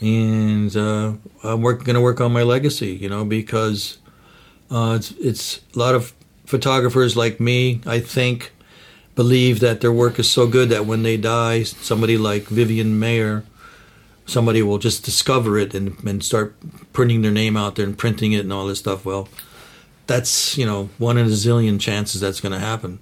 and 0.00 0.74
uh, 0.76 1.12
I'm 1.42 1.62
work, 1.62 1.84
going 1.84 1.94
to 1.94 2.00
work 2.00 2.20
on 2.20 2.32
my 2.32 2.42
legacy. 2.42 2.92
You 2.94 3.08
know, 3.08 3.24
because 3.24 3.98
uh, 4.70 4.94
it's 4.96 5.10
it's 5.12 5.60
a 5.74 5.78
lot 5.78 5.94
of 5.94 6.12
photographers 6.46 7.16
like 7.16 7.40
me. 7.40 7.80
I 7.86 8.00
think 8.00 8.52
believe 9.14 9.60
that 9.60 9.80
their 9.80 9.92
work 9.92 10.18
is 10.18 10.30
so 10.30 10.46
good 10.46 10.68
that 10.68 10.86
when 10.86 11.02
they 11.02 11.16
die, 11.16 11.64
somebody 11.64 12.16
like 12.16 12.44
Vivian 12.44 13.00
Maier, 13.00 13.42
somebody 14.26 14.62
will 14.62 14.78
just 14.78 15.04
discover 15.04 15.58
it 15.58 15.74
and, 15.74 15.98
and 16.04 16.22
start 16.22 16.54
printing 16.92 17.22
their 17.22 17.32
name 17.32 17.56
out 17.56 17.74
there 17.74 17.84
and 17.84 17.98
printing 17.98 18.32
it 18.32 18.40
and 18.40 18.52
all 18.52 18.66
this 18.66 18.78
stuff. 18.78 19.04
Well, 19.04 19.28
that's 20.06 20.56
you 20.56 20.64
know 20.64 20.90
one 20.98 21.18
in 21.18 21.26
a 21.26 21.30
zillion 21.30 21.80
chances 21.80 22.20
that's 22.20 22.40
going 22.40 22.52
to 22.52 22.58
happen. 22.58 23.00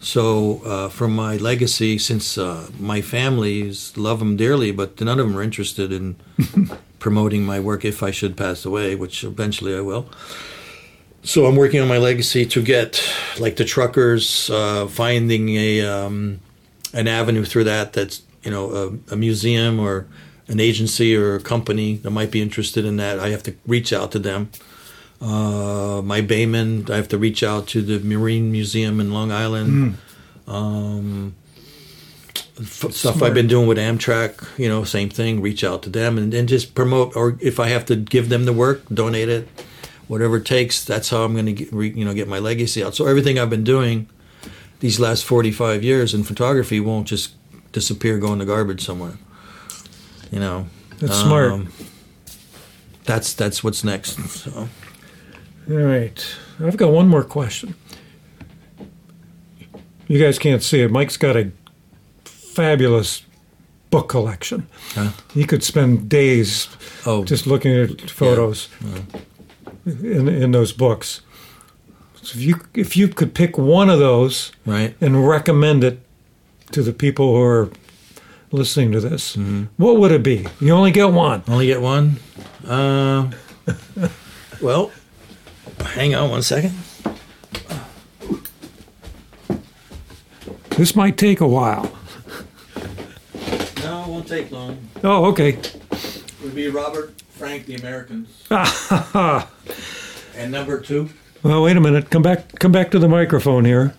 So 0.00 0.62
uh, 0.64 0.88
from 0.88 1.16
my 1.16 1.36
legacy, 1.36 1.98
since 1.98 2.38
uh, 2.38 2.68
my 2.78 3.00
families 3.00 3.96
love 3.96 4.18
them 4.18 4.36
dearly, 4.36 4.70
but 4.70 5.00
none 5.00 5.18
of 5.18 5.26
them 5.26 5.36
are 5.36 5.42
interested 5.42 5.92
in 5.92 6.16
promoting 6.98 7.44
my 7.44 7.60
work 7.60 7.84
if 7.84 8.02
I 8.02 8.10
should 8.10 8.36
pass 8.36 8.64
away, 8.64 8.94
which 8.94 9.24
eventually 9.24 9.74
I 9.74 9.80
will. 9.80 10.08
So 11.22 11.46
I'm 11.46 11.56
working 11.56 11.80
on 11.80 11.88
my 11.88 11.98
legacy 11.98 12.46
to 12.46 12.62
get 12.62 13.02
like 13.40 13.56
the 13.56 13.64
truckers 13.64 14.48
uh, 14.48 14.86
finding 14.86 15.48
a 15.56 15.80
um, 15.80 16.40
an 16.92 17.08
avenue 17.08 17.44
through 17.44 17.64
that 17.64 17.92
that's 17.92 18.22
you 18.44 18.50
know 18.52 18.70
a, 19.08 19.14
a 19.14 19.16
museum 19.16 19.80
or 19.80 20.06
an 20.46 20.60
agency 20.60 21.16
or 21.16 21.34
a 21.34 21.40
company 21.40 21.96
that 21.96 22.10
might 22.10 22.30
be 22.30 22.40
interested 22.40 22.84
in 22.84 22.96
that. 22.98 23.18
I 23.18 23.30
have 23.30 23.42
to 23.44 23.56
reach 23.66 23.92
out 23.92 24.12
to 24.12 24.20
them 24.20 24.50
uh, 25.20 26.02
my 26.04 26.20
Bayman. 26.22 26.88
I 26.90 26.96
have 26.96 27.08
to 27.08 27.18
reach 27.18 27.42
out 27.42 27.66
to 27.68 27.82
the 27.82 27.98
Marine 28.00 28.50
Museum 28.52 29.00
in 29.00 29.12
Long 29.12 29.32
Island. 29.32 29.96
Um, 30.46 31.34
f- 32.60 32.92
stuff 32.92 33.22
I've 33.22 33.34
been 33.34 33.46
doing 33.48 33.66
with 33.66 33.78
Amtrak, 33.78 34.58
you 34.58 34.68
know, 34.68 34.84
same 34.84 35.08
thing. 35.08 35.40
Reach 35.40 35.64
out 35.64 35.82
to 35.84 35.90
them 35.90 36.18
and 36.18 36.32
then 36.32 36.46
just 36.46 36.74
promote. 36.74 37.16
Or 37.16 37.36
if 37.40 37.58
I 37.58 37.68
have 37.68 37.84
to 37.86 37.96
give 37.96 38.28
them 38.28 38.44
the 38.44 38.52
work, 38.52 38.82
donate 38.92 39.28
it, 39.28 39.48
whatever 40.06 40.36
it 40.36 40.44
takes. 40.46 40.84
That's 40.84 41.10
how 41.10 41.24
I'm 41.24 41.34
going 41.34 41.56
to 41.56 41.82
you 41.84 42.04
know, 42.04 42.14
get 42.14 42.28
my 42.28 42.38
legacy 42.38 42.84
out. 42.84 42.94
So 42.94 43.06
everything 43.06 43.38
I've 43.38 43.50
been 43.50 43.64
doing 43.64 44.08
these 44.80 45.00
last 45.00 45.24
45 45.24 45.82
years 45.82 46.14
in 46.14 46.22
photography 46.22 46.78
won't 46.80 47.08
just 47.08 47.32
disappear, 47.72 48.18
go 48.18 48.32
in 48.32 48.38
the 48.38 48.44
garbage 48.46 48.84
somewhere. 48.84 49.18
You 50.30 50.40
know, 50.40 50.66
That's 50.98 51.18
smart. 51.18 51.52
Um, 51.52 51.72
That's 53.04 53.32
that's 53.34 53.62
what's 53.64 53.84
next. 53.84 54.18
So. 54.28 54.68
All 55.70 55.76
right. 55.76 56.36
I've 56.60 56.76
got 56.76 56.92
one 56.92 57.08
more 57.08 57.24
question. 57.24 57.74
You 60.08 60.22
guys 60.22 60.38
can't 60.38 60.62
see 60.62 60.82
it. 60.82 60.90
Mike's 60.90 61.16
got 61.16 61.36
a 61.36 61.50
fabulous 62.24 63.22
book 63.90 64.08
collection. 64.08 64.68
Huh? 64.94 65.10
He 65.34 65.44
could 65.44 65.64
spend 65.64 66.08
days 66.08 66.68
Oh, 67.04 67.24
just 67.24 67.46
looking 67.46 67.72
at 67.74 68.10
photos 68.10 68.68
in 69.84 70.28
in 70.28 70.52
those 70.52 70.72
books. 70.72 71.20
So 72.22 72.36
if 72.38 72.42
you 72.42 72.60
if 72.74 72.96
you 72.96 73.08
could 73.08 73.34
pick 73.34 73.56
one 73.58 73.88
of 73.90 73.98
those 73.98 74.52
right. 74.64 74.94
and 75.00 75.26
recommend 75.28 75.84
it 75.84 76.00
to 76.72 76.82
the 76.82 76.92
people 76.92 77.34
who 77.34 77.42
are 77.42 77.70
listening 78.50 78.92
to 78.92 79.00
this, 79.00 79.36
what 79.76 79.98
would 79.98 80.10
it 80.12 80.22
be? 80.22 80.46
You 80.60 80.72
only 80.72 80.90
get 80.90 81.10
one. 81.12 81.42
Only 81.48 81.66
get 81.66 81.80
one. 81.80 82.16
Uh, 82.66 83.30
well, 84.60 84.90
hang 85.84 86.14
on 86.14 86.30
one 86.30 86.42
second. 86.42 86.74
This 90.70 90.94
might 90.94 91.16
take 91.16 91.40
a 91.40 91.48
while. 91.48 91.90
No, 93.82 94.02
it 94.02 94.08
won't 94.08 94.28
take 94.28 94.50
long. 94.50 94.78
Oh, 95.02 95.24
okay. 95.26 95.50
It 95.50 96.22
would 96.42 96.54
be 96.54 96.68
Robert 96.68 97.14
Frank, 97.30 97.66
The 97.66 97.76
Americans, 97.76 98.44
well, 98.50 99.48
and 100.34 100.52
number 100.52 100.80
two. 100.80 101.08
Well, 101.42 101.62
wait 101.62 101.76
a 101.76 101.80
minute. 101.80 102.10
Come 102.10 102.22
back. 102.22 102.58
Come 102.58 102.72
back 102.72 102.90
to 102.90 102.98
the 102.98 103.08
microphone 103.08 103.64
here. 103.64 103.94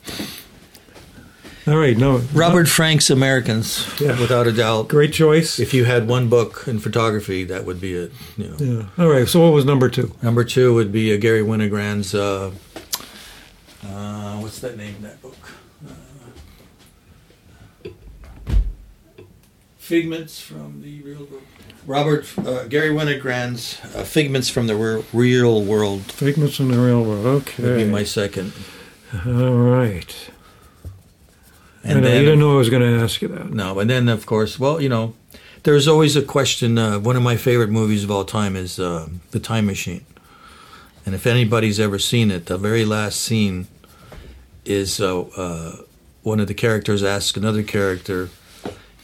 All 1.68 1.78
right. 1.78 1.97
No, 1.97 2.22
Robert 2.34 2.70
Frank's 2.70 3.09
Americans, 3.09 3.86
Yeah. 3.99 4.18
without 4.20 4.47
a 4.47 4.53
doubt. 4.53 4.88
Great 4.88 5.11
choice. 5.11 5.59
If 5.59 5.74
you 5.74 5.84
had 5.84 6.07
one 6.07 6.30
book 6.30 6.63
in 6.65 6.80
photography, 6.80 7.43
that 7.45 7.65
would 7.65 7.82
be 7.82 7.93
it. 7.93 8.11
You 8.38 8.47
know. 8.47 8.55
Yeah. 8.97 9.03
All 9.03 9.09
right. 9.11 9.28
So 9.28 9.41
what 9.41 9.51
was 9.53 9.65
number 9.65 9.89
two? 9.89 10.13
Number 10.22 10.45
two 10.45 10.74
would 10.76 10.93
be 10.93 11.13
uh, 11.13 11.18
Garry 11.18 11.41
Winogrand's. 11.41 12.15
Uh, 12.15 12.51
uh, 13.86 14.38
what's 14.38 14.59
that 14.59 14.78
name 14.78 14.95
of 14.95 15.01
that 15.01 15.22
book? 15.22 15.36
Uh, 15.86 15.91
Figments 19.78 20.39
from 20.41 20.82
the 20.82 21.01
real 21.01 21.20
world. 21.26 21.43
Robert 21.86 22.26
uh, 22.39 22.65
Garry 22.65 22.89
Winogrand's 22.89 23.80
uh, 23.95 24.03
Figments 24.03 24.49
from 24.49 24.68
the 24.68 24.76
Re- 24.76 25.03
Real 25.13 25.63
World 25.63 26.11
Figments 26.11 26.59
in 26.59 26.70
the 26.72 26.80
real 26.80 27.03
world. 27.03 27.26
Okay. 27.26 27.63
Would 27.63 27.78
be 27.78 27.86
my 27.86 28.03
second. 28.03 28.51
All 29.26 29.53
right. 29.53 30.13
I 31.88 31.91
And 31.91 32.01
know, 32.03 32.13
you 32.13 32.19
didn't 32.19 32.39
know 32.39 32.53
I 32.53 32.57
was 32.57 32.69
going 32.69 32.81
to 32.81 33.03
ask 33.03 33.21
you 33.21 33.29
that. 33.29 33.51
no, 33.51 33.79
and 33.79 33.89
then 33.89 34.09
of 34.09 34.25
course, 34.25 34.59
well, 34.59 34.81
you 34.81 34.89
know, 34.89 35.13
there's 35.63 35.88
always 35.88 36.15
a 36.15 36.21
question. 36.21 36.77
Uh, 36.77 36.99
one 36.99 37.15
of 37.15 37.23
my 37.23 37.38
favorite 37.38 37.69
movies 37.69 38.03
of 38.03 38.11
all 38.11 38.25
time 38.25 38.55
is 38.55 38.79
uh, 38.79 39.07
The 39.31 39.39
Time 39.39 39.65
Machine, 39.65 40.05
and 41.05 41.15
if 41.15 41.25
anybody's 41.25 41.79
ever 41.79 41.97
seen 41.99 42.29
it, 42.31 42.45
the 42.47 42.57
very 42.57 42.83
last 42.85 43.21
scene 43.21 43.67
is 44.65 44.99
uh, 44.99 45.21
uh, 45.21 45.77
one 46.23 46.39
of 46.41 46.47
the 46.47 46.53
characters 46.53 47.03
asks 47.03 47.38
another 47.38 47.63
character. 47.63 48.29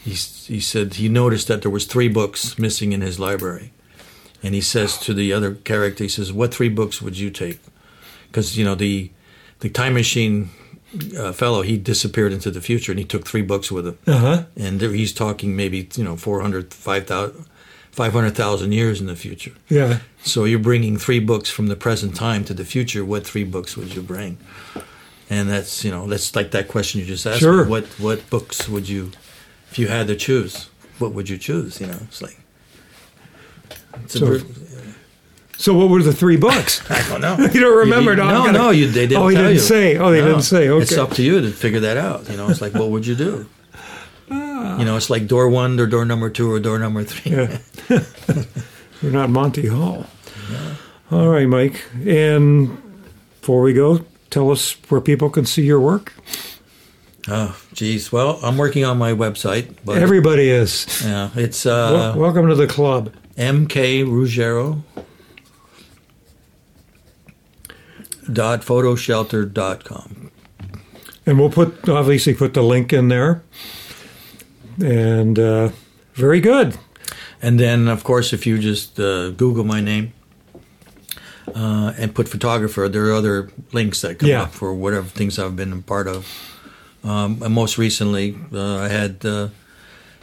He 0.04 0.12
he 0.12 0.60
said 0.60 0.96
he 0.96 1.08
noticed 1.08 1.48
that 1.48 1.62
there 1.62 1.72
was 1.72 1.86
three 1.86 2.10
books 2.10 2.60
missing 2.60 2.92
in 2.92 3.00
his 3.02 3.18
library, 3.20 3.72
and 4.44 4.54
he 4.54 4.62
says 4.62 4.98
to 5.00 5.14
the 5.14 5.32
other 5.32 5.56
character, 5.56 6.04
he 6.04 6.10
says, 6.10 6.34
"What 6.34 6.54
three 6.54 6.70
books 6.70 7.02
would 7.02 7.18
you 7.18 7.30
take?" 7.30 7.60
Because 8.28 8.58
you 8.58 8.66
know 8.66 8.76
the 8.76 9.10
the 9.60 9.70
time 9.70 9.94
machine 9.94 10.50
uh, 11.18 11.32
fellow 11.34 11.62
he 11.64 11.78
disappeared 11.78 12.34
into 12.34 12.52
the 12.52 12.62
future, 12.62 12.92
and 12.92 13.00
he 13.00 13.06
took 13.06 13.26
three 13.28 13.42
books 13.42 13.72
with 13.72 13.88
him 13.88 13.98
Uh 14.08 14.18
huh. 14.18 14.44
and 14.56 14.80
there, 14.80 14.92
he's 14.92 15.14
talking 15.14 15.56
maybe 15.56 15.88
you 15.96 16.04
know 16.04 16.16
400 16.18 16.74
5,000 16.74 17.46
500,000 17.92 18.72
years 18.72 19.00
in 19.02 19.06
the 19.08 19.16
future. 19.16 19.52
Yeah. 19.70 20.00
So 20.24 20.46
you're 20.46 20.58
bringing 20.58 20.98
three 20.98 21.20
books 21.20 21.50
from 21.52 21.68
the 21.68 21.76
present 21.76 22.16
time 22.16 22.44
to 22.46 22.54
the 22.56 22.66
future. 22.66 23.06
What 23.06 23.24
three 23.28 23.44
books 23.44 23.78
would 23.78 23.94
you 23.96 24.02
bring? 24.02 24.38
And 25.30 25.48
that's 25.50 25.84
you 25.86 25.92
know 25.92 26.08
that's 26.08 26.36
like 26.36 26.52
that 26.52 26.68
question 26.68 27.00
you 27.02 27.06
just 27.06 27.26
asked. 27.26 27.36
me. 27.36 27.40
Sure. 27.48 27.66
What 27.66 27.86
what 28.00 28.28
books 28.30 28.68
would 28.68 28.90
you, 28.90 29.12
if 29.72 29.78
you 29.80 29.88
had 29.90 30.08
to 30.08 30.16
choose, 30.16 30.70
what 31.00 31.14
would 31.14 31.30
you 31.30 31.38
choose? 31.38 31.80
You 31.82 31.88
know, 31.88 32.00
it's 32.04 32.22
like. 32.22 32.38
It's 34.04 34.14
So- 34.20 34.26
ver- 34.26 34.46
So 35.58 35.74
what 35.74 35.90
were 35.90 36.02
the 36.04 36.14
three 36.14 36.38
books? 36.38 36.82
I 36.92 37.08
don't 37.10 37.22
know. 37.22 37.38
You 37.54 37.60
don't 37.62 37.78
remember? 37.78 38.12
You, 38.12 38.18
No, 38.18 38.28
no, 38.28 38.46
gonna- 38.46 38.58
no, 38.58 38.70
you, 38.72 38.88
they 38.88 39.08
didn't 39.08 39.22
Oh, 39.24 39.28
he 39.28 39.36
tell 39.36 39.44
didn't 39.46 39.56
you. 39.58 39.62
say. 39.62 39.98
Oh, 39.98 40.12
they 40.12 40.20
No. 40.22 40.28
didn't 40.30 40.42
say. 40.44 40.68
It's 40.68 40.98
up 40.98 41.12
to 41.12 41.24
you 41.24 41.42
to 41.42 41.52
figure 41.52 41.80
that 41.82 41.98
out. 41.98 42.30
You 42.30 42.38
know, 42.38 42.50
it's 42.50 42.62
like, 42.62 42.74
what 42.74 42.90
would 42.90 43.06
you 43.06 43.16
do? 43.16 43.48
Ah. 44.32 44.78
You 44.80 44.86
know, 44.86 44.98
it's 44.98 45.10
like 45.10 45.28
door 45.28 45.48
one 45.50 45.80
or 45.80 45.86
door 45.86 46.06
number 46.06 46.30
two 46.30 46.52
or 46.52 46.60
door 46.60 46.80
number 46.80 47.04
three. 47.04 47.32
Yeah. 47.34 47.58
You're 49.02 49.12
not 49.12 49.30
Monty 49.30 49.68
Hall. 49.68 50.06
All 51.12 51.28
right, 51.30 51.48
Mike. 51.48 51.84
And 52.06 52.82
before 53.42 53.62
we 53.62 53.74
go, 53.74 54.06
tell 54.30 54.50
us 54.50 54.72
where 54.90 55.02
people 55.02 55.30
can 55.30 55.46
see 55.46 55.64
your 55.64 55.80
work. 55.80 56.14
Oh, 57.28 57.56
geez. 57.74 58.12
Well, 58.12 58.40
I'm 58.44 58.58
working 58.58 58.84
on 58.86 58.98
my 58.98 59.12
website, 59.14 59.76
but 59.86 59.98
Everybody 60.02 60.50
is. 60.50 61.02
yeah, 61.06 61.30
it's 61.36 61.64
Wel- 61.66 61.96
uh, 61.96 62.16
Welcome 62.18 62.48
to 62.48 62.56
the 62.56 62.68
club. 62.68 63.14
MK 63.38 64.06
Ruggiero 64.06 64.84
dot 68.32 68.62
photoshelter 68.62 69.52
dot 69.52 69.84
com. 69.84 70.32
And 71.26 71.40
we'll 71.40 71.50
put 71.52 71.88
obviously 71.90 72.34
put 72.34 72.54
the 72.54 72.64
link 72.64 72.94
in 72.94 73.08
there. 73.08 73.44
And 74.84 75.38
uh, 75.38 75.70
very 76.14 76.42
good. 76.42 76.78
And 77.42 77.60
then, 77.60 77.88
of 77.88 78.04
course, 78.04 78.34
if 78.34 78.46
you 78.46 78.58
just 78.58 79.00
uh, 79.00 79.32
Google 79.32 79.64
my 79.64 79.82
name 79.82 80.14
uh, 81.54 81.94
and 81.98 82.16
put 82.16 82.30
photographer, 82.30 82.90
there 82.90 83.06
are 83.06 83.14
other 83.14 83.50
links 83.72 84.02
that 84.02 84.20
come 84.20 84.30
Yeah. 84.30 84.44
up 84.44 84.52
for 84.54 84.74
whatever 84.74 85.08
things 85.08 85.38
I've 85.38 85.56
been 85.56 85.74
a 85.74 85.82
part 85.82 86.08
of. 86.08 86.26
Um, 87.04 87.42
and 87.44 87.54
most 87.54 87.78
recently, 87.78 88.38
uh, 88.54 88.78
I 88.78 88.88
had 88.88 89.26
uh, 89.26 89.50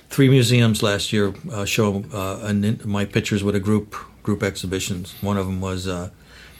three 0.08 0.28
museums 0.30 0.82
last 0.82 1.12
year 1.12 1.34
uh, 1.52 1.64
show 1.66 2.04
uh, 2.12 2.40
an, 2.42 2.80
my 2.84 3.04
pictures 3.04 3.44
with 3.44 3.54
a 3.54 3.60
group 3.60 3.94
group 4.22 4.42
exhibitions. 4.42 5.14
One 5.22 5.36
of 5.36 5.46
them 5.46 5.60
was 5.60 5.86
uh, 5.86 6.08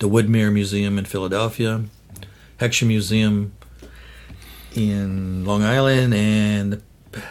the 0.01 0.09
Woodmere 0.09 0.53
Museum 0.53 0.99
in 0.99 1.05
Philadelphia, 1.05 1.85
Heckscher 2.59 2.87
Museum 2.87 3.53
in 4.75 5.45
Long 5.45 5.63
Island, 5.63 6.15
and 6.15 6.73
the 6.73 6.83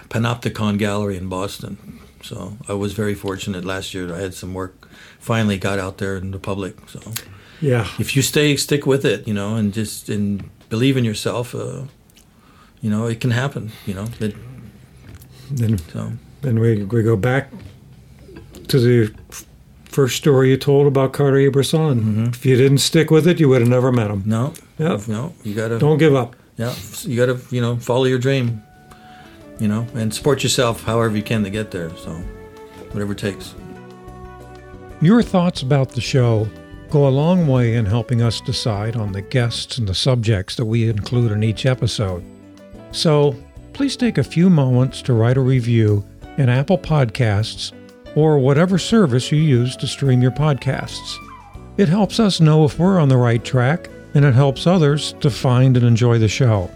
Panopticon 0.09 0.77
Gallery 0.77 1.17
in 1.17 1.27
Boston. 1.29 1.99
So 2.23 2.57
I 2.67 2.73
was 2.73 2.93
very 2.93 3.15
fortunate 3.15 3.63
last 3.65 3.93
year. 3.93 4.13
I 4.13 4.19
had 4.19 4.33
some 4.33 4.53
work 4.53 4.87
finally 5.19 5.57
got 5.57 5.79
out 5.79 5.97
there 5.97 6.17
in 6.17 6.31
the 6.31 6.39
public. 6.39 6.73
So 6.89 6.99
Yeah. 7.61 7.87
if 7.99 8.15
you 8.15 8.21
stay 8.21 8.55
stick 8.57 8.85
with 8.85 9.05
it, 9.05 9.27
you 9.27 9.33
know, 9.33 9.55
and 9.55 9.73
just 9.73 10.09
and 10.09 10.49
believe 10.69 10.97
in 10.97 11.05
yourself, 11.05 11.53
uh, 11.55 11.83
you 12.81 12.89
know, 12.89 13.07
it 13.07 13.19
can 13.21 13.31
happen. 13.31 13.71
You 13.85 13.93
know, 13.95 14.07
it, 14.19 14.35
Then 15.51 15.77
so 15.93 16.11
then 16.41 16.59
we 16.59 16.83
we 16.83 17.03
go 17.03 17.15
back 17.15 17.51
to 18.67 18.79
the 18.79 19.11
first 19.89 20.15
story 20.17 20.49
you 20.51 20.57
told 20.57 20.87
about 20.87 21.13
Cartier-Bresson. 21.13 21.99
Mm-hmm. 21.99 22.23
If 22.27 22.45
you 22.45 22.55
didn't 22.55 22.77
stick 22.77 23.11
with 23.11 23.27
it, 23.27 23.39
you 23.39 23.49
would 23.49 23.61
have 23.61 23.69
never 23.69 23.91
met 23.91 24.09
him. 24.09 24.23
no, 24.25 24.53
Yeah. 24.77 24.99
no, 25.07 25.33
you 25.43 25.53
gotta 25.53 25.77
Don't 25.79 25.97
give 25.97 26.15
up. 26.15 26.35
yeah, 26.57 26.73
you 27.03 27.17
gotta 27.17 27.39
you 27.51 27.59
know 27.61 27.75
follow 27.77 28.05
your 28.05 28.19
dream, 28.19 28.61
you 29.59 29.67
know, 29.67 29.85
and 29.95 30.13
support 30.13 30.43
yourself 30.43 30.83
however 30.83 31.15
you 31.17 31.23
can 31.23 31.43
to 31.43 31.49
get 31.49 31.71
there. 31.71 31.89
So 31.97 32.11
whatever 32.91 33.11
it 33.13 33.17
takes. 33.17 33.53
Your 35.01 35.21
thoughts 35.21 35.61
about 35.61 35.91
the 35.91 36.01
show 36.01 36.47
go 36.89 37.07
a 37.07 37.09
long 37.09 37.47
way 37.47 37.75
in 37.75 37.85
helping 37.85 38.21
us 38.21 38.41
decide 38.41 38.95
on 38.95 39.11
the 39.11 39.21
guests 39.21 39.77
and 39.77 39.87
the 39.87 39.93
subjects 39.93 40.55
that 40.55 40.65
we 40.65 40.89
include 40.89 41.31
in 41.31 41.43
each 41.43 41.65
episode. 41.65 42.23
So 42.91 43.35
please 43.73 43.95
take 43.95 44.17
a 44.17 44.23
few 44.23 44.49
moments 44.49 45.01
to 45.03 45.13
write 45.13 45.37
a 45.37 45.41
review 45.41 46.03
in 46.37 46.49
Apple 46.49 46.77
Podcasts 46.79 47.71
or 48.15 48.39
whatever 48.39 48.77
service 48.77 49.31
you 49.31 49.39
use 49.39 49.75
to 49.77 49.87
stream 49.87 50.21
your 50.21 50.31
podcasts. 50.31 51.15
It 51.77 51.89
helps 51.89 52.19
us 52.19 52.41
know 52.41 52.65
if 52.65 52.77
we're 52.77 52.99
on 52.99 53.09
the 53.09 53.17
right 53.17 53.43
track 53.43 53.89
and 54.13 54.25
it 54.25 54.33
helps 54.33 54.67
others 54.67 55.13
to 55.21 55.29
find 55.29 55.77
and 55.77 55.85
enjoy 55.85 56.17
the 56.17 56.27
show. 56.27 56.69